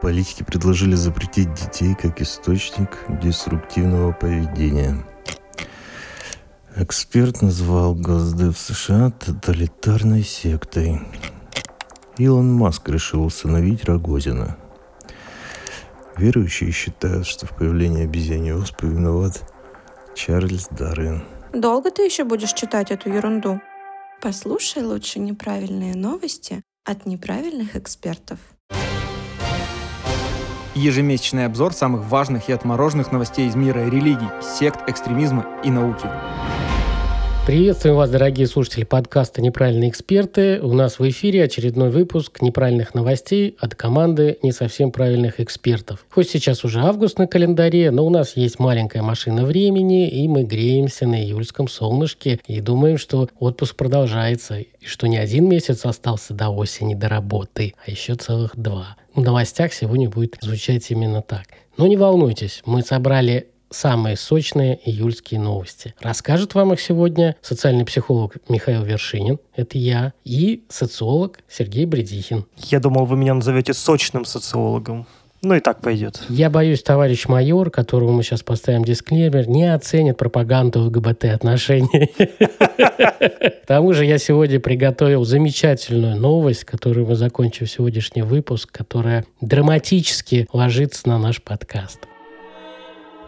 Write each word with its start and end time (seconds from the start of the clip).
Политики 0.00 0.44
предложили 0.44 0.94
запретить 0.94 1.52
детей 1.54 1.94
как 1.94 2.20
источник 2.22 2.98
деструктивного 3.20 4.12
поведения. 4.12 5.04
Эксперт 6.76 7.42
назвал 7.42 7.96
Госдев 7.96 8.56
США 8.56 9.10
тоталитарной 9.10 10.22
сектой. 10.22 11.00
Илон 12.16 12.52
Маск 12.52 12.88
решил 12.88 13.24
установить 13.24 13.84
Рогозина. 13.84 14.56
Верующие 16.16 16.70
считают, 16.70 17.26
что 17.26 17.46
в 17.46 17.56
появлении 17.56 18.04
обезьяньей 18.04 18.54
оспы 18.54 18.86
виноват 18.86 19.42
Чарльз 20.14 20.68
Дарвин. 20.70 21.24
Долго 21.52 21.90
ты 21.90 22.02
еще 22.02 22.22
будешь 22.22 22.52
читать 22.52 22.92
эту 22.92 23.08
ерунду? 23.08 23.60
Послушай 24.20 24.84
лучше 24.84 25.18
неправильные 25.18 25.96
новости 25.96 26.62
от 26.84 27.06
неправильных 27.06 27.74
экспертов. 27.74 28.38
Ежемесячный 30.78 31.44
обзор 31.44 31.72
самых 31.72 32.04
важных 32.04 32.48
и 32.48 32.52
отмороженных 32.52 33.10
новостей 33.10 33.48
из 33.48 33.56
мира 33.56 33.80
религий, 33.80 34.28
сект, 34.40 34.88
экстремизма 34.88 35.44
и 35.64 35.72
науки. 35.72 36.06
Приветствуем 37.48 37.96
вас, 37.96 38.10
дорогие 38.10 38.46
слушатели 38.46 38.84
подкаста 38.84 39.40
«Неправильные 39.40 39.88
эксперты». 39.88 40.60
У 40.60 40.74
нас 40.74 40.98
в 40.98 41.08
эфире 41.08 41.44
очередной 41.44 41.88
выпуск 41.88 42.42
неправильных 42.42 42.92
новостей 42.92 43.56
от 43.58 43.74
команды 43.74 44.36
не 44.42 44.52
совсем 44.52 44.92
правильных 44.92 45.40
экспертов. 45.40 46.04
Хоть 46.10 46.28
сейчас 46.28 46.62
уже 46.62 46.80
август 46.80 47.18
на 47.18 47.26
календаре, 47.26 47.90
но 47.90 48.04
у 48.04 48.10
нас 48.10 48.36
есть 48.36 48.58
маленькая 48.58 49.00
машина 49.00 49.46
времени, 49.46 50.10
и 50.10 50.28
мы 50.28 50.42
греемся 50.42 51.06
на 51.06 51.24
июльском 51.24 51.68
солнышке 51.68 52.38
и 52.46 52.60
думаем, 52.60 52.98
что 52.98 53.30
отпуск 53.38 53.76
продолжается, 53.76 54.58
и 54.58 54.84
что 54.84 55.06
не 55.06 55.16
один 55.16 55.48
месяц 55.48 55.86
остался 55.86 56.34
до 56.34 56.50
осени, 56.50 56.94
до 56.94 57.08
работы, 57.08 57.72
а 57.82 57.90
еще 57.90 58.14
целых 58.14 58.58
два. 58.58 58.98
В 59.14 59.22
новостях 59.22 59.72
сегодня 59.72 60.10
будет 60.10 60.36
звучать 60.42 60.90
именно 60.90 61.22
так. 61.22 61.46
Но 61.78 61.86
не 61.86 61.96
волнуйтесь, 61.96 62.60
мы 62.66 62.82
собрали 62.82 63.46
самые 63.70 64.16
сочные 64.16 64.78
июльские 64.84 65.40
новости. 65.40 65.94
Расскажет 66.00 66.54
вам 66.54 66.72
их 66.72 66.80
сегодня 66.80 67.36
социальный 67.42 67.84
психолог 67.84 68.36
Михаил 68.48 68.82
Вершинин, 68.82 69.38
это 69.54 69.78
я, 69.78 70.12
и 70.24 70.64
социолог 70.68 71.38
Сергей 71.48 71.86
Бредихин. 71.86 72.46
Я 72.56 72.80
думал, 72.80 73.04
вы 73.04 73.16
меня 73.16 73.34
назовете 73.34 73.74
сочным 73.74 74.24
социологом. 74.24 75.06
Ну 75.40 75.54
и 75.54 75.60
так 75.60 75.80
пойдет. 75.80 76.20
Я 76.28 76.50
боюсь, 76.50 76.82
товарищ 76.82 77.28
майор, 77.28 77.70
которого 77.70 78.10
мы 78.10 78.24
сейчас 78.24 78.42
поставим 78.42 78.84
дисклеймер, 78.84 79.48
не 79.48 79.72
оценит 79.72 80.16
пропаганду 80.16 80.80
ЛГБТ 80.86 81.26
отношений. 81.26 82.10
К 82.16 83.66
тому 83.66 83.92
же 83.92 84.04
я 84.04 84.18
сегодня 84.18 84.58
приготовил 84.58 85.24
замечательную 85.24 86.16
новость, 86.16 86.64
которую 86.64 87.06
мы 87.06 87.14
закончим 87.14 87.66
сегодняшний 87.66 88.22
выпуск, 88.22 88.70
которая 88.72 89.26
драматически 89.40 90.48
ложится 90.52 91.08
на 91.08 91.18
наш 91.18 91.40
подкаст. 91.40 92.00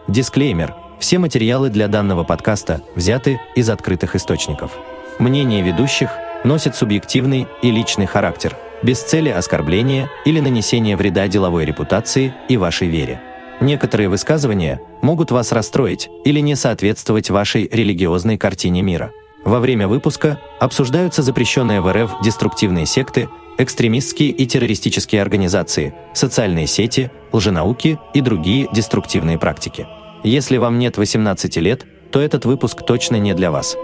Дисклеймер. 0.07 0.75
Все 0.99 1.19
материалы 1.19 1.69
для 1.69 1.87
данного 1.87 2.23
подкаста 2.23 2.81
взяты 2.95 3.39
из 3.55 3.69
открытых 3.69 4.15
источников. 4.15 4.71
Мнение 5.19 5.61
ведущих 5.61 6.09
носит 6.43 6.75
субъективный 6.75 7.47
и 7.61 7.71
личный 7.71 8.07
характер, 8.07 8.57
без 8.81 9.01
цели 9.01 9.29
оскорбления 9.29 10.09
или 10.25 10.39
нанесения 10.39 10.97
вреда 10.97 11.27
деловой 11.27 11.65
репутации 11.65 12.33
и 12.49 12.57
вашей 12.57 12.87
вере. 12.87 13.21
Некоторые 13.61 14.09
высказывания 14.09 14.81
могут 15.01 15.29
вас 15.29 15.51
расстроить 15.51 16.09
или 16.25 16.39
не 16.39 16.55
соответствовать 16.55 17.29
вашей 17.29 17.67
религиозной 17.71 18.37
картине 18.37 18.81
мира. 18.81 19.11
Во 19.43 19.59
время 19.59 19.87
выпуска 19.87 20.39
обсуждаются 20.59 21.21
запрещенные 21.21 21.81
в 21.81 21.91
РФ 21.91 22.21
деструктивные 22.23 22.87
секты, 22.87 23.29
экстремистские 23.57 24.29
и 24.29 24.45
террористические 24.45 25.21
организации, 25.21 25.93
социальные 26.13 26.67
сети, 26.67 27.11
лженауки 27.31 27.99
и 28.13 28.21
другие 28.21 28.67
деструктивные 28.73 29.37
практики. 29.37 29.87
Если 30.23 30.57
вам 30.57 30.79
нет 30.79 30.97
18 30.97 31.57
лет, 31.57 31.85
то 32.11 32.19
этот 32.19 32.45
выпуск 32.45 32.85
точно 32.85 33.15
не 33.15 33.33
для 33.33 33.51
вас. 33.51 33.75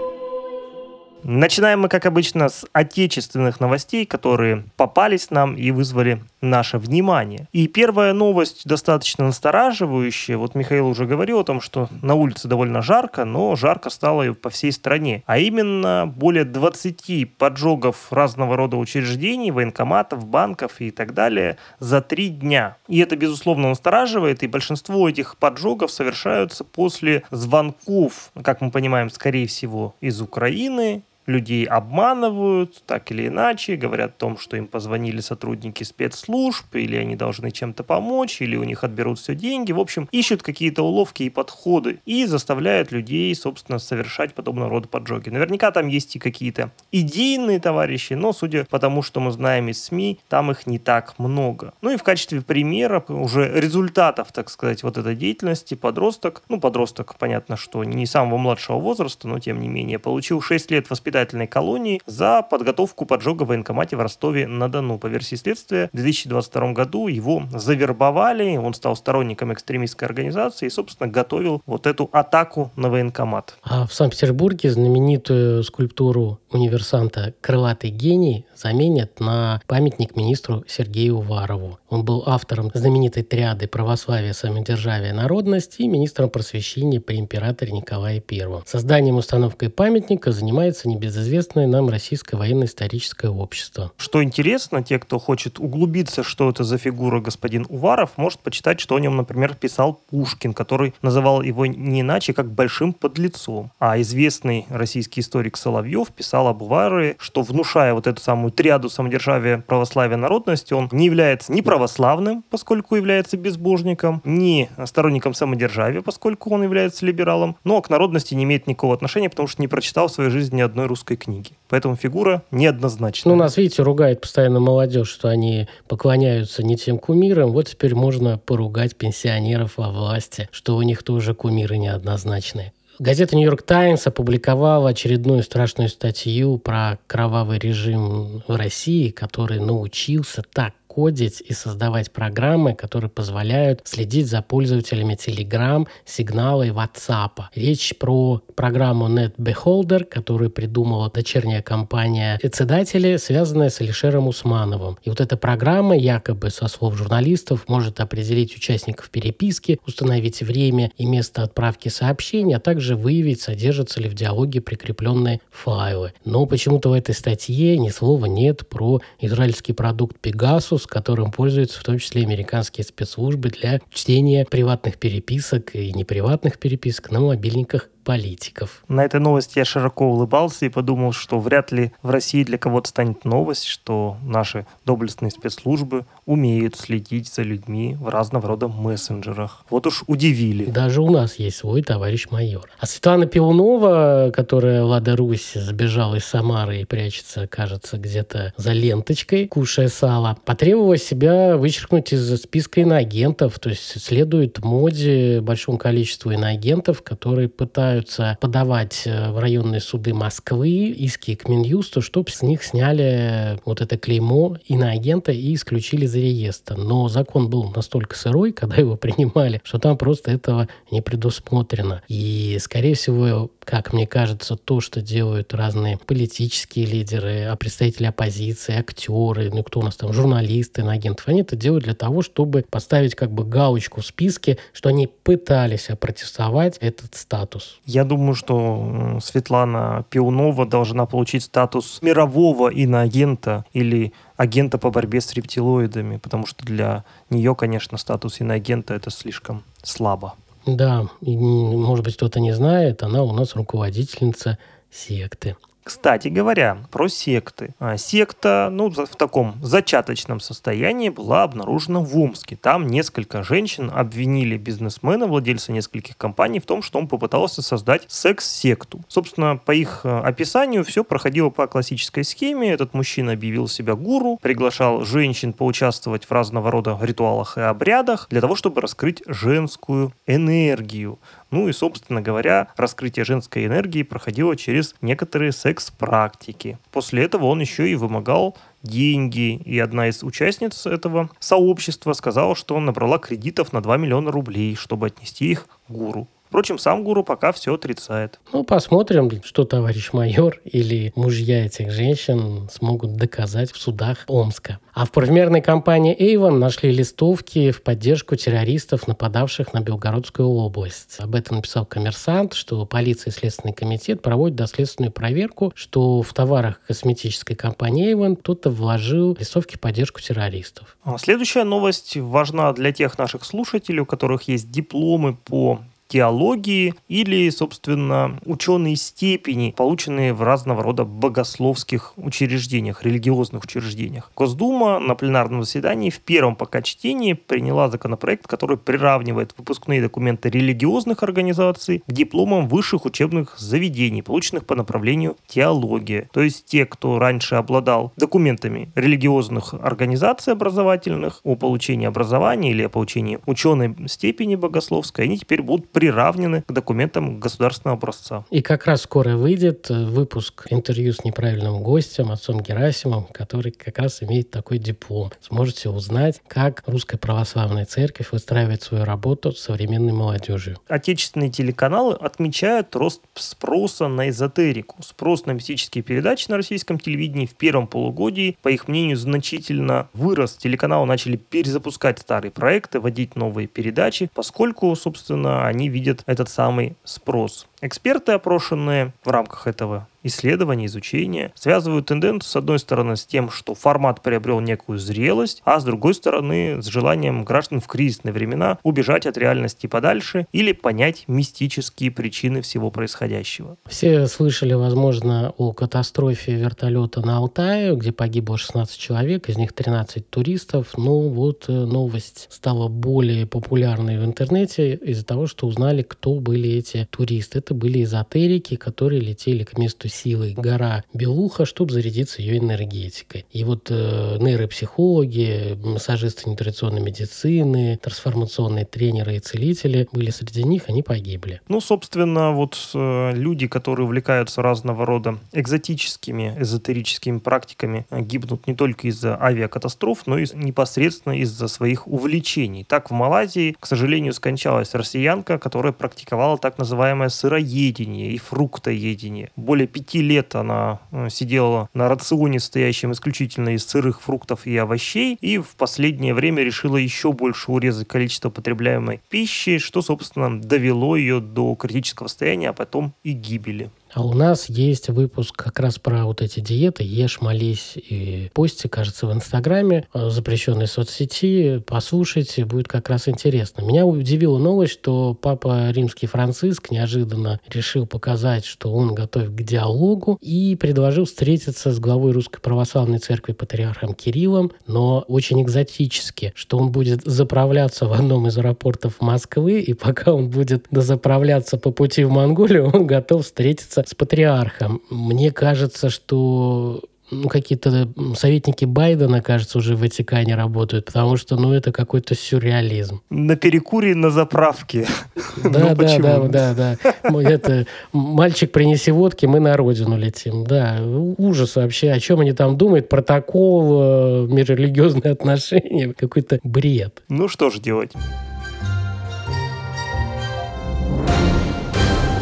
Начинаем 1.24 1.80
мы, 1.80 1.88
как 1.88 2.06
обычно, 2.06 2.48
с 2.48 2.64
отечественных 2.72 3.58
новостей, 3.58 4.06
которые 4.06 4.64
попались 4.76 5.30
нам 5.30 5.56
и 5.56 5.70
вызвали 5.72 6.22
наше 6.40 6.78
внимание. 6.78 7.48
И 7.52 7.66
первая 7.66 8.12
новость 8.12 8.66
достаточно 8.66 9.26
настораживающая. 9.26 10.36
Вот 10.36 10.54
Михаил 10.54 10.88
уже 10.88 11.06
говорил 11.06 11.40
о 11.40 11.44
том, 11.44 11.60
что 11.60 11.88
на 12.02 12.14
улице 12.14 12.48
довольно 12.48 12.82
жарко, 12.82 13.24
но 13.24 13.56
жарко 13.56 13.90
стало 13.90 14.22
и 14.22 14.32
по 14.32 14.50
всей 14.50 14.72
стране. 14.72 15.22
А 15.26 15.38
именно 15.38 16.12
более 16.14 16.44
20 16.44 17.36
поджогов 17.36 18.12
разного 18.12 18.56
рода 18.56 18.76
учреждений, 18.76 19.50
военкоматов, 19.50 20.26
банков 20.26 20.80
и 20.80 20.90
так 20.90 21.14
далее 21.14 21.56
за 21.78 22.00
три 22.00 22.28
дня. 22.28 22.76
И 22.88 22.98
это, 22.98 23.16
безусловно, 23.16 23.68
настораживает, 23.68 24.42
и 24.42 24.46
большинство 24.46 25.08
этих 25.08 25.36
поджогов 25.36 25.90
совершаются 25.90 26.64
после 26.64 27.24
звонков, 27.30 28.30
как 28.42 28.60
мы 28.60 28.70
понимаем, 28.70 29.10
скорее 29.10 29.46
всего, 29.46 29.94
из 30.00 30.20
Украины 30.20 31.02
людей 31.28 31.64
обманывают, 31.66 32.82
так 32.86 33.10
или 33.12 33.28
иначе, 33.28 33.76
говорят 33.76 34.12
о 34.12 34.18
том, 34.18 34.38
что 34.38 34.56
им 34.56 34.66
позвонили 34.66 35.20
сотрудники 35.20 35.84
спецслужб, 35.84 36.74
или 36.74 36.96
они 36.96 37.16
должны 37.16 37.50
чем-то 37.50 37.84
помочь, 37.84 38.40
или 38.40 38.56
у 38.56 38.64
них 38.64 38.82
отберут 38.82 39.18
все 39.18 39.34
деньги. 39.34 39.72
В 39.72 39.78
общем, 39.78 40.08
ищут 40.10 40.42
какие-то 40.42 40.82
уловки 40.82 41.24
и 41.24 41.30
подходы 41.30 42.00
и 42.06 42.24
заставляют 42.24 42.90
людей, 42.92 43.34
собственно, 43.34 43.78
совершать 43.78 44.34
подобного 44.34 44.70
рода 44.70 44.88
поджоги. 44.88 45.28
Наверняка 45.28 45.70
там 45.70 45.88
есть 45.88 46.16
и 46.16 46.18
какие-то 46.18 46.72
идейные 46.92 47.60
товарищи, 47.60 48.14
но, 48.14 48.32
судя 48.32 48.64
по 48.64 48.78
тому, 48.78 49.02
что 49.02 49.20
мы 49.20 49.30
знаем 49.30 49.68
из 49.68 49.84
СМИ, 49.84 50.20
там 50.28 50.50
их 50.50 50.66
не 50.66 50.78
так 50.78 51.18
много. 51.18 51.74
Ну 51.82 51.90
и 51.90 51.96
в 51.98 52.02
качестве 52.02 52.40
примера 52.40 53.04
уже 53.08 53.52
результатов, 53.60 54.32
так 54.32 54.48
сказать, 54.48 54.82
вот 54.82 54.96
этой 54.96 55.14
деятельности 55.14 55.74
подросток, 55.74 56.42
ну, 56.48 56.58
подросток, 56.58 57.16
понятно, 57.18 57.58
что 57.58 57.84
не 57.84 58.06
самого 58.06 58.38
младшего 58.38 58.78
возраста, 58.78 59.28
но 59.28 59.38
тем 59.38 59.60
не 59.60 59.68
менее, 59.68 59.98
получил 59.98 60.40
6 60.40 60.70
лет 60.70 60.88
воспитания 60.88 61.17
воспитательной 61.18 61.46
колонии 61.46 62.00
за 62.06 62.42
подготовку 62.42 63.04
поджога 63.04 63.42
в 63.42 63.48
военкомате 63.48 63.96
в 63.96 64.00
Ростове-на-Дону. 64.00 64.98
По 64.98 65.08
версии 65.08 65.34
следствия, 65.36 65.90
в 65.92 65.96
2022 65.96 66.72
году 66.72 67.08
его 67.08 67.42
завербовали, 67.52 68.56
он 68.56 68.74
стал 68.74 68.94
сторонником 68.96 69.52
экстремистской 69.52 70.06
организации 70.06 70.66
и, 70.66 70.70
собственно, 70.70 71.10
готовил 71.10 71.60
вот 71.66 71.86
эту 71.86 72.08
атаку 72.12 72.70
на 72.76 72.88
военкомат. 72.88 73.56
А 73.62 73.86
в 73.86 73.92
Санкт-Петербурге 73.92 74.70
знаменитую 74.70 75.64
скульптуру 75.64 76.38
универсанта 76.52 77.34
«Крылатый 77.40 77.90
гений» 77.90 78.46
заменят 78.54 79.20
на 79.20 79.60
памятник 79.66 80.16
министру 80.16 80.64
Сергею 80.68 81.18
Уварову. 81.18 81.78
Он 81.88 82.04
был 82.04 82.22
автором 82.26 82.70
знаменитой 82.74 83.22
триады 83.22 83.66
«Православие, 83.66 84.34
самодержавие, 84.34 85.12
народность» 85.12 85.76
и 85.78 85.88
министром 85.88 86.30
просвещения 86.30 87.00
при 87.00 87.18
императоре 87.18 87.72
Николае 87.72 88.22
I. 88.30 88.62
Созданием 88.66 89.16
установкой 89.16 89.70
памятника 89.70 90.32
занимается 90.32 90.88
небезызвестный 90.88 91.07
безызвестное 91.08 91.66
нам 91.66 91.88
Российское 91.88 92.36
военно-историческое 92.36 93.30
общество. 93.30 93.92
Что 93.96 94.22
интересно, 94.22 94.82
те, 94.82 94.98
кто 94.98 95.18
хочет 95.18 95.58
углубиться, 95.58 96.22
что 96.22 96.50
это 96.50 96.64
за 96.64 96.76
фигура 96.76 97.18
господин 97.18 97.64
Уваров, 97.70 98.10
может 98.18 98.40
почитать, 98.40 98.78
что 98.78 98.94
о 98.94 99.00
нем, 99.00 99.16
например, 99.16 99.54
писал 99.54 100.02
Пушкин, 100.10 100.52
который 100.52 100.92
называл 101.00 101.40
его 101.40 101.64
не 101.64 102.02
иначе, 102.02 102.34
как 102.34 102.52
большим 102.52 102.92
подлецом. 102.92 103.72
А 103.78 103.98
известный 104.02 104.66
российский 104.68 105.22
историк 105.22 105.56
Соловьев 105.56 106.08
писал 106.08 106.46
об 106.46 106.60
Уварове, 106.60 107.16
что 107.18 107.40
внушая 107.40 107.94
вот 107.94 108.06
эту 108.06 108.20
самую 108.20 108.52
триаду 108.52 108.90
самодержавия, 108.90 109.64
православия, 109.66 110.18
народности, 110.18 110.74
он 110.74 110.90
не 110.92 111.06
является 111.06 111.50
ни 111.54 111.62
православным, 111.62 112.44
поскольку 112.50 112.96
является 112.96 113.38
безбожником, 113.38 114.20
ни 114.26 114.68
сторонником 114.84 115.32
самодержавия, 115.32 116.02
поскольку 116.02 116.50
он 116.50 116.64
является 116.64 117.06
либералом, 117.06 117.56
но 117.64 117.80
к 117.80 117.88
народности 117.88 118.34
не 118.34 118.44
имеет 118.44 118.66
никакого 118.66 118.92
отношения, 118.92 119.30
потому 119.30 119.48
что 119.48 119.62
не 119.62 119.68
прочитал 119.68 120.08
в 120.08 120.12
своей 120.12 120.28
жизни 120.28 120.58
ни 120.58 120.60
одной 120.60 120.84
русской 120.84 120.97
русской 120.98 121.16
книги. 121.16 121.52
Поэтому 121.68 121.96
фигура 121.96 122.42
неоднозначная. 122.50 123.32
Ну, 123.32 123.38
нас, 123.38 123.56
видите, 123.56 123.82
ругает 123.82 124.20
постоянно 124.20 124.58
молодежь, 124.58 125.08
что 125.08 125.28
они 125.28 125.68
поклоняются 125.86 126.62
не 126.62 126.76
тем 126.76 126.98
кумирам. 126.98 127.52
Вот 127.52 127.68
теперь 127.68 127.94
можно 127.94 128.38
поругать 128.38 128.96
пенсионеров 128.96 129.74
во 129.76 129.90
власти, 129.90 130.48
что 130.50 130.76
у 130.76 130.82
них 130.82 131.02
тоже 131.02 131.34
кумиры 131.34 131.78
неоднозначные. 131.78 132.72
Газета 132.98 133.36
«Нью-Йорк 133.36 133.62
Таймс» 133.62 134.08
опубликовала 134.08 134.90
очередную 134.90 135.44
страшную 135.44 135.88
статью 135.88 136.58
про 136.58 136.98
кровавый 137.06 137.60
режим 137.60 138.42
в 138.48 138.56
России, 138.56 139.10
который 139.10 139.60
научился 139.60 140.42
так 140.52 140.72
кодить 140.88 141.40
и 141.46 141.52
создавать 141.52 142.10
программы, 142.10 142.74
которые 142.74 143.10
позволяют 143.10 143.82
следить 143.84 144.26
за 144.26 144.42
пользователями 144.42 145.14
Telegram, 145.14 145.86
сигнала 146.04 146.64
и 146.64 146.70
WhatsApp. 146.70 147.42
Речь 147.54 147.94
про 147.98 148.42
программу 148.56 149.06
NetBeholder, 149.08 150.04
которую 150.04 150.50
придумала 150.50 151.10
дочерняя 151.10 151.62
компания 151.62 152.38
«Председатели», 152.40 153.16
связанная 153.18 153.68
с 153.68 153.80
Алишером 153.80 154.26
Усмановым. 154.26 154.98
И 155.04 155.10
вот 155.10 155.20
эта 155.20 155.36
программа, 155.36 155.96
якобы, 155.96 156.50
со 156.50 156.66
слов 156.66 156.96
журналистов, 156.96 157.68
может 157.68 158.00
определить 158.00 158.56
участников 158.56 159.10
переписки, 159.10 159.78
установить 159.86 160.40
время 160.40 160.90
и 160.96 161.06
место 161.06 161.42
отправки 161.42 161.88
сообщений, 161.88 162.56
а 162.56 162.60
также 162.60 162.96
выявить, 162.96 163.42
содержатся 163.42 164.00
ли 164.00 164.08
в 164.08 164.14
диалоге 164.14 164.60
прикрепленные 164.60 165.40
файлы. 165.50 166.14
Но 166.24 166.46
почему-то 166.46 166.88
в 166.88 166.92
этой 166.94 167.14
статье 167.14 167.76
ни 167.78 167.90
слова 167.90 168.26
нет 168.26 168.68
про 168.68 169.00
израильский 169.20 169.74
продукт 169.74 170.16
Pegasus, 170.24 170.87
которым 170.88 171.30
пользуются 171.30 171.80
в 171.80 171.84
том 171.84 171.98
числе 171.98 172.22
американские 172.22 172.84
спецслужбы 172.84 173.50
для 173.50 173.80
чтения 173.92 174.44
приватных 174.44 174.98
переписок 174.98 175.74
и 175.74 175.92
неприватных 175.92 176.58
переписок 176.58 177.10
на 177.10 177.20
мобильниках 177.20 177.88
политиков. 178.08 178.82
На 178.88 179.04
этой 179.04 179.20
новости 179.20 179.58
я 179.58 179.66
широко 179.66 180.06
улыбался 180.06 180.64
и 180.64 180.70
подумал, 180.70 181.12
что 181.12 181.38
вряд 181.38 181.72
ли 181.72 181.92
в 182.02 182.08
России 182.08 182.42
для 182.42 182.56
кого-то 182.56 182.88
станет 182.88 183.26
новость, 183.26 183.66
что 183.66 184.16
наши 184.22 184.64
доблестные 184.86 185.30
спецслужбы 185.30 186.06
умеют 186.24 186.74
следить 186.74 187.28
за 187.28 187.42
людьми 187.42 187.98
в 188.00 188.08
разного 188.08 188.48
рода 188.48 188.66
мессенджерах. 188.66 189.66
Вот 189.68 189.86
уж 189.86 190.04
удивили. 190.06 190.64
Даже 190.64 191.02
у 191.02 191.10
нас 191.10 191.38
есть 191.38 191.58
свой 191.58 191.82
товарищ 191.82 192.28
майор. 192.30 192.70
А 192.80 192.86
Светлана 192.86 193.26
Пиунова, 193.26 194.32
которая 194.34 194.84
Лада 194.84 195.14
Русь 195.14 195.52
сбежала 195.54 196.14
из 196.14 196.24
Самары 196.24 196.80
и 196.80 196.84
прячется, 196.86 197.46
кажется, 197.46 197.98
где-то 197.98 198.54
за 198.56 198.72
ленточкой, 198.72 199.48
кушая 199.48 199.88
сало, 199.88 200.38
потребовала 200.46 200.96
себя 200.96 201.58
вычеркнуть 201.58 202.14
из 202.14 202.40
списка 202.40 202.80
иноагентов, 202.80 203.58
то 203.58 203.68
есть 203.68 204.02
следует 204.02 204.64
моде 204.64 205.42
большому 205.42 205.76
количеству 205.76 206.30
иноагентов, 206.30 207.02
которые 207.02 207.50
пытаются 207.50 207.97
пытаются 207.98 208.38
подавать 208.40 209.02
э, 209.06 209.30
в 209.30 209.38
районные 209.38 209.80
суды 209.80 210.14
Москвы 210.14 210.90
иски 210.90 211.34
к 211.34 211.48
Минюсту, 211.48 212.00
чтобы 212.00 212.30
с 212.30 212.42
них 212.42 212.62
сняли 212.62 213.58
вот 213.64 213.80
это 213.80 213.98
клеймо 213.98 214.56
иноагента 214.66 215.32
и 215.32 215.54
исключили 215.54 216.06
за 216.06 216.18
реестр. 216.18 216.76
Но 216.76 217.08
закон 217.08 217.50
был 217.50 217.70
настолько 217.74 218.16
сырой, 218.16 218.52
когда 218.58 218.76
его 218.76 218.96
принимали, 218.96 219.60
что 219.64 219.78
там 219.78 219.96
просто 219.96 220.30
этого 220.30 220.68
не 220.90 221.00
предусмотрено. 221.00 222.02
И, 222.08 222.58
скорее 222.60 222.94
всего, 222.94 223.50
как 223.68 223.92
мне 223.92 224.06
кажется, 224.06 224.56
то, 224.56 224.80
что 224.80 225.02
делают 225.02 225.52
разные 225.52 225.98
политические 225.98 226.86
лидеры, 226.86 227.44
а 227.44 227.56
представители 227.56 228.06
оппозиции, 228.06 228.74
актеры, 228.74 229.50
ну 229.50 229.62
кто 229.62 229.80
у 229.80 229.82
нас 229.82 229.96
там, 229.96 230.12
журналисты, 230.14 230.80
иноагентов, 230.80 231.28
они 231.28 231.42
это 231.42 231.54
делают 231.54 231.84
для 231.84 231.94
того, 231.94 232.22
чтобы 232.22 232.64
поставить 232.70 233.14
как 233.14 233.30
бы 233.30 233.44
галочку 233.44 234.00
в 234.00 234.06
списке, 234.06 234.56
что 234.72 234.88
они 234.88 235.06
пытались 235.06 235.90
опротестовать 235.90 236.78
этот 236.78 237.14
статус. 237.14 237.78
Я 237.88 238.04
думаю, 238.04 238.34
что 238.34 239.18
Светлана 239.22 240.04
Пиунова 240.10 240.66
должна 240.66 241.06
получить 241.06 241.44
статус 241.44 242.02
мирового 242.02 242.68
иноагента 242.68 243.64
или 243.72 244.12
агента 244.36 244.76
по 244.76 244.90
борьбе 244.90 245.22
с 245.22 245.32
рептилоидами, 245.32 246.18
потому 246.18 246.44
что 246.44 246.66
для 246.66 247.04
нее, 247.30 247.54
конечно, 247.54 247.96
статус 247.96 248.42
иноагента 248.42 248.92
это 248.92 249.10
слишком 249.10 249.62
слабо. 249.82 250.34
Да, 250.66 251.06
и, 251.22 251.34
может 251.34 252.04
быть, 252.04 252.16
кто-то 252.16 252.40
не 252.40 252.52
знает, 252.52 253.02
она 253.02 253.22
у 253.22 253.32
нас 253.32 253.56
руководительница 253.56 254.58
секты. 254.90 255.56
Кстати 255.88 256.28
говоря, 256.28 256.76
про 256.90 257.08
секты. 257.08 257.74
А, 257.78 257.96
секта, 257.96 258.68
ну, 258.70 258.90
в 258.90 259.16
таком 259.16 259.54
зачаточном 259.62 260.38
состоянии 260.38 261.08
была 261.08 261.44
обнаружена 261.44 262.00
в 262.00 262.14
Омске. 262.18 262.56
Там 262.56 262.86
несколько 262.88 263.42
женщин 263.42 263.90
обвинили 263.94 264.58
бизнесмена, 264.58 265.26
владельца 265.26 265.72
нескольких 265.72 266.18
компаний, 266.18 266.60
в 266.60 266.66
том, 266.66 266.82
что 266.82 266.98
он 266.98 267.08
попытался 267.08 267.62
создать 267.62 268.02
секс-секту. 268.06 269.00
Собственно, 269.08 269.56
по 269.56 269.72
их 269.72 270.02
э, 270.04 270.20
описанию 270.20 270.84
все 270.84 271.04
проходило 271.04 271.48
по 271.48 271.66
классической 271.66 272.22
схеме. 272.22 272.70
Этот 272.70 272.92
мужчина 272.92 273.32
объявил 273.32 273.66
себя 273.66 273.94
гуру, 273.94 274.38
приглашал 274.42 275.06
женщин 275.06 275.54
поучаствовать 275.54 276.26
в 276.26 276.30
разного 276.30 276.70
рода 276.70 276.98
ритуалах 277.00 277.56
и 277.56 277.62
обрядах 277.62 278.26
для 278.28 278.42
того, 278.42 278.56
чтобы 278.56 278.82
раскрыть 278.82 279.22
женскую 279.26 280.12
энергию. 280.26 281.18
Ну 281.50 281.68
и, 281.68 281.72
собственно 281.72 282.20
говоря, 282.20 282.68
раскрытие 282.76 283.24
женской 283.24 283.66
энергии 283.66 284.02
проходило 284.02 284.54
через 284.56 284.94
некоторые 285.00 285.52
секс-практики. 285.52 286.78
После 286.92 287.24
этого 287.24 287.46
он 287.46 287.60
еще 287.60 287.88
и 287.88 287.94
вымогал 287.94 288.56
деньги, 288.82 289.56
и 289.56 289.78
одна 289.78 290.08
из 290.08 290.22
участниц 290.22 290.86
этого 290.86 291.30
сообщества 291.40 292.12
сказала, 292.12 292.54
что 292.54 292.74
он 292.74 292.84
набрала 292.84 293.18
кредитов 293.18 293.72
на 293.72 293.80
2 293.80 293.96
миллиона 293.96 294.30
рублей, 294.30 294.74
чтобы 294.74 295.06
отнести 295.06 295.50
их 295.50 295.66
гуру. 295.88 296.28
Впрочем, 296.48 296.78
сам 296.78 297.04
гуру 297.04 297.22
пока 297.22 297.52
все 297.52 297.74
отрицает. 297.74 298.40
Ну, 298.52 298.64
посмотрим, 298.64 299.30
что 299.44 299.64
товарищ 299.64 300.12
майор 300.12 300.60
или 300.64 301.12
мужья 301.14 301.66
этих 301.66 301.90
женщин 301.90 302.68
смогут 302.72 303.16
доказать 303.16 303.70
в 303.70 303.76
судах 303.76 304.24
Омска. 304.26 304.78
А 304.94 305.04
в 305.04 305.12
парфюмерной 305.12 305.60
компании 305.60 306.16
Avon 306.18 306.58
нашли 306.58 306.90
листовки 306.90 307.70
в 307.70 307.82
поддержку 307.82 308.34
террористов, 308.34 309.06
нападавших 309.06 309.74
на 309.74 309.80
Белгородскую 309.80 310.48
область. 310.48 311.16
Об 311.18 311.34
этом 311.34 311.58
написал 311.58 311.84
коммерсант, 311.84 312.54
что 312.54 312.86
полиция 312.86 313.30
и 313.30 313.34
Следственный 313.34 313.74
комитет 313.74 314.22
проводят 314.22 314.56
доследственную 314.56 315.12
проверку, 315.12 315.72
что 315.74 316.22
в 316.22 316.32
товарах 316.32 316.80
косметической 316.86 317.56
компании 317.56 318.14
Avon 318.14 318.36
кто-то 318.36 318.70
вложил 318.70 319.36
листовки 319.38 319.76
в 319.76 319.80
поддержку 319.80 320.20
террористов. 320.20 320.96
А 321.04 321.18
следующая 321.18 321.64
новость 321.64 322.16
важна 322.16 322.72
для 322.72 322.90
тех 322.92 323.18
наших 323.18 323.44
слушателей, 323.44 324.00
у 324.00 324.06
которых 324.06 324.44
есть 324.44 324.70
дипломы 324.70 325.36
по 325.36 325.80
теологии 326.08 326.94
или, 327.08 327.48
собственно, 327.50 328.40
ученые 328.44 328.96
степени, 328.96 329.74
полученные 329.76 330.32
в 330.32 330.42
разного 330.42 330.82
рода 330.82 331.04
богословских 331.04 332.14
учреждениях, 332.16 333.02
религиозных 333.04 333.64
учреждениях. 333.64 334.32
Госдума 334.34 334.98
на 334.98 335.14
пленарном 335.14 335.62
заседании 335.62 336.10
в 336.10 336.20
первом 336.20 336.56
пока 336.56 336.82
чтении 336.82 337.34
приняла 337.34 337.88
законопроект, 337.88 338.46
который 338.46 338.78
приравнивает 338.78 339.54
выпускные 339.56 340.00
документы 340.00 340.48
религиозных 340.48 341.22
организаций 341.22 342.02
к 342.06 342.12
дипломам 342.12 342.68
высших 342.68 343.04
учебных 343.04 343.58
заведений, 343.58 344.22
полученных 344.22 344.64
по 344.64 344.74
направлению 344.74 345.36
теология. 345.46 346.28
То 346.32 346.42
есть 346.42 346.64
те, 346.64 346.86
кто 346.86 347.18
раньше 347.18 347.56
обладал 347.56 348.12
документами 348.16 348.90
религиозных 348.94 349.74
организаций 349.74 350.54
образовательных 350.54 351.40
о 351.44 351.54
получении 351.54 352.06
образования 352.06 352.70
или 352.70 352.82
о 352.82 352.88
получении 352.88 353.38
ученой 353.46 353.94
степени 354.06 354.56
богословской, 354.56 355.26
они 355.26 355.38
теперь 355.38 355.62
будут 355.62 355.90
приравнены 355.98 356.62
к 356.62 356.70
документам 356.70 357.40
государственного 357.40 357.96
образца. 357.96 358.44
И 358.50 358.62
как 358.62 358.86
раз 358.86 359.02
скоро 359.02 359.36
выйдет 359.36 359.90
э, 359.90 360.04
выпуск 360.04 360.68
интервью 360.70 361.12
с 361.12 361.24
неправильным 361.24 361.82
гостем, 361.82 362.30
отцом 362.30 362.60
Герасимом, 362.60 363.24
который 363.32 363.72
как 363.72 363.98
раз 363.98 364.22
имеет 364.22 364.52
такой 364.52 364.78
диплом. 364.78 365.32
Сможете 365.40 365.88
узнать, 365.88 366.40
как 366.46 366.84
Русская 366.86 367.18
Православная 367.18 367.84
Церковь 367.84 368.30
выстраивает 368.30 368.80
свою 368.82 369.04
работу 369.04 369.50
с 369.50 369.58
современной 369.58 370.12
молодежью. 370.12 370.76
Отечественные 370.86 371.50
телеканалы 371.50 372.14
отмечают 372.14 372.94
рост 372.94 373.22
спроса 373.34 374.06
на 374.06 374.28
эзотерику. 374.28 375.02
Спрос 375.02 375.46
на 375.46 375.50
мистические 375.50 376.04
передачи 376.04 376.48
на 376.48 376.58
российском 376.58 377.00
телевидении 377.00 377.46
в 377.46 377.56
первом 377.56 377.88
полугодии, 377.88 378.56
по 378.62 378.68
их 378.68 378.86
мнению, 378.86 379.16
значительно 379.16 380.08
вырос. 380.12 380.52
Телеканалы 380.54 381.06
начали 381.06 381.34
перезапускать 381.34 382.20
старые 382.20 382.52
проекты, 382.52 383.00
вводить 383.00 383.34
новые 383.34 383.66
передачи, 383.66 384.30
поскольку, 384.32 384.94
собственно, 384.94 385.66
они 385.66 385.87
видят 385.88 386.22
этот 386.26 386.48
самый 386.48 386.96
спрос. 387.04 387.66
Эксперты, 387.80 388.32
опрошенные 388.32 389.12
в 389.24 389.30
рамках 389.30 389.66
этого 389.66 390.08
исследования, 390.22 390.86
изучения, 390.86 391.52
связывают 391.54 392.06
тенденцию, 392.06 392.50
с 392.50 392.56
одной 392.56 392.78
стороны, 392.78 393.16
с 393.16 393.24
тем, 393.24 393.50
что 393.50 393.74
формат 393.74 394.22
приобрел 394.22 394.60
некую 394.60 394.98
зрелость, 394.98 395.62
а 395.64 395.80
с 395.80 395.84
другой 395.84 396.14
стороны, 396.14 396.82
с 396.82 396.86
желанием 396.86 397.44
граждан 397.44 397.80
в 397.80 397.86
кризисные 397.86 398.32
времена 398.32 398.78
убежать 398.82 399.26
от 399.26 399.38
реальности 399.38 399.86
подальше 399.86 400.46
или 400.52 400.72
понять 400.72 401.24
мистические 401.28 402.10
причины 402.10 402.62
всего 402.62 402.90
происходящего. 402.90 403.76
Все 403.86 404.26
слышали, 404.26 404.74
возможно, 404.74 405.54
о 405.56 405.72
катастрофе 405.72 406.54
вертолета 406.54 407.24
на 407.24 407.38
Алтае, 407.38 407.94
где 407.94 408.12
погибло 408.12 408.58
16 408.58 408.98
человек, 408.98 409.48
из 409.48 409.56
них 409.56 409.72
13 409.72 410.28
туристов. 410.28 410.88
Ну 410.96 411.28
вот 411.28 411.66
э, 411.68 411.72
новость 411.72 412.48
стала 412.50 412.88
более 412.88 413.46
популярной 413.46 414.18
в 414.18 414.24
интернете 414.24 414.94
из-за 414.94 415.24
того, 415.24 415.46
что 415.46 415.66
узнали, 415.66 416.02
кто 416.02 416.34
были 416.34 416.70
эти 416.70 417.06
туристы. 417.10 417.60
Это 417.68 417.74
были 417.74 418.02
эзотерики, 418.02 418.76
которые 418.76 419.20
летели 419.20 419.62
к 419.62 419.76
месту 419.76 420.08
силы 420.08 420.54
гора 420.56 421.04
Белуха, 421.12 421.66
чтобы 421.66 421.92
зарядиться 421.92 422.40
ее 422.40 422.56
энергетикой. 422.56 423.44
И 423.52 423.62
вот 423.62 423.90
э, 423.90 424.38
нейропсихологи, 424.40 425.78
массажисты 425.84 426.48
нетрадиционной 426.48 427.02
медицины, 427.02 427.98
трансформационные 428.02 428.86
тренеры 428.86 429.36
и 429.36 429.40
целители 429.40 430.08
были 430.12 430.30
среди 430.30 430.64
них, 430.64 430.84
они 430.88 431.02
погибли. 431.02 431.60
Ну, 431.68 431.82
собственно, 431.82 432.52
вот 432.52 432.78
э, 432.94 433.32
люди, 433.34 433.66
которые 433.66 434.06
увлекаются 434.06 434.62
разного 434.62 435.04
рода 435.04 435.36
экзотическими, 435.52 436.56
эзотерическими 436.58 437.38
практиками, 437.38 438.06
э, 438.08 438.22
гибнут 438.22 438.66
не 438.66 438.74
только 438.74 439.08
из-за 439.08 439.38
авиакатастроф, 439.38 440.22
но 440.24 440.38
и 440.38 440.46
непосредственно 440.54 441.34
из-за 441.34 441.68
своих 441.68 442.06
увлечений. 442.06 442.84
Так, 442.84 443.10
в 443.10 443.12
Малайзии, 443.12 443.76
к 443.78 443.84
сожалению, 443.84 444.32
скончалась 444.32 444.94
россиянка, 444.94 445.58
которая 445.58 445.92
практиковала 445.92 446.56
так 446.56 446.78
называемое 446.78 447.28
сыроедение 447.58 448.32
и 448.32 448.38
фруктоедение. 448.38 449.50
Более 449.56 449.86
пяти 449.86 450.22
лет 450.22 450.54
она 450.54 451.00
э, 451.10 451.28
сидела 451.30 451.88
на 451.94 452.08
рационе, 452.08 452.60
состоящем 452.60 453.12
исключительно 453.12 453.70
из 453.70 453.84
сырых 453.84 454.22
фруктов 454.22 454.66
и 454.66 454.76
овощей, 454.76 455.36
и 455.40 455.58
в 455.58 455.74
последнее 455.76 456.34
время 456.34 456.62
решила 456.62 456.96
еще 456.96 457.32
больше 457.32 457.70
урезать 457.72 458.08
количество 458.08 458.50
потребляемой 458.50 459.20
пищи, 459.28 459.78
что, 459.78 460.02
собственно, 460.02 460.60
довело 460.60 461.16
ее 461.16 461.40
до 461.40 461.74
критического 461.74 462.28
состояния, 462.28 462.70
а 462.70 462.72
потом 462.72 463.14
и 463.24 463.32
гибели. 463.32 463.90
А 464.18 464.22
у 464.22 464.32
нас 464.32 464.68
есть 464.68 465.10
выпуск 465.10 465.54
как 465.54 465.78
раз 465.78 466.00
про 466.00 466.24
вот 466.24 466.42
эти 466.42 466.58
диеты 466.58 467.04
«Ешь, 467.04 467.40
молись» 467.40 467.92
и 467.94 468.50
пости, 468.52 468.88
кажется, 468.88 469.28
в 469.28 469.32
Инстаграме, 469.32 470.08
э, 470.12 470.28
запрещенной 470.28 470.88
соцсети. 470.88 471.80
Послушайте, 471.86 472.64
будет 472.64 472.88
как 472.88 473.08
раз 473.08 473.28
интересно. 473.28 473.82
Меня 473.82 474.04
удивила 474.04 474.58
новость, 474.58 474.94
что 474.94 475.34
папа 475.40 475.90
римский 475.92 476.26
Франциск 476.26 476.90
неожиданно 476.90 477.60
решил 477.68 478.08
показать, 478.08 478.64
что 478.64 478.92
он 478.92 479.14
готов 479.14 479.54
к 479.54 479.62
диалогу 479.62 480.36
и 480.40 480.74
предложил 480.74 481.24
встретиться 481.24 481.92
с 481.92 482.00
главой 482.00 482.32
Русской 482.32 482.60
Православной 482.60 483.18
Церкви 483.18 483.52
патриархом 483.52 484.14
Кириллом, 484.14 484.72
но 484.88 485.24
очень 485.28 485.62
экзотически, 485.62 486.52
что 486.56 486.78
он 486.78 486.90
будет 486.90 487.22
заправляться 487.22 488.06
в 488.06 488.12
одном 488.14 488.48
из 488.48 488.58
аэропортов 488.58 489.20
Москвы, 489.20 489.80
и 489.80 489.94
пока 489.94 490.32
он 490.32 490.50
будет 490.50 490.86
заправляться 490.90 491.78
по 491.78 491.92
пути 491.92 492.24
в 492.24 492.32
Монголию, 492.32 492.90
он 492.92 493.06
готов 493.06 493.44
встретиться 493.44 494.07
с 494.08 494.14
патриархом. 494.14 495.02
Мне 495.10 495.50
кажется, 495.50 496.08
что 496.08 497.02
ну, 497.30 497.48
какие-то 497.48 498.08
советники 498.34 498.86
Байдена, 498.86 499.42
кажется, 499.42 499.76
уже 499.76 499.96
в 499.96 500.00
Ватикане 500.00 500.54
работают, 500.54 501.04
потому 501.04 501.36
что, 501.36 501.56
ну, 501.56 501.74
это 501.74 501.92
какой-то 501.92 502.34
сюрреализм. 502.34 503.20
На 503.28 503.56
перекуре 503.56 504.14
на 504.14 504.30
заправке. 504.30 505.06
Да, 505.62 505.94
да, 505.94 506.18
да, 506.18 506.48
да, 506.48 506.74
да. 506.74 506.96
Это 507.42 507.86
мальчик, 508.12 508.70
принеси 508.70 509.10
водки, 509.10 509.44
мы 509.44 509.60
на 509.60 509.76
родину 509.76 510.16
летим. 510.16 510.64
Да, 510.64 511.00
ужас 511.36 511.76
вообще. 511.76 512.12
О 512.12 512.20
чем 512.20 512.40
они 512.40 512.52
там 512.52 512.78
думают? 512.78 513.08
Протокол, 513.08 514.00
э, 514.00 514.46
межрелигиозные 514.48 515.32
отношения. 515.32 516.14
Какой-то 516.14 516.60
бред. 516.62 517.22
Ну, 517.28 517.48
что 517.48 517.70
же 517.70 517.80
делать? 517.80 518.12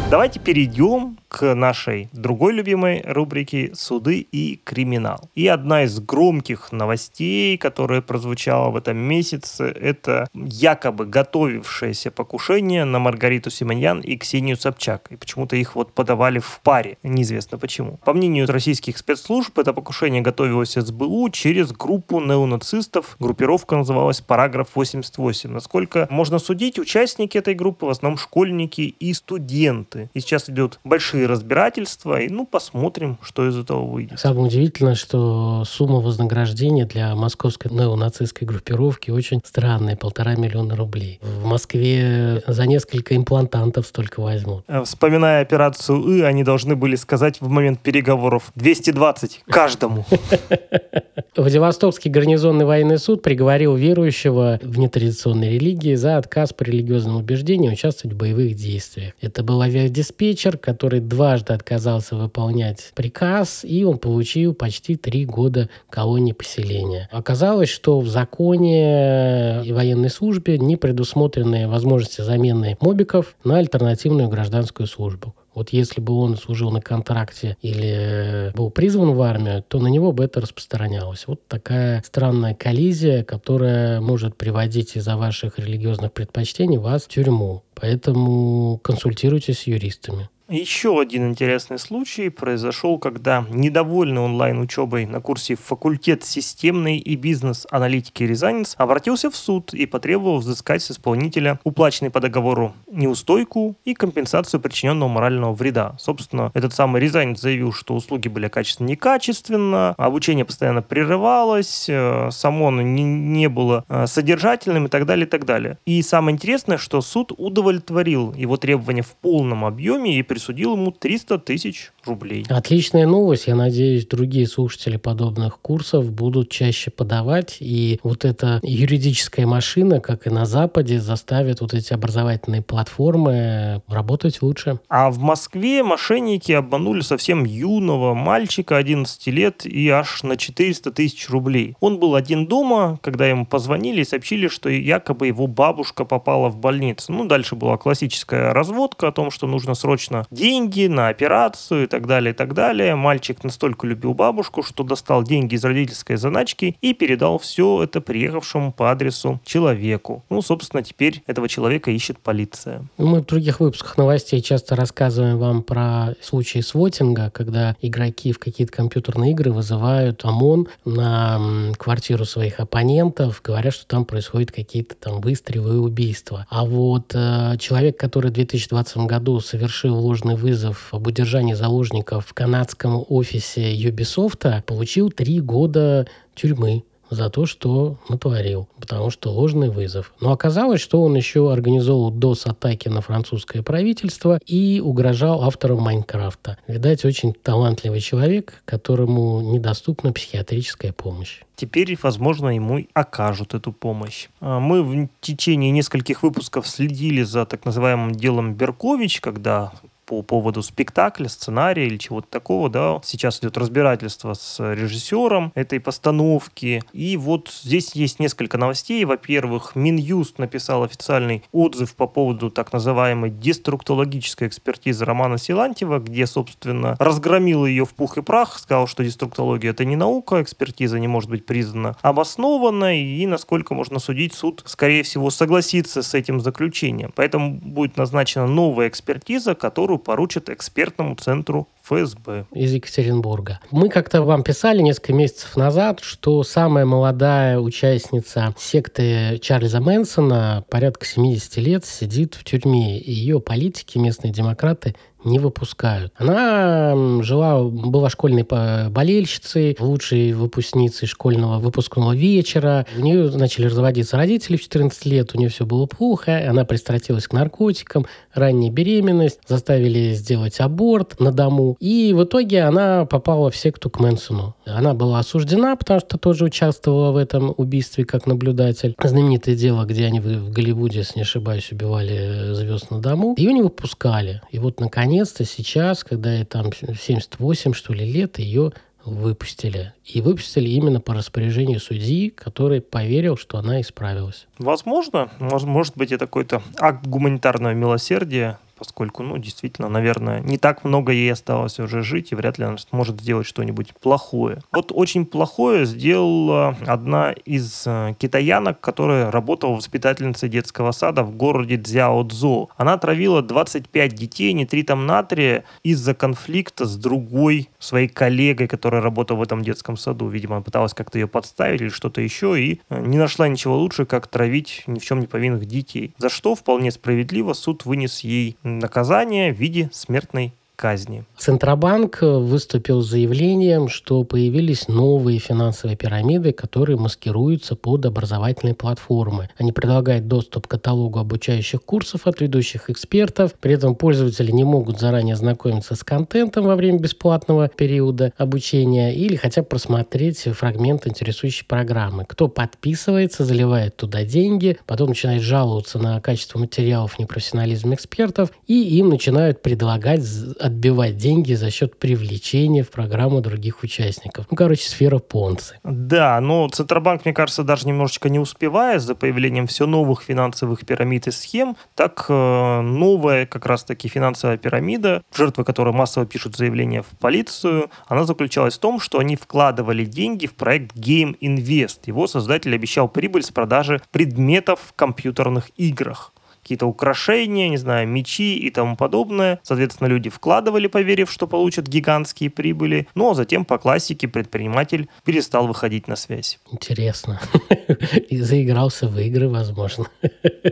Давайте 0.09 0.39
перейдем 0.39 1.17
к 1.27 1.53
нашей 1.55 2.09
другой 2.13 2.53
любимой 2.53 3.03
рубрике 3.05 3.71
«Суды 3.73 4.27
и 4.31 4.59
криминал». 4.63 5.29
И 5.35 5.47
одна 5.47 5.83
из 5.83 5.99
громких 5.99 6.71
новостей, 6.71 7.57
которая 7.57 8.01
прозвучала 8.01 8.69
в 8.69 8.75
этом 8.75 8.97
месяце, 8.97 9.65
это 9.65 10.27
якобы 10.33 11.05
готовившееся 11.05 12.11
покушение 12.11 12.85
на 12.85 12.99
Маргариту 12.99 13.49
Симоньян 13.49 14.01
и 14.01 14.17
Ксению 14.17 14.57
Собчак. 14.57 15.07
И 15.09 15.15
почему-то 15.15 15.55
их 15.55 15.75
вот 15.75 15.93
подавали 15.93 16.39
в 16.39 16.61
паре, 16.63 16.97
неизвестно 17.03 17.57
почему. 17.57 17.99
По 18.05 18.13
мнению 18.13 18.47
российских 18.47 18.97
спецслужб, 18.97 19.57
это 19.59 19.73
покушение 19.73 20.21
готовилось 20.21 20.73
СБУ 20.73 21.29
через 21.29 21.71
группу 21.71 22.19
неонацистов. 22.19 23.15
Группировка 23.19 23.75
называлась 23.75 24.21
«Параграф 24.21 24.69
88». 24.75 25.49
Насколько 25.49 26.07
можно 26.09 26.39
судить, 26.39 26.79
участники 26.79 27.37
этой 27.37 27.53
группы 27.53 27.85
в 27.85 27.89
основном 27.89 28.17
школьники 28.17 28.81
и 28.81 29.13
студенты. 29.13 30.09
И 30.13 30.19
сейчас 30.19 30.49
идет 30.49 30.79
большие 30.83 31.16
большие 31.17 31.27
разбирательства, 31.27 32.21
и 32.21 32.29
ну 32.29 32.45
посмотрим, 32.45 33.17
что 33.21 33.47
из 33.47 33.57
этого 33.57 33.85
выйдет. 33.85 34.19
Самое 34.19 34.47
удивительное, 34.47 34.95
что 34.95 35.63
сумма 35.65 35.99
вознаграждения 35.99 36.85
для 36.85 37.15
московской 37.15 37.71
неонацистской 37.71 38.47
группировки 38.47 39.11
очень 39.11 39.41
странная, 39.43 39.95
полтора 39.95 40.35
миллиона 40.35 40.75
рублей. 40.75 41.19
В 41.21 41.45
Москве 41.45 42.43
за 42.47 42.65
несколько 42.65 43.15
имплантантов 43.15 43.87
столько 43.87 44.21
возьмут. 44.21 44.63
Э, 44.67 44.83
вспоминая 44.83 45.41
операцию 45.41 46.01
«И», 46.03 46.21
они 46.21 46.43
должны 46.43 46.75
были 46.75 46.95
сказать 46.95 47.41
в 47.41 47.47
момент 47.47 47.79
переговоров 47.79 48.51
220 48.55 49.43
каждому. 49.49 50.05
Владивостокский 51.35 52.09
гарнизонный 52.09 52.65
военный 52.65 52.97
суд 52.97 53.21
приговорил 53.21 53.75
верующего 53.75 54.59
в 54.61 54.79
нетрадиционной 54.79 55.51
религии 55.51 55.95
за 55.95 56.17
отказ 56.17 56.53
по 56.53 56.63
религиозным 56.63 57.17
убеждениям 57.17 57.73
участвовать 57.73 58.15
в 58.15 58.17
боевых 58.17 58.55
действиях. 58.55 59.13
Это 59.21 59.43
был 59.43 59.61
авиадиспетчер, 59.61 60.57
который 60.57 60.99
дважды 61.07 61.53
отказался 61.53 62.15
выполнять 62.15 62.91
приказ, 62.95 63.63
и 63.63 63.83
он 63.83 63.97
получил 63.97 64.53
почти 64.53 64.95
три 64.95 65.25
года 65.25 65.69
колонии 65.89 66.33
поселения. 66.33 67.09
Оказалось, 67.11 67.69
что 67.69 67.99
в 67.99 68.07
законе 68.07 69.63
и 69.63 69.71
военной 69.71 70.09
службе 70.09 70.57
не 70.57 70.75
предусмотрены 70.75 71.67
возможности 71.67 72.21
замены 72.21 72.77
мобиков 72.81 73.35
на 73.43 73.57
альтернативную 73.57 74.29
гражданскую 74.29 74.87
службу. 74.87 75.35
Вот 75.57 75.69
если 75.69 76.01
бы 76.01 76.13
он 76.13 76.37
служил 76.37 76.69
на 76.69 76.81
контракте 76.81 77.57
или 77.63 78.51
был 78.55 78.69
призван 78.69 79.13
в 79.13 79.21
армию, 79.23 79.63
то 79.67 79.79
на 79.79 79.87
него 79.87 80.11
бы 80.11 80.23
это 80.23 80.39
распространялось. 80.39 81.23
Вот 81.25 81.47
такая 81.47 82.03
странная 82.05 82.53
коллизия, 82.53 83.23
которая 83.23 83.99
может 83.99 84.37
приводить 84.37 84.95
из-за 84.95 85.17
ваших 85.17 85.57
религиозных 85.57 86.13
предпочтений 86.13 86.77
вас 86.77 87.05
в 87.05 87.07
тюрьму. 87.07 87.63
Поэтому 87.73 88.79
консультируйтесь 88.83 89.61
с 89.61 89.63
юристами. 89.63 90.29
Еще 90.49 90.97
один 90.97 91.27
интересный 91.27 91.77
случай 91.77 92.29
произошел, 92.29 92.99
когда 92.99 93.45
недовольный 93.49 94.21
онлайн-учебой 94.21 95.05
на 95.05 95.19
курсе 95.19 95.55
факультет 95.55 96.23
системной 96.23 96.99
и 96.99 97.17
бизнес-аналитики 97.17 98.23
Рязанец 98.23 98.73
обратился 98.77 99.29
в 99.29 99.35
суд 99.35 99.73
и 99.73 99.85
потребовал 99.85 100.37
взыскать 100.37 100.81
с 100.81 100.91
исполнителя 100.91 101.59
уплаченный 101.65 102.11
по 102.11 102.21
договору 102.21 102.73
неустойку 102.89 103.75
и 103.83 103.93
компенсацию 103.93 104.61
причиненного 104.61 105.09
морального 105.09 105.51
вреда. 105.51 105.97
Собственно, 105.99 106.49
этот 106.53 106.73
самый 106.73 107.01
Рязанец 107.01 107.41
заявил, 107.41 107.73
что 107.73 107.93
услуги 107.93 108.29
были 108.29 108.47
качественно 108.47 108.87
некачественно, 108.87 109.95
обучение 109.97 110.45
постоянно 110.45 110.81
прерывалось, 110.81 111.87
э, 111.89 112.29
само 112.31 112.69
оно 112.69 112.81
не, 112.81 113.03
не 113.03 113.49
было 113.49 113.83
э, 113.89 114.07
содержательным 114.07 114.85
и 114.85 114.89
так 114.89 115.05
далее, 115.05 115.25
и 115.25 115.29
так 115.29 115.43
далее. 115.43 115.77
И 115.85 116.01
самое 116.03 116.35
интересное, 116.35 116.77
что 116.77 117.01
суд 117.01 117.33
удовлетворил 117.35 118.33
его 118.33 118.55
требования 118.55 119.01
в 119.01 119.13
полном 119.17 119.65
объеме 119.65 120.17
и 120.17 120.23
присудил 120.37 120.73
ему 120.73 120.91
300 120.91 121.39
тысяч 121.39 121.91
рублей. 122.07 122.45
Отличная 122.49 123.05
новость. 123.05 123.47
Я 123.47 123.55
надеюсь, 123.55 124.07
другие 124.07 124.47
слушатели 124.47 124.97
подобных 124.97 125.59
курсов 125.59 126.11
будут 126.11 126.49
чаще 126.49 126.91
подавать. 126.91 127.57
И 127.59 127.99
вот 128.03 128.25
эта 128.25 128.59
юридическая 128.63 129.45
машина, 129.45 129.99
как 129.99 130.27
и 130.27 130.29
на 130.29 130.45
Западе, 130.45 130.99
заставит 130.99 131.61
вот 131.61 131.73
эти 131.73 131.93
образовательные 131.93 132.61
платформы 132.61 133.81
работать 133.87 134.41
лучше. 134.41 134.79
А 134.89 135.09
в 135.11 135.19
Москве 135.19 135.83
мошенники 135.83 136.51
обманули 136.51 137.01
совсем 137.01 137.45
юного 137.45 138.13
мальчика 138.13 138.77
11 138.77 139.27
лет 139.27 139.65
и 139.65 139.89
аж 139.89 140.23
на 140.23 140.37
400 140.37 140.91
тысяч 140.91 141.29
рублей. 141.29 141.75
Он 141.79 141.99
был 141.99 142.15
один 142.15 142.47
дома, 142.47 142.99
когда 143.01 143.27
ему 143.27 143.45
позвонили 143.45 144.01
и 144.01 144.05
сообщили, 144.05 144.47
что 144.47 144.69
якобы 144.69 145.27
его 145.27 145.47
бабушка 145.47 146.05
попала 146.05 146.49
в 146.49 146.57
больницу. 146.57 147.11
Ну, 147.11 147.25
дальше 147.25 147.55
была 147.55 147.77
классическая 147.77 148.53
разводка 148.53 149.07
о 149.09 149.11
том, 149.11 149.31
что 149.31 149.47
нужно 149.47 149.73
срочно 149.73 150.25
деньги 150.31 150.87
на 150.87 151.09
операцию 151.09 151.83
и 151.83 151.87
так 151.87 151.96
далее, 152.05 152.33
и 152.33 152.35
так 152.35 152.53
далее. 152.53 152.95
Мальчик 152.95 153.43
настолько 153.43 153.87
любил 153.87 154.13
бабушку, 154.13 154.61
что 154.61 154.83
достал 154.83 155.23
деньги 155.23 155.55
из 155.55 155.63
родительской 155.63 156.17
заначки 156.17 156.77
и 156.81 156.93
передал 156.93 157.39
все 157.39 157.83
это 157.83 158.01
приехавшему 158.01 158.71
по 158.71 158.91
адресу 158.91 159.39
человеку. 159.45 160.23
Ну, 160.29 160.41
собственно, 160.41 160.83
теперь 160.83 161.23
этого 161.25 161.47
человека 161.49 161.91
ищет 161.91 162.19
полиция. 162.19 162.85
Мы 162.97 163.21
в 163.21 163.25
других 163.25 163.59
выпусках 163.59 163.97
новостей 163.97 164.41
часто 164.41 164.75
рассказываем 164.75 165.37
вам 165.37 165.63
про 165.63 166.15
случаи 166.21 166.59
свотинга, 166.59 167.31
когда 167.31 167.75
игроки 167.81 168.31
в 168.31 168.39
какие-то 168.39 168.73
компьютерные 168.73 169.31
игры 169.31 169.51
вызывают 169.51 170.23
ОМОН 170.25 170.67
на 170.85 171.73
квартиру 171.77 172.25
своих 172.25 172.59
оппонентов, 172.59 173.41
говоря, 173.43 173.71
что 173.71 173.87
там 173.87 174.05
происходят 174.05 174.51
какие-то 174.51 174.95
там 174.95 175.21
выстрелы 175.21 175.75
и 175.75 175.77
убийства. 175.77 176.45
А 176.49 176.65
вот 176.65 177.13
э, 177.13 177.55
человек, 177.59 177.97
который 177.97 178.31
в 178.31 178.33
2020 178.33 178.97
году 178.97 179.39
совершил 179.39 179.95
ложный 179.95 180.35
вызов 180.35 180.89
об 180.91 181.07
удержании 181.07 181.53
заложников 181.53 181.86
в 182.21 182.33
канадском 182.33 183.03
офисе 183.07 183.73
Ubisoft, 183.75 184.61
получил 184.63 185.09
три 185.11 185.39
года 185.39 186.07
тюрьмы 186.35 186.83
за 187.09 187.29
то, 187.29 187.45
что 187.45 187.97
натворил, 188.09 188.67
потому 188.79 189.09
что 189.09 189.31
ложный 189.31 189.69
вызов. 189.69 190.13
Но 190.19 190.31
оказалось, 190.31 190.81
что 190.81 191.01
он 191.01 191.15
еще 191.15 191.51
организовал 191.51 192.11
DOS-атаки 192.11 192.89
на 192.89 193.01
французское 193.01 193.63
правительство 193.63 194.39
и 194.45 194.81
угрожал 194.83 195.43
авторам 195.43 195.81
Майнкрафта. 195.81 196.57
Видать, 196.67 197.05
очень 197.05 197.33
талантливый 197.33 198.01
человек, 198.01 198.61
которому 198.65 199.41
недоступна 199.41 200.13
психиатрическая 200.13 200.93
помощь 200.93 201.41
теперь, 201.57 201.97
возможно, 202.01 202.49
ему 202.49 202.85
окажут 202.93 203.55
эту 203.55 203.73
помощь. 203.73 204.27
А 204.39 204.59
мы 204.59 204.83
в 204.83 205.09
течение 205.19 205.71
нескольких 205.71 206.21
выпусков 206.21 206.67
следили 206.67 207.23
за 207.23 207.45
так 207.47 207.65
называемым 207.65 208.13
делом 208.13 208.53
Беркович, 208.53 209.19
когда 209.19 209.73
по 210.07 210.21
поводу 210.21 210.63
спектакля, 210.63 211.27
сценария 211.27 211.85
или 211.85 211.97
чего-то 211.97 212.27
такого, 212.29 212.69
да. 212.69 212.99
Сейчас 213.03 213.39
идет 213.39 213.57
разбирательство 213.57 214.33
с 214.33 214.57
режиссером 214.73 215.51
этой 215.53 215.79
постановки. 215.79 216.81
И 216.93 217.17
вот 217.17 217.49
здесь 217.61 217.93
есть 217.93 218.19
несколько 218.19 218.57
новостей. 218.57 219.03
Во-первых, 219.03 219.75
Минюст 219.75 220.39
написал 220.39 220.83
официальный 220.83 221.43
отзыв 221.51 221.93
по 221.93 222.07
поводу 222.07 222.49
так 222.49 222.71
называемой 222.71 223.29
деструктологической 223.29 224.47
экспертизы 224.47 225.03
Романа 225.03 225.37
Силантьева, 225.37 225.99
где, 225.99 226.25
собственно, 226.25 226.95
разгромил 226.99 227.65
ее 227.65 227.85
в 227.85 227.93
пух 227.93 228.17
и 228.17 228.21
прах, 228.21 228.57
сказал, 228.57 228.87
что 228.87 229.03
деструктология 229.03 229.71
это 229.71 229.83
не 229.83 229.97
наука, 229.97 230.41
экспертиза 230.41 230.99
не 230.99 231.09
может 231.09 231.29
быть 231.29 231.45
признана 231.45 231.97
обоснованной, 232.01 233.01
и, 233.01 233.27
насколько 233.27 233.73
можно 233.73 233.99
судить, 233.99 234.33
суд, 234.33 234.63
скорее 234.65 235.03
всего, 235.03 235.29
согласится 235.31 236.01
с 236.01 236.13
этим 236.13 236.39
заключением. 236.39 237.11
Поэтому 237.13 237.51
будет 237.51 237.97
назначена 237.97 238.47
новая 238.47 238.87
экспертиза, 238.87 239.53
которую 239.53 239.96
которую 239.97 239.99
поручат 239.99 240.49
экспертному 240.49 241.15
центру 241.15 241.67
ФСБ. 241.83 242.45
Из 242.53 242.73
Екатеринбурга. 242.73 243.59
Мы 243.71 243.89
как-то 243.89 244.21
вам 244.21 244.43
писали 244.43 244.81
несколько 244.81 245.13
месяцев 245.13 245.55
назад, 245.55 245.99
что 246.01 246.43
самая 246.43 246.85
молодая 246.85 247.59
участница 247.59 248.53
секты 248.57 249.39
Чарльза 249.41 249.79
Мэнсона, 249.79 250.63
порядка 250.69 251.05
70 251.05 251.57
лет, 251.57 251.85
сидит 251.85 252.35
в 252.35 252.43
тюрьме. 252.43 252.99
И 252.99 253.11
ее 253.11 253.39
политики, 253.39 253.97
местные 253.97 254.31
демократы, 254.33 254.95
не 255.27 255.39
выпускают. 255.39 256.11
Она 256.17 257.21
жила, 257.21 257.63
была 257.63 258.09
школьной 258.09 258.45
болельщицей, 258.89 259.75
лучшей 259.79 260.33
выпускницей 260.33 261.07
школьного 261.07 261.59
выпускного 261.59 262.15
вечера. 262.15 262.85
У 262.97 263.01
нее 263.01 263.29
начали 263.31 263.65
разводиться 263.65 264.17
родители 264.17 264.57
в 264.57 264.61
14 264.61 265.05
лет, 265.05 265.31
у 265.33 265.37
нее 265.37 265.49
все 265.49 265.65
было 265.65 265.85
плохо, 265.85 266.43
она 266.49 266.65
пристрастилась 266.65 267.27
к 267.27 267.33
наркотикам, 267.33 268.05
ранняя 268.33 268.71
беременность, 268.71 269.39
заставили 269.47 270.13
сделать 270.13 270.59
аборт 270.59 271.19
на 271.19 271.31
дому. 271.31 271.77
И 271.79 272.13
в 272.13 272.23
итоге 272.23 272.63
она 272.63 273.05
попала 273.05 273.51
в 273.51 273.55
секту 273.55 273.89
к 273.89 273.99
Мэнсону. 273.99 274.55
Она 274.65 274.93
была 274.93 275.19
осуждена, 275.19 275.75
потому 275.75 275.99
что 275.99 276.17
тоже 276.17 276.45
участвовала 276.45 277.11
в 277.11 277.17
этом 277.17 277.53
убийстве 277.57 278.05
как 278.05 278.25
наблюдатель. 278.27 278.95
Знаменитое 279.01 279.55
дело, 279.55 279.85
где 279.85 280.05
они 280.05 280.19
в 280.19 280.51
Голливуде, 280.51 280.99
если 280.99 281.19
не 281.19 281.23
ошибаюсь, 281.23 281.71
убивали 281.71 282.53
звезд 282.53 282.91
на 282.91 282.99
дому. 282.99 283.35
Ее 283.37 283.53
не 283.53 283.61
выпускали. 283.61 284.41
И 284.51 284.59
вот, 284.59 284.79
наконец-то, 285.17 285.45
сейчас, 285.45 286.03
когда 286.03 286.33
ей 286.33 286.45
там 286.45 286.71
78, 286.71 287.73
что 287.73 287.93
ли, 287.93 288.05
лет, 288.05 288.37
ее 288.37 288.71
выпустили. 289.03 289.93
И 290.05 290.21
выпустили 290.21 290.69
именно 290.69 291.01
по 291.01 291.13
распоряжению 291.13 291.79
судьи, 291.79 292.29
который 292.29 292.81
поверил, 292.81 293.35
что 293.35 293.57
она 293.57 293.81
исправилась. 293.81 294.47
Возможно. 294.59 295.31
Может 295.39 295.97
быть, 295.97 296.11
это 296.11 296.25
какой-то 296.25 296.61
акт 296.79 297.07
гуманитарного 297.07 297.73
милосердия, 297.73 298.59
поскольку, 298.77 299.23
ну, 299.23 299.37
действительно, 299.37 299.89
наверное, 299.89 300.41
не 300.41 300.57
так 300.57 300.83
много 300.83 301.11
ей 301.11 301.31
осталось 301.31 301.79
уже 301.79 302.03
жить, 302.03 302.31
и 302.31 302.35
вряд 302.35 302.57
ли 302.57 302.65
она 302.65 302.77
сможет 302.77 303.19
сделать 303.21 303.47
что-нибудь 303.47 303.93
плохое. 304.01 304.61
Вот 304.71 304.91
очень 304.93 305.25
плохое 305.25 305.85
сделала 305.85 306.75
одна 306.85 307.31
из 307.31 307.83
э, 307.85 308.15
китаянок, 308.19 308.79
которая 308.79 309.31
работала 309.31 309.75
воспитательницей 309.75 310.49
детского 310.49 310.91
сада 310.91 311.23
в 311.23 311.35
городе 311.35 311.77
Цзяоцзо. 311.77 312.69
Она 312.77 312.93
отравила 312.93 313.41
25 313.41 314.13
детей 314.13 314.53
нитритом 314.53 315.05
натрия 315.05 315.63
из-за 315.83 316.13
конфликта 316.13 316.85
с 316.85 316.95
другой 316.95 317.69
своей 317.79 318.07
коллегой, 318.07 318.67
которая 318.67 319.01
работала 319.01 319.37
в 319.37 319.41
этом 319.41 319.63
детском 319.63 319.97
саду. 319.97 320.27
Видимо, 320.27 320.61
пыталась 320.61 320.93
как-то 320.93 321.19
ее 321.19 321.27
подставить 321.27 321.81
или 321.81 321.89
что-то 321.89 322.21
еще, 322.21 322.61
и 322.61 322.81
э, 322.89 323.01
не 323.01 323.17
нашла 323.17 323.47
ничего 323.47 323.77
лучше, 323.77 324.05
как 324.05 324.27
травить 324.27 324.83
ни 324.87 324.99
в 324.99 325.05
чем 325.05 325.19
не 325.19 325.27
повинных 325.27 325.65
детей. 325.65 326.13
За 326.17 326.29
что 326.29 326.55
вполне 326.55 326.91
справедливо 326.91 327.53
суд 327.53 327.85
вынес 327.85 328.21
ей 328.21 328.57
наказание 328.67 329.53
в 329.53 329.57
виде 329.57 329.89
смертной 329.91 330.53
казни. 330.77 331.25
Центробанк 331.37 332.19
выступил 332.21 333.01
с 333.01 333.09
заявлением, 333.09 333.89
что 333.89 334.23
появились 334.23 334.87
новые 334.87 335.39
финансовые 335.39 335.97
пирамиды, 335.97 336.53
которые 336.53 336.97
маскируются 336.97 337.75
под 337.75 338.05
образовательные 338.05 338.75
платформы. 338.75 339.49
Они 339.57 339.71
предлагают 339.71 340.27
доступ 340.27 340.67
к 340.67 340.71
каталогу 340.71 341.19
обучающих 341.19 341.83
курсов 341.83 342.27
от 342.27 342.41
ведущих 342.41 342.91
экспертов. 342.91 343.55
При 343.59 343.73
этом 343.73 343.95
пользователи 343.95 344.51
не 344.51 344.63
могут 344.63 344.99
заранее 344.99 345.35
знакомиться 345.35 345.95
с 345.95 346.03
контентом 346.03 346.65
во 346.65 346.75
время 346.75 346.99
бесплатного 346.99 347.69
периода 347.69 348.31
обучения 348.37 349.15
или 349.15 349.35
хотя 349.35 349.63
бы 349.63 349.67
просмотреть 349.67 350.43
фрагмент 350.43 351.07
интересующей 351.07 351.65
программы. 351.65 352.25
Кто 352.27 352.47
подписывается, 352.47 353.43
заливает 353.45 353.97
туда 353.97 354.23
деньги, 354.23 354.77
потом 354.85 355.09
начинает 355.09 355.41
жаловаться 355.41 355.97
на 355.97 356.21
качество 356.21 356.59
материалов, 356.59 357.17
непрофессионализм 357.17 357.95
экспертов, 357.95 358.51
и 358.67 358.97
им 358.99 359.09
начинают 359.09 359.63
предлагать 359.63 360.21
отбивать 360.67 361.17
деньги 361.17 361.53
за 361.53 361.71
счет 361.71 361.97
привлечения 361.97 362.83
в 362.83 362.91
программу 362.91 363.41
других 363.41 363.83
участников. 363.83 364.45
Ну, 364.49 364.55
короче, 364.55 364.87
сфера 364.87 365.19
понцы. 365.19 365.79
Да, 365.83 366.39
но 366.39 366.67
Центробанк, 366.69 367.25
мне 367.25 367.33
кажется, 367.33 367.63
даже 367.63 367.87
немножечко 367.87 368.29
не 368.29 368.39
успевая 368.39 368.99
за 368.99 369.15
появлением 369.15 369.67
все 369.67 369.87
новых 369.87 370.21
финансовых 370.21 370.85
пирамид 370.85 371.27
и 371.27 371.31
схем, 371.31 371.75
так 371.95 372.25
э, 372.29 372.81
новая 372.81 373.45
как 373.45 373.65
раз-таки 373.65 374.07
финансовая 374.07 374.57
пирамида, 374.57 375.23
жертвы 375.33 375.63
которой 375.63 375.93
массово 375.93 376.25
пишут 376.25 376.55
заявления 376.55 377.01
в 377.01 377.17
полицию, 377.17 377.89
она 378.07 378.23
заключалась 378.23 378.77
в 378.77 378.79
том, 378.79 378.99
что 378.99 379.19
они 379.19 379.35
вкладывали 379.35 380.05
деньги 380.05 380.47
в 380.47 380.53
проект 380.53 380.95
Game 380.95 381.37
Invest. 381.39 381.99
Его 382.05 382.27
создатель 382.27 382.75
обещал 382.75 383.09
прибыль 383.09 383.43
с 383.43 383.51
продажи 383.51 384.01
предметов 384.11 384.79
в 384.87 384.93
компьютерных 384.93 385.69
играх 385.77 386.33
какие-то 386.67 386.85
украшения, 386.85 387.69
не 387.69 387.77
знаю, 387.77 388.09
мечи 388.09 388.57
и 388.57 388.69
тому 388.69 388.97
подобное. 388.97 389.61
Соответственно, 389.63 390.09
люди 390.09 390.29
вкладывали, 390.29 390.87
поверив, 390.87 391.31
что 391.31 391.47
получат 391.47 391.87
гигантские 391.87 392.49
прибыли. 392.49 393.07
Ну, 393.15 393.31
а 393.31 393.35
затем 393.35 393.63
по 393.63 393.77
классике 393.77 394.27
предприниматель 394.27 395.07
перестал 395.23 395.65
выходить 395.65 396.09
на 396.09 396.17
связь. 396.17 396.59
Интересно. 396.69 397.39
И 398.29 398.35
заигрался 398.41 399.07
в 399.07 399.17
игры, 399.17 399.47
возможно. 399.47 400.07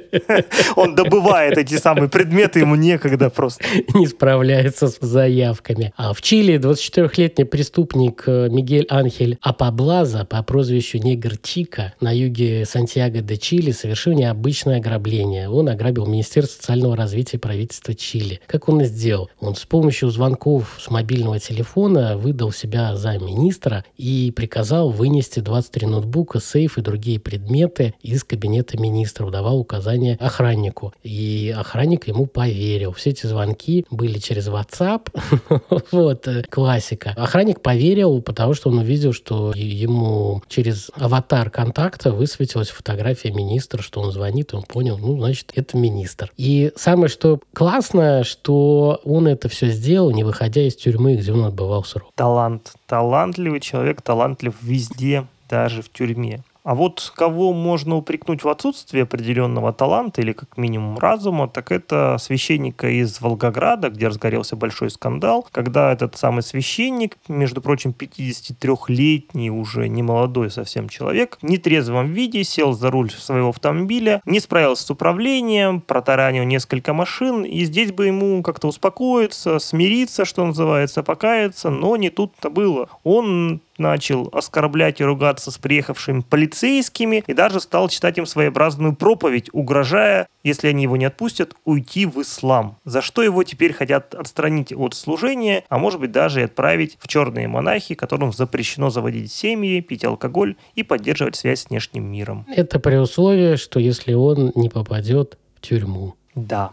Он 0.75 0.95
добывает 0.95 1.57
эти 1.57 1.75
самые 1.75 2.09
предметы, 2.09 2.59
ему 2.59 2.75
некогда 2.75 3.29
просто. 3.29 3.63
Не 3.93 4.07
справляется 4.07 4.89
с 4.89 4.97
заявками. 4.99 5.93
А 5.95 6.13
в 6.13 6.21
Чили 6.21 6.59
24-летний 6.59 7.45
преступник 7.45 8.23
э, 8.27 8.49
Мигель 8.49 8.87
Анхель 8.89 9.37
Апаблаза 9.41 10.25
по 10.25 10.43
прозвищу 10.43 10.97
Негр 10.97 11.37
Чика 11.37 11.93
на 12.01 12.11
юге 12.13 12.65
Сантьяго 12.65 13.21
де 13.21 13.37
Чили 13.37 13.71
совершил 13.71 14.11
необычное 14.11 14.79
ограбление. 14.79 15.47
Он 15.49 15.69
ограбил 15.69 15.84
ограбил 15.85 16.07
Министерство 16.07 16.55
социального 16.61 16.95
развития 16.95 17.37
правительства 17.37 17.93
Чили. 17.93 18.41
Как 18.47 18.67
он 18.69 18.81
и 18.81 18.85
сделал? 18.85 19.29
Он 19.39 19.55
с 19.55 19.65
помощью 19.65 20.09
звонков 20.09 20.79
с 20.79 20.89
мобильного 20.89 21.39
телефона 21.39 22.17
выдал 22.17 22.51
себя 22.51 22.95
за 22.95 23.19
министра 23.19 23.85
и 23.97 24.33
приказал 24.35 24.89
вынести 24.89 25.41
23 25.41 25.85
ноутбука, 25.85 26.39
сейф 26.39 26.79
и 26.79 26.81
другие 26.81 27.19
предметы 27.19 27.93
из 28.01 28.23
кабинета 28.23 28.81
министров, 28.81 29.29
давал 29.29 29.59
указания 29.59 30.17
охраннику. 30.19 30.91
И 31.03 31.53
охранник 31.55 32.07
ему 32.07 32.25
поверил. 32.25 32.91
Все 32.93 33.11
эти 33.11 33.27
звонки 33.27 33.85
были 33.91 34.17
через 34.17 34.47
WhatsApp. 34.47 35.09
вот, 35.91 36.27
э, 36.27 36.43
классика. 36.49 37.13
Охранник 37.15 37.61
поверил, 37.61 38.23
потому 38.23 38.55
что 38.55 38.69
он 38.69 38.79
увидел, 38.79 39.13
что 39.13 39.53
ему 39.55 40.41
через 40.47 40.89
аватар 40.95 41.51
контакта 41.51 42.11
высветилась 42.11 42.69
фотография 42.69 43.29
министра, 43.29 43.83
что 43.83 44.01
он 44.01 44.11
звонит, 44.11 44.55
он 44.55 44.63
понял, 44.63 44.97
ну, 44.97 45.19
значит, 45.19 45.51
это 45.53 45.74
министр. 45.75 46.31
И 46.37 46.71
самое 46.75 47.09
что 47.09 47.39
классное, 47.53 48.23
что 48.23 48.99
он 49.03 49.27
это 49.27 49.49
все 49.49 49.67
сделал, 49.67 50.11
не 50.11 50.23
выходя 50.23 50.61
из 50.61 50.75
тюрьмы, 50.75 51.15
где 51.15 51.31
он 51.31 51.45
отбывал 51.45 51.83
срок. 51.83 52.11
Талант. 52.15 52.73
Талантливый 52.87 53.59
человек, 53.59 54.01
талантлив 54.01 54.55
везде, 54.61 55.27
даже 55.49 55.81
в 55.81 55.89
тюрьме. 55.89 56.43
А 56.65 56.73
вот 56.73 57.13
кого 57.15 57.53
можно 57.53 57.95
упрекнуть 57.95 58.43
в 58.43 58.49
отсутствии 58.49 59.03
определенного 59.03 59.71
таланта 59.71 60.21
или 60.21 60.33
как 60.33 60.57
минимум 60.57 60.97
разума, 60.97 61.47
так 61.47 61.71
это 61.71 62.17
священника 62.19 62.89
из 62.89 63.21
Волгограда, 63.21 63.91
где 63.91 64.07
разгорелся 64.07 64.55
большой 64.55 64.89
скандал, 64.89 65.47
когда 65.51 65.93
этот 65.93 66.17
самый 66.17 66.41
священник, 66.41 67.17
между 67.27 67.61
прочим, 67.61 67.93
53-летний 67.97 69.51
уже 69.51 69.87
не 69.87 70.01
молодой 70.01 70.49
совсем 70.49 70.89
человек, 70.89 71.37
в 71.39 71.43
нетрезвом 71.43 72.11
виде 72.11 72.43
сел 72.43 72.73
за 72.73 72.89
руль 72.89 73.11
своего 73.11 73.49
автомобиля, 73.49 74.23
не 74.25 74.39
справился 74.39 74.87
с 74.87 74.89
управлением, 74.89 75.81
протаранил 75.81 76.45
несколько 76.45 76.93
машин, 76.93 77.43
и 77.43 77.63
здесь 77.65 77.91
бы 77.91 78.07
ему 78.07 78.41
как-то 78.41 78.69
успокоиться, 78.69 79.59
смириться, 79.59 80.25
что 80.25 80.43
называется, 80.43 81.03
покаяться, 81.03 81.69
но 81.69 81.95
не 81.95 82.09
тут-то 82.09 82.49
было. 82.49 82.89
Он 83.03 83.61
начал 83.77 84.29
оскорблять 84.31 85.01
и 85.01 85.03
ругаться 85.03 85.51
с 85.51 85.57
приехавшими 85.57 86.21
полицейскими 86.21 87.23
и 87.25 87.33
даже 87.33 87.59
стал 87.59 87.89
читать 87.89 88.17
им 88.17 88.25
своеобразную 88.25 88.95
проповедь, 88.95 89.49
угрожая, 89.51 90.27
если 90.43 90.67
они 90.67 90.83
его 90.83 90.97
не 90.97 91.05
отпустят, 91.05 91.53
уйти 91.65 92.05
в 92.05 92.21
ислам. 92.21 92.77
За 92.85 93.01
что 93.01 93.21
его 93.21 93.43
теперь 93.43 93.73
хотят 93.73 94.15
отстранить 94.15 94.73
от 94.73 94.93
служения, 94.93 95.63
а 95.69 95.77
может 95.77 95.99
быть 95.99 96.11
даже 96.11 96.41
и 96.41 96.43
отправить 96.43 96.97
в 96.99 97.07
черные 97.07 97.47
монахи, 97.47 97.95
которым 97.95 98.31
запрещено 98.31 98.89
заводить 98.89 99.31
семьи, 99.31 99.79
пить 99.81 100.05
алкоголь 100.05 100.55
и 100.75 100.83
поддерживать 100.83 101.35
связь 101.35 101.61
с 101.61 101.69
внешним 101.69 102.05
миром. 102.11 102.45
Это 102.55 102.79
при 102.79 102.95
условии, 102.95 103.55
что 103.55 103.79
если 103.79 104.13
он 104.13 104.51
не 104.55 104.69
попадет 104.69 105.37
в 105.55 105.61
тюрьму. 105.61 106.15
Да. 106.35 106.71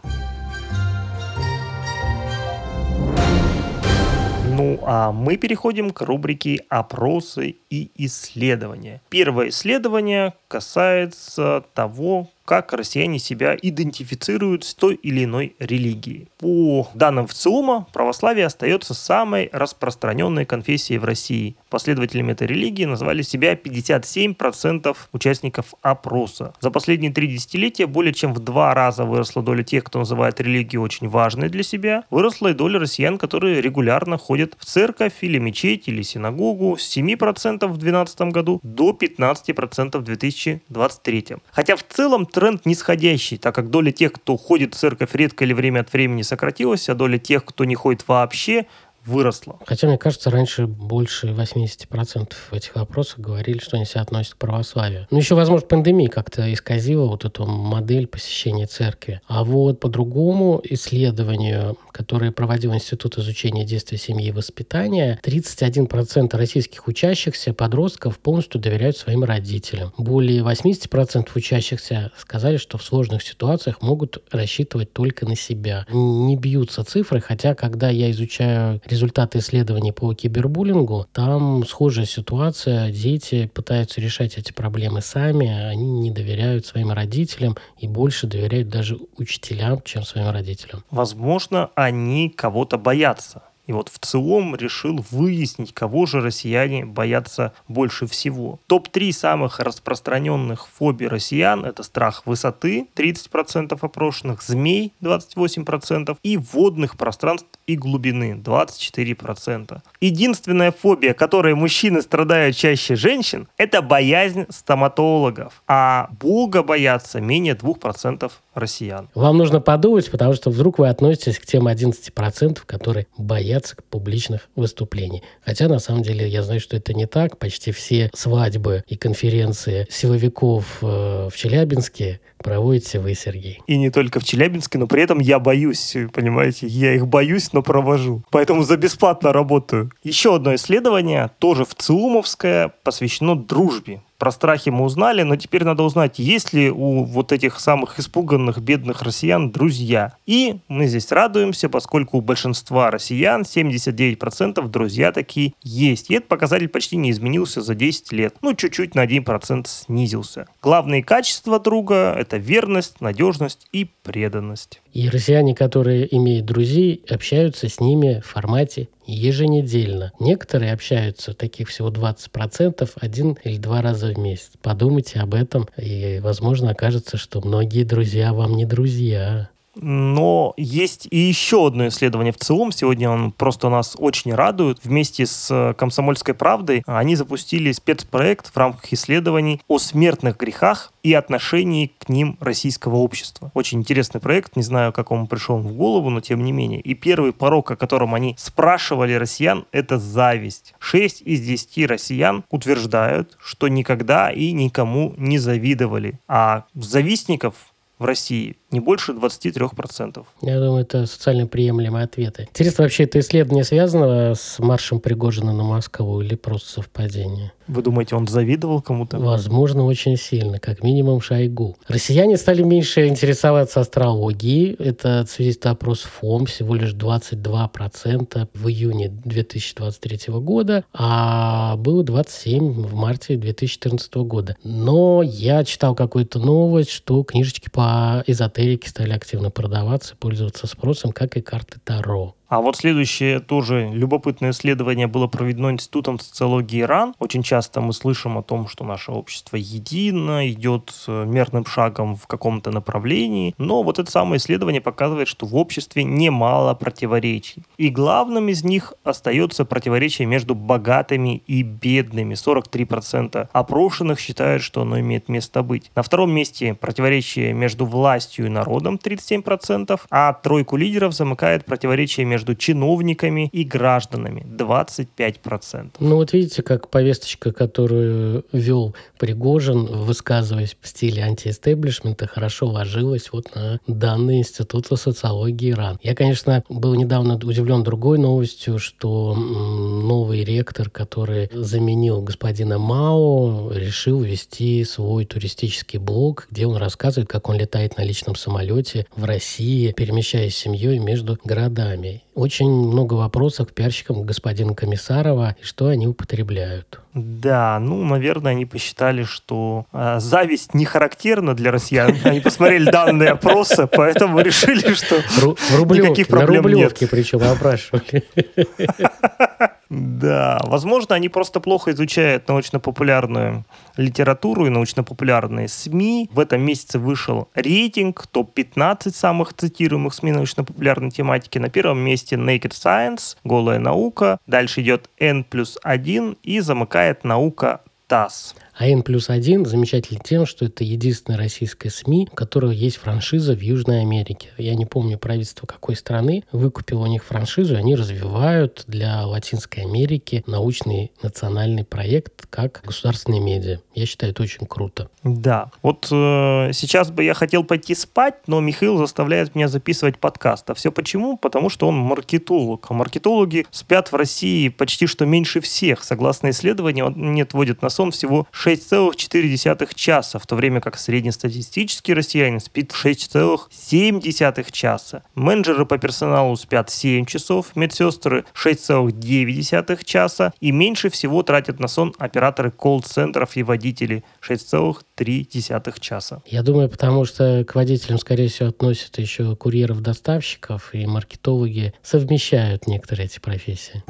Ну 4.63 4.79
а 4.83 5.11
мы 5.11 5.35
переходим 5.35 5.91
к 5.91 6.01
рубрике 6.01 6.61
«Опросы 6.69 7.57
и 7.69 7.91
исследования». 7.95 9.01
Первое 9.09 9.49
исследование, 9.49 10.35
касается 10.53 11.63
того, 11.73 12.29
как 12.45 12.73
россияне 12.73 13.19
себя 13.19 13.57
идентифицируют 13.61 14.65
с 14.65 14.73
той 14.73 14.95
или 14.95 15.23
иной 15.23 15.55
религией. 15.59 16.27
По 16.37 16.89
данным 16.93 17.27
ВЦИУМа, 17.27 17.87
православие 17.93 18.45
остается 18.45 18.93
самой 18.93 19.49
распространенной 19.53 20.45
конфессией 20.45 20.99
в 20.99 21.05
России. 21.05 21.55
Последователями 21.69 22.33
этой 22.33 22.47
религии 22.47 22.85
назвали 22.85 23.21
себя 23.21 23.53
57% 23.53 24.95
участников 25.13 25.73
опроса. 25.81 26.53
За 26.59 26.69
последние 26.69 27.13
три 27.13 27.27
десятилетия 27.27 27.87
более 27.87 28.13
чем 28.13 28.33
в 28.33 28.39
два 28.39 28.73
раза 28.73 29.05
выросла 29.05 29.41
доля 29.41 29.63
тех, 29.63 29.83
кто 29.85 29.99
называет 29.99 30.41
религию 30.41 30.81
очень 30.81 31.07
важной 31.07 31.49
для 31.49 31.63
себя. 31.63 32.03
Выросла 32.09 32.49
и 32.49 32.53
доля 32.53 32.79
россиян, 32.79 33.17
которые 33.17 33.61
регулярно 33.61 34.17
ходят 34.17 34.55
в 34.59 34.65
церковь 34.65 35.13
или 35.21 35.37
мечеть 35.37 35.87
или 35.87 36.01
синагогу 36.01 36.77
с 36.77 36.97
7% 36.97 37.67
в 37.67 37.77
2012 37.77 38.21
году 38.33 38.59
до 38.63 38.91
15% 38.91 39.97
в 39.97 40.03
2023. 40.51 41.37
Хотя 41.51 41.75
в 41.75 41.83
целом 41.83 42.25
тренд 42.25 42.65
нисходящий, 42.65 43.37
так 43.37 43.55
как 43.55 43.69
доля 43.69 43.91
тех, 43.91 44.13
кто 44.13 44.37
ходит 44.37 44.73
в 44.75 44.77
церковь 44.77 45.13
редко 45.13 45.43
или 45.43 45.53
время 45.53 45.81
от 45.81 45.93
времени 45.93 46.21
сократилась, 46.21 46.89
а 46.89 46.95
доля 46.95 47.17
тех, 47.17 47.45
кто 47.45 47.65
не 47.65 47.75
ходит 47.75 48.07
вообще, 48.07 48.65
выросла. 49.05 49.57
Хотя, 49.65 49.87
мне 49.87 49.97
кажется, 49.97 50.29
раньше 50.29 50.67
больше 50.67 51.27
80% 51.27 52.33
в 52.51 52.53
этих 52.53 52.75
вопросах 52.75 53.19
говорили, 53.19 53.59
что 53.59 53.77
они 53.77 53.85
себя 53.85 54.01
относят 54.01 54.35
к 54.35 54.37
православию. 54.37 55.07
Ну, 55.11 55.17
еще, 55.17 55.35
возможно, 55.35 55.67
пандемия 55.67 56.09
как-то 56.09 56.51
исказила 56.53 57.07
вот 57.07 57.25
эту 57.25 57.45
модель 57.45 58.07
посещения 58.07 58.67
церкви. 58.67 59.21
А 59.27 59.43
вот 59.43 59.79
по 59.79 59.89
другому 59.89 60.61
исследованию, 60.63 61.77
которое 61.91 62.31
проводил 62.31 62.73
Институт 62.73 63.17
изучения 63.17 63.65
действия 63.65 63.97
семьи 63.97 64.27
и 64.27 64.31
воспитания, 64.31 65.19
31% 65.23 66.35
российских 66.37 66.87
учащихся 66.87 67.53
подростков 67.53 68.19
полностью 68.19 68.59
доверяют 68.59 68.97
своим 68.97 69.23
родителям. 69.23 69.93
Более 69.97 70.41
80% 70.43 71.27
учащихся 71.35 72.11
сказали, 72.17 72.57
что 72.57 72.77
в 72.77 72.83
сложных 72.83 73.23
ситуациях 73.23 73.81
могут 73.81 74.23
рассчитывать 74.31 74.93
только 74.93 75.25
на 75.25 75.35
себя. 75.35 75.85
Не 75.89 76.35
бьются 76.35 76.83
цифры, 76.83 77.19
хотя, 77.19 77.55
когда 77.55 77.89
я 77.89 78.09
изучаю 78.11 78.81
результаты 78.93 79.39
исследований 79.39 79.91
по 79.91 80.13
кибербуллингу, 80.13 81.07
там 81.11 81.65
схожая 81.65 82.05
ситуация. 82.05 82.91
Дети 82.91 83.49
пытаются 83.53 83.99
решать 83.99 84.37
эти 84.37 84.51
проблемы 84.51 85.01
сами, 85.01 85.47
они 85.47 85.91
не 85.99 86.11
доверяют 86.11 86.65
своим 86.65 86.91
родителям 86.91 87.57
и 87.77 87.87
больше 87.87 88.27
доверяют 88.27 88.69
даже 88.69 88.97
учителям, 89.17 89.81
чем 89.83 90.03
своим 90.03 90.29
родителям. 90.29 90.83
Возможно, 90.91 91.71
они 91.75 92.29
кого-то 92.29 92.77
боятся. 92.77 93.41
И 93.65 93.71
вот 93.71 93.89
в 93.89 93.97
целом 93.99 94.55
решил 94.55 95.05
выяснить, 95.09 95.73
кого 95.73 96.05
же 96.05 96.21
россияне 96.21 96.85
боятся 96.85 97.53
больше 97.67 98.07
всего. 98.07 98.59
Топ-3 98.67 99.11
самых 99.13 99.59
распространенных 99.59 100.67
фобий 100.67 101.07
россиян– 101.07 101.63
это 101.65 101.83
страх 101.83 102.23
высоты, 102.25 102.87
30% 102.95 103.77
опрошенных, 103.79 104.41
змей, 104.43 104.91
28%, 105.01 106.17
и 106.23 106.37
водных 106.37 106.97
пространств 106.97 107.47
и 107.65 107.77
глубины, 107.77 108.41
24%. 108.43 109.79
Единственная 110.01 110.71
фобия, 110.71 111.13
которой 111.13 111.55
мужчины 111.55 112.01
страдают 112.01 112.57
чаще 112.57 112.95
женщин, 112.95 113.47
это 113.57 113.81
боязнь 113.81 114.45
стоматологов. 114.49 115.63
А 115.67 116.09
Бога 116.19 116.63
боятся 116.63 117.21
менее 117.21 117.55
2% 117.55 118.29
россиян. 118.53 119.09
Вам 119.15 119.37
нужно 119.37 119.61
подумать, 119.61 120.11
потому 120.11 120.33
что 120.33 120.49
вдруг 120.49 120.79
вы 120.79 120.89
относитесь 120.89 121.39
к 121.39 121.45
тем 121.45 121.67
11%, 121.67 122.59
которые 122.65 123.07
боятся 123.17 123.52
публичных 123.89 124.49
выступлений. 124.55 125.23
Хотя, 125.45 125.67
на 125.67 125.79
самом 125.79 126.03
деле, 126.03 126.27
я 126.27 126.43
знаю, 126.43 126.59
что 126.59 126.77
это 126.77 126.93
не 126.93 127.05
так. 127.05 127.37
Почти 127.37 127.71
все 127.71 128.09
свадьбы 128.13 128.83
и 128.87 128.95
конференции 128.95 129.87
силовиков 129.89 130.79
э, 130.81 131.29
в 131.31 131.35
Челябинске 131.35 132.19
проводите 132.37 132.99
вы, 132.99 133.15
Сергей. 133.15 133.59
И 133.67 133.77
не 133.77 133.89
только 133.89 134.19
в 134.19 134.23
Челябинске, 134.23 134.77
но 134.77 134.87
при 134.87 135.01
этом 135.01 135.19
я 135.19 135.39
боюсь, 135.39 135.95
понимаете, 136.13 136.67
я 136.67 136.93
их 136.93 137.07
боюсь, 137.07 137.53
но 137.53 137.63
провожу. 137.63 138.23
Поэтому 138.29 138.63
за 138.63 138.77
бесплатно 138.77 139.33
работаю. 139.33 139.91
Еще 140.03 140.35
одно 140.35 140.53
исследование, 140.55 141.31
тоже 141.39 141.65
в 141.65 141.73
ЦИУМовское, 141.73 142.73
посвящено 142.83 143.35
дружбе. 143.35 144.01
Про 144.23 144.31
страхи 144.31 144.69
мы 144.69 144.85
узнали, 144.85 145.23
но 145.23 145.35
теперь 145.35 145.65
надо 145.65 145.83
узнать, 145.83 146.17
есть 146.17 146.53
ли 146.53 146.71
у 146.71 147.03
вот 147.03 147.33
этих 147.33 147.59
самых 147.59 147.99
испуганных 147.99 148.59
бедных 148.59 149.01
россиян 149.01 149.51
друзья. 149.51 150.13
И 150.25 150.61
мы 150.69 150.87
здесь 150.87 151.11
радуемся, 151.11 151.67
поскольку 151.67 152.19
у 152.19 152.21
большинства 152.21 152.89
россиян 152.89 153.41
79% 153.41 154.65
друзья 154.69 155.11
такие 155.11 155.55
есть. 155.61 156.09
И 156.09 156.13
этот 156.13 156.29
показатель 156.29 156.69
почти 156.69 156.95
не 156.95 157.11
изменился 157.11 157.61
за 157.61 157.75
10 157.75 158.13
лет. 158.13 158.37
Ну, 158.41 158.53
чуть-чуть 158.53 158.95
на 158.95 159.05
1% 159.05 159.67
снизился. 159.67 160.47
Главные 160.61 161.03
качества 161.03 161.59
друга– 161.59 162.15
это 162.17 162.37
верность, 162.37 163.01
надежность 163.01 163.67
и 163.73 163.91
преданность. 164.03 164.82
И 164.93 165.09
россияне, 165.09 165.55
которые 165.55 166.15
имеют 166.15 166.45
друзей, 166.45 167.03
общаются 167.09 167.67
с 167.67 167.79
ними 167.79 168.21
в 168.23 168.27
формате 168.27 168.89
еженедельно. 169.07 170.11
Некоторые 170.19 170.71
общаются, 170.71 171.33
таких 171.33 171.69
всего 171.69 171.89
20%, 171.89 172.89
один 173.01 173.37
или 173.43 173.57
два 173.57 173.81
раза 173.81 174.13
в 174.13 174.17
месяц. 174.19 174.51
Подумайте 174.61 175.19
об 175.19 175.33
этом, 175.33 175.67
и, 175.77 176.19
возможно, 176.21 176.71
окажется, 176.71 177.17
что 177.17 177.41
многие 177.41 177.83
друзья 177.83 178.33
вам 178.33 178.55
не 178.55 178.65
друзья. 178.65 179.49
Но 179.75 180.53
есть 180.57 181.07
и 181.09 181.17
еще 181.17 181.67
одно 181.67 181.87
исследование 181.87 182.31
в 182.31 182.37
целом. 182.37 182.71
Сегодня 182.71 183.09
он 183.09 183.31
просто 183.31 183.69
нас 183.69 183.95
очень 183.97 184.33
радует. 184.33 184.79
Вместе 184.83 185.25
с 185.25 185.49
э, 185.49 185.73
«Комсомольской 185.73 186.33
правдой» 186.33 186.83
они 186.85 187.15
запустили 187.15 187.71
спецпроект 187.71 188.47
в 188.53 188.57
рамках 188.57 188.93
исследований 188.93 189.61
о 189.67 189.79
смертных 189.79 190.37
грехах 190.37 190.93
и 191.01 191.13
отношении 191.13 191.91
к 191.97 192.09
ним 192.09 192.37
российского 192.39 192.97
общества. 192.97 193.51
Очень 193.53 193.79
интересный 193.79 194.21
проект. 194.21 194.55
Не 194.55 194.63
знаю, 194.63 194.93
как 194.93 195.11
он 195.11 195.27
пришел 195.27 195.57
в 195.57 195.73
голову, 195.73 196.09
но 196.09 196.21
тем 196.21 196.43
не 196.43 196.51
менее. 196.51 196.79
И 196.79 196.93
первый 196.93 197.33
порог, 197.33 197.71
о 197.71 197.75
котором 197.75 198.13
они 198.13 198.35
спрашивали 198.37 199.13
россиян, 199.13 199.65
это 199.71 199.97
зависть. 199.97 200.75
Шесть 200.79 201.21
из 201.21 201.41
десяти 201.41 201.85
россиян 201.85 202.43
утверждают, 202.49 203.37
что 203.43 203.67
никогда 203.67 204.31
и 204.31 204.51
никому 204.51 205.13
не 205.17 205.39
завидовали. 205.39 206.19
А 206.27 206.65
завистников 206.75 207.55
в 207.99 208.05
России 208.05 208.57
не 208.73 208.79
больше 208.79 209.13
23%. 209.13 210.25
Я 210.41 210.59
думаю, 210.59 210.81
это 210.81 211.05
социально 211.05 211.47
приемлемые 211.47 212.03
ответы. 212.03 212.47
Интересно, 212.49 212.83
вообще 212.83 213.03
это 213.03 213.19
исследование 213.19 213.63
связано 213.63 214.33
с 214.35 214.59
маршем 214.59 214.99
Пригожина 214.99 215.53
на 215.53 215.63
Москву 215.63 216.21
или 216.21 216.35
просто 216.35 216.69
совпадение? 216.69 217.53
Вы 217.67 217.81
думаете, 217.81 218.15
он 218.15 218.27
завидовал 218.27 218.81
кому-то? 218.81 219.19
Возможно, 219.19 219.85
очень 219.85 220.17
сильно, 220.17 220.59
как 220.59 220.83
минимум 220.83 221.21
Шойгу. 221.21 221.77
Россияне 221.87 222.35
стали 222.35 222.61
меньше 222.61 223.07
интересоваться 223.07 223.79
астрологией. 223.79 224.73
Это 224.73 225.25
свидетельствует 225.29 225.73
опрос 225.73 226.01
ФОМ, 226.01 226.45
всего 226.47 226.75
лишь 226.75 226.93
22% 226.93 228.47
в 228.53 228.67
июне 228.67 229.07
2023 229.09 230.33
года, 230.39 230.83
а 230.93 231.77
было 231.77 232.03
27% 232.03 232.71
в 232.71 232.95
марте 232.95 233.37
2014 233.37 234.13
года. 234.15 234.57
Но 234.63 235.21
я 235.23 235.63
читал 235.63 235.95
какую-то 235.95 236.39
новость, 236.39 236.89
что 236.89 237.23
книжечки 237.23 237.69
по 237.69 238.23
эзотерике 238.27 238.62
стали 238.87 239.13
активно 239.13 239.49
продаваться, 239.49 240.15
пользоваться 240.15 240.67
спросом, 240.67 241.11
как 241.11 241.37
и 241.37 241.41
карты 241.41 241.79
Таро. 241.83 242.35
А 242.53 242.61
вот 242.61 242.75
следующее 242.75 243.39
тоже 243.39 243.89
любопытное 243.91 244.51
исследование 244.51 245.07
было 245.07 245.25
проведено 245.25 245.71
Институтом 245.71 246.19
социологии 246.19 246.81
Иран. 246.81 247.15
Очень 247.17 247.41
часто 247.41 247.81
мы 247.81 247.93
слышим 247.93 248.37
о 248.37 248.43
том, 248.43 248.67
что 248.67 248.83
наше 248.83 249.11
общество 249.11 249.55
едино, 249.55 250.47
идет 250.47 250.93
э, 251.07 251.25
мерным 251.25 251.65
шагом 251.65 252.15
в 252.15 252.27
каком-то 252.27 252.69
направлении. 252.69 253.55
Но 253.57 253.81
вот 253.81 253.97
это 253.97 254.11
самое 254.11 254.37
исследование 254.37 254.81
показывает, 254.81 255.27
что 255.27 255.47
в 255.47 255.55
обществе 255.55 256.03
немало 256.03 256.75
противоречий. 256.75 257.63
И 257.77 257.89
главным 257.89 258.49
из 258.49 258.63
них 258.63 258.93
остается 259.03 259.65
противоречие 259.65 260.27
между 260.27 260.53
богатыми 260.53 261.41
и 261.47 261.63
бедными. 261.63 262.35
43% 262.35 263.49
опрошенных 263.51 264.19
считают, 264.19 264.61
что 264.61 264.83
оно 264.83 264.99
имеет 264.99 265.27
место 265.27 265.63
быть. 265.63 265.89
На 265.95 266.03
втором 266.03 266.31
месте 266.31 266.75
противоречие 266.75 267.53
между 267.53 267.87
властью 267.87 268.45
и 268.45 268.49
народом 268.49 268.99
37%, 269.03 269.99
а 270.11 270.33
тройку 270.33 270.77
лидеров 270.77 271.15
замыкает 271.15 271.65
противоречие 271.65 272.27
между 272.27 272.42
между 272.43 272.55
чиновниками 272.55 273.49
и 273.53 273.63
гражданами 273.63 274.45
25%. 274.45 275.91
Ну 275.99 276.15
вот 276.15 276.33
видите, 276.33 276.61
как 276.61 276.89
повесточка, 276.89 277.53
которую 277.53 278.43
вел 278.51 278.93
Пригожин, 279.17 279.85
высказываясь 279.85 280.75
в 280.81 280.87
стиле 280.87 281.23
антиэстеблишмента, 281.23 282.27
хорошо 282.27 282.67
ложилась 282.67 283.31
вот 283.31 283.55
на 283.55 283.79
данные 283.87 284.39
Института 284.39 284.97
социологии 284.97 285.71
Иран. 285.71 285.97
Я, 286.03 286.15
конечно, 286.15 286.63
был 286.67 286.95
недавно 286.95 287.35
удивлен 287.35 287.83
другой 287.83 288.17
новостью, 288.17 288.77
что 288.77 289.33
новый 289.33 290.43
ректор, 290.43 290.89
который 290.89 291.49
заменил 291.53 292.21
господина 292.21 292.77
Мао, 292.77 293.71
решил 293.71 294.21
вести 294.21 294.83
свой 294.83 295.25
туристический 295.25 295.99
блог, 295.99 296.47
где 296.51 296.67
он 296.67 296.75
рассказывает, 296.75 297.29
как 297.29 297.47
он 297.47 297.55
летает 297.55 297.97
на 297.97 298.03
личном 298.03 298.35
самолете 298.35 299.05
в 299.15 299.23
России, 299.23 299.93
перемещаясь 299.93 300.55
с 300.55 300.57
семьей 300.57 300.99
между 300.99 301.37
городами. 301.45 302.23
Очень 302.35 302.69
много 302.71 303.13
вопросов 303.13 303.69
к 303.69 303.73
пиарщикам 303.73 304.23
господина 304.23 304.73
Комиссарова, 304.73 305.55
и 305.61 305.63
что 305.63 305.87
они 305.87 306.07
употребляют. 306.07 306.99
Да, 307.13 307.77
ну, 307.79 308.03
наверное, 308.03 308.53
они 308.53 308.65
посчитали, 308.65 309.23
что 309.23 309.85
э, 309.93 310.15
зависть 310.19 310.73
не 310.73 310.85
характерна 310.85 311.53
для 311.53 311.71
россиян. 311.71 312.15
Они 312.23 312.39
посмотрели 312.39 312.89
данные 312.89 313.29
опроса, 313.31 313.85
поэтому 313.85 314.39
решили, 314.39 314.95
что 314.95 315.17
Ру- 315.41 315.57
никаких 315.95 316.27
на 316.29 316.37
проблем 316.37 316.63
нет. 316.63 316.73
рублевке 316.73 317.07
причем 317.07 317.43
опрашивали. 317.43 318.23
Да, 319.89 320.59
возможно, 320.63 321.13
они 321.13 321.29
просто 321.29 321.59
плохо 321.59 321.91
изучают 321.91 322.47
научно-популярную 322.47 323.63
литературу 323.97 324.65
и 324.65 324.69
научно-популярные 324.69 325.67
СМИ. 325.67 326.29
В 326.31 326.39
этом 326.39 326.61
месяце 326.61 326.99
вышел 326.99 327.49
рейтинг 327.53 328.27
топ-15 328.27 329.11
самых 329.11 329.53
цитируемых 329.53 330.13
СМИ 330.13 330.31
научно-популярной 330.31 331.11
тематики. 331.11 331.57
На 331.57 331.69
первом 331.69 331.99
месте 331.99 332.35
Naked 332.35 332.71
Science, 332.71 333.37
голая 333.43 333.79
наука. 333.79 334.39
Дальше 334.47 334.81
идет 334.81 335.09
N 335.19 335.43
плюс 335.43 335.77
1 335.83 336.37
и 336.43 336.59
замыкает 336.59 337.23
наука 337.23 337.81
ТАСС. 338.07 338.55
А 338.75 338.87
N 338.87 339.03
плюс 339.03 339.29
1 339.29 339.65
замечательный 339.65 340.19
тем, 340.23 340.45
что 340.45 340.65
это 340.65 340.83
единственная 340.83 341.37
российская 341.37 341.89
СМИ, 341.89 342.29
у 342.31 342.35
которой 342.35 342.75
есть 342.75 342.97
франшиза 342.97 343.55
в 343.55 343.61
Южной 343.61 344.01
Америке. 344.01 344.49
Я 344.57 344.75
не 344.75 344.85
помню 344.85 345.17
правительство 345.17 345.67
какой 345.67 345.95
страны 345.95 346.43
выкупило 346.51 347.03
у 347.03 347.07
них 347.07 347.23
франшизу, 347.23 347.75
и 347.75 347.77
они 347.77 347.95
развивают 347.95 348.83
для 348.87 349.25
Латинской 349.25 349.83
Америки 349.83 350.43
научный 350.47 351.11
национальный 351.21 351.83
проект 351.83 352.47
как 352.49 352.81
государственные 352.85 353.41
медиа. 353.41 353.79
Я 353.93 354.05
считаю, 354.05 354.31
это 354.31 354.43
очень 354.43 354.65
круто. 354.65 355.09
Да. 355.23 355.71
Вот 355.81 356.07
э, 356.11 356.71
сейчас 356.73 357.11
бы 357.11 357.23
я 357.23 357.33
хотел 357.33 357.63
пойти 357.63 357.95
спать, 357.95 358.35
но 358.47 358.59
Михаил 358.59 358.97
заставляет 358.97 359.55
меня 359.55 359.67
записывать 359.67 360.17
подкаст. 360.17 360.69
А 360.69 360.73
все 360.73 360.91
почему? 360.91 361.37
Потому 361.37 361.69
что 361.69 361.87
он 361.87 361.95
маркетолог. 361.95 362.87
А 362.89 362.93
маркетологи 362.93 363.65
спят 363.71 364.11
в 364.11 364.15
России 364.15 364.69
почти 364.69 365.05
что 365.05 365.25
меньше 365.25 365.61
всех. 365.61 366.03
Согласно 366.03 366.49
исследованию, 366.49 367.07
он 367.07 367.33
не 367.33 367.43
отводит 367.43 367.81
на 367.81 367.89
сон 367.89 368.11
всего 368.11 368.47
6,4 368.63 369.89
часа, 369.93 370.39
в 370.39 370.47
то 370.47 370.55
время 370.55 370.79
как 370.79 370.97
среднестатистический 370.97 372.13
россиянин 372.13 372.61
спит 372.61 372.93
6,7 372.93 374.71
часа. 374.71 375.23
Менеджеры 375.35 375.85
по 375.85 375.97
персоналу 375.97 376.55
спят 376.55 376.89
7 376.89 377.25
часов, 377.25 377.75
медсестры 377.75 378.45
6,9 378.53 380.05
часа 380.05 380.53
и 380.61 380.71
меньше 380.71 381.09
всего 381.09 381.43
тратят 381.43 381.79
на 381.79 381.87
сон 381.87 382.13
операторы 382.17 382.71
колл-центров 382.71 383.57
и 383.57 383.63
водители 383.63 384.23
6,3 384.47 385.99
часа. 385.99 386.41
Я 386.45 386.63
думаю, 386.63 386.89
потому 386.89 387.25
что 387.25 387.65
к 387.67 387.75
водителям, 387.75 388.17
скорее 388.17 388.47
всего, 388.47 388.69
относят 388.69 389.17
еще 389.17 389.55
курьеров-доставщиков, 389.55 390.93
и 390.93 391.05
маркетологи 391.05 391.93
совмещают 392.01 392.87
некоторые 392.87 393.25
эти 393.25 393.39
профессии. 393.39 394.03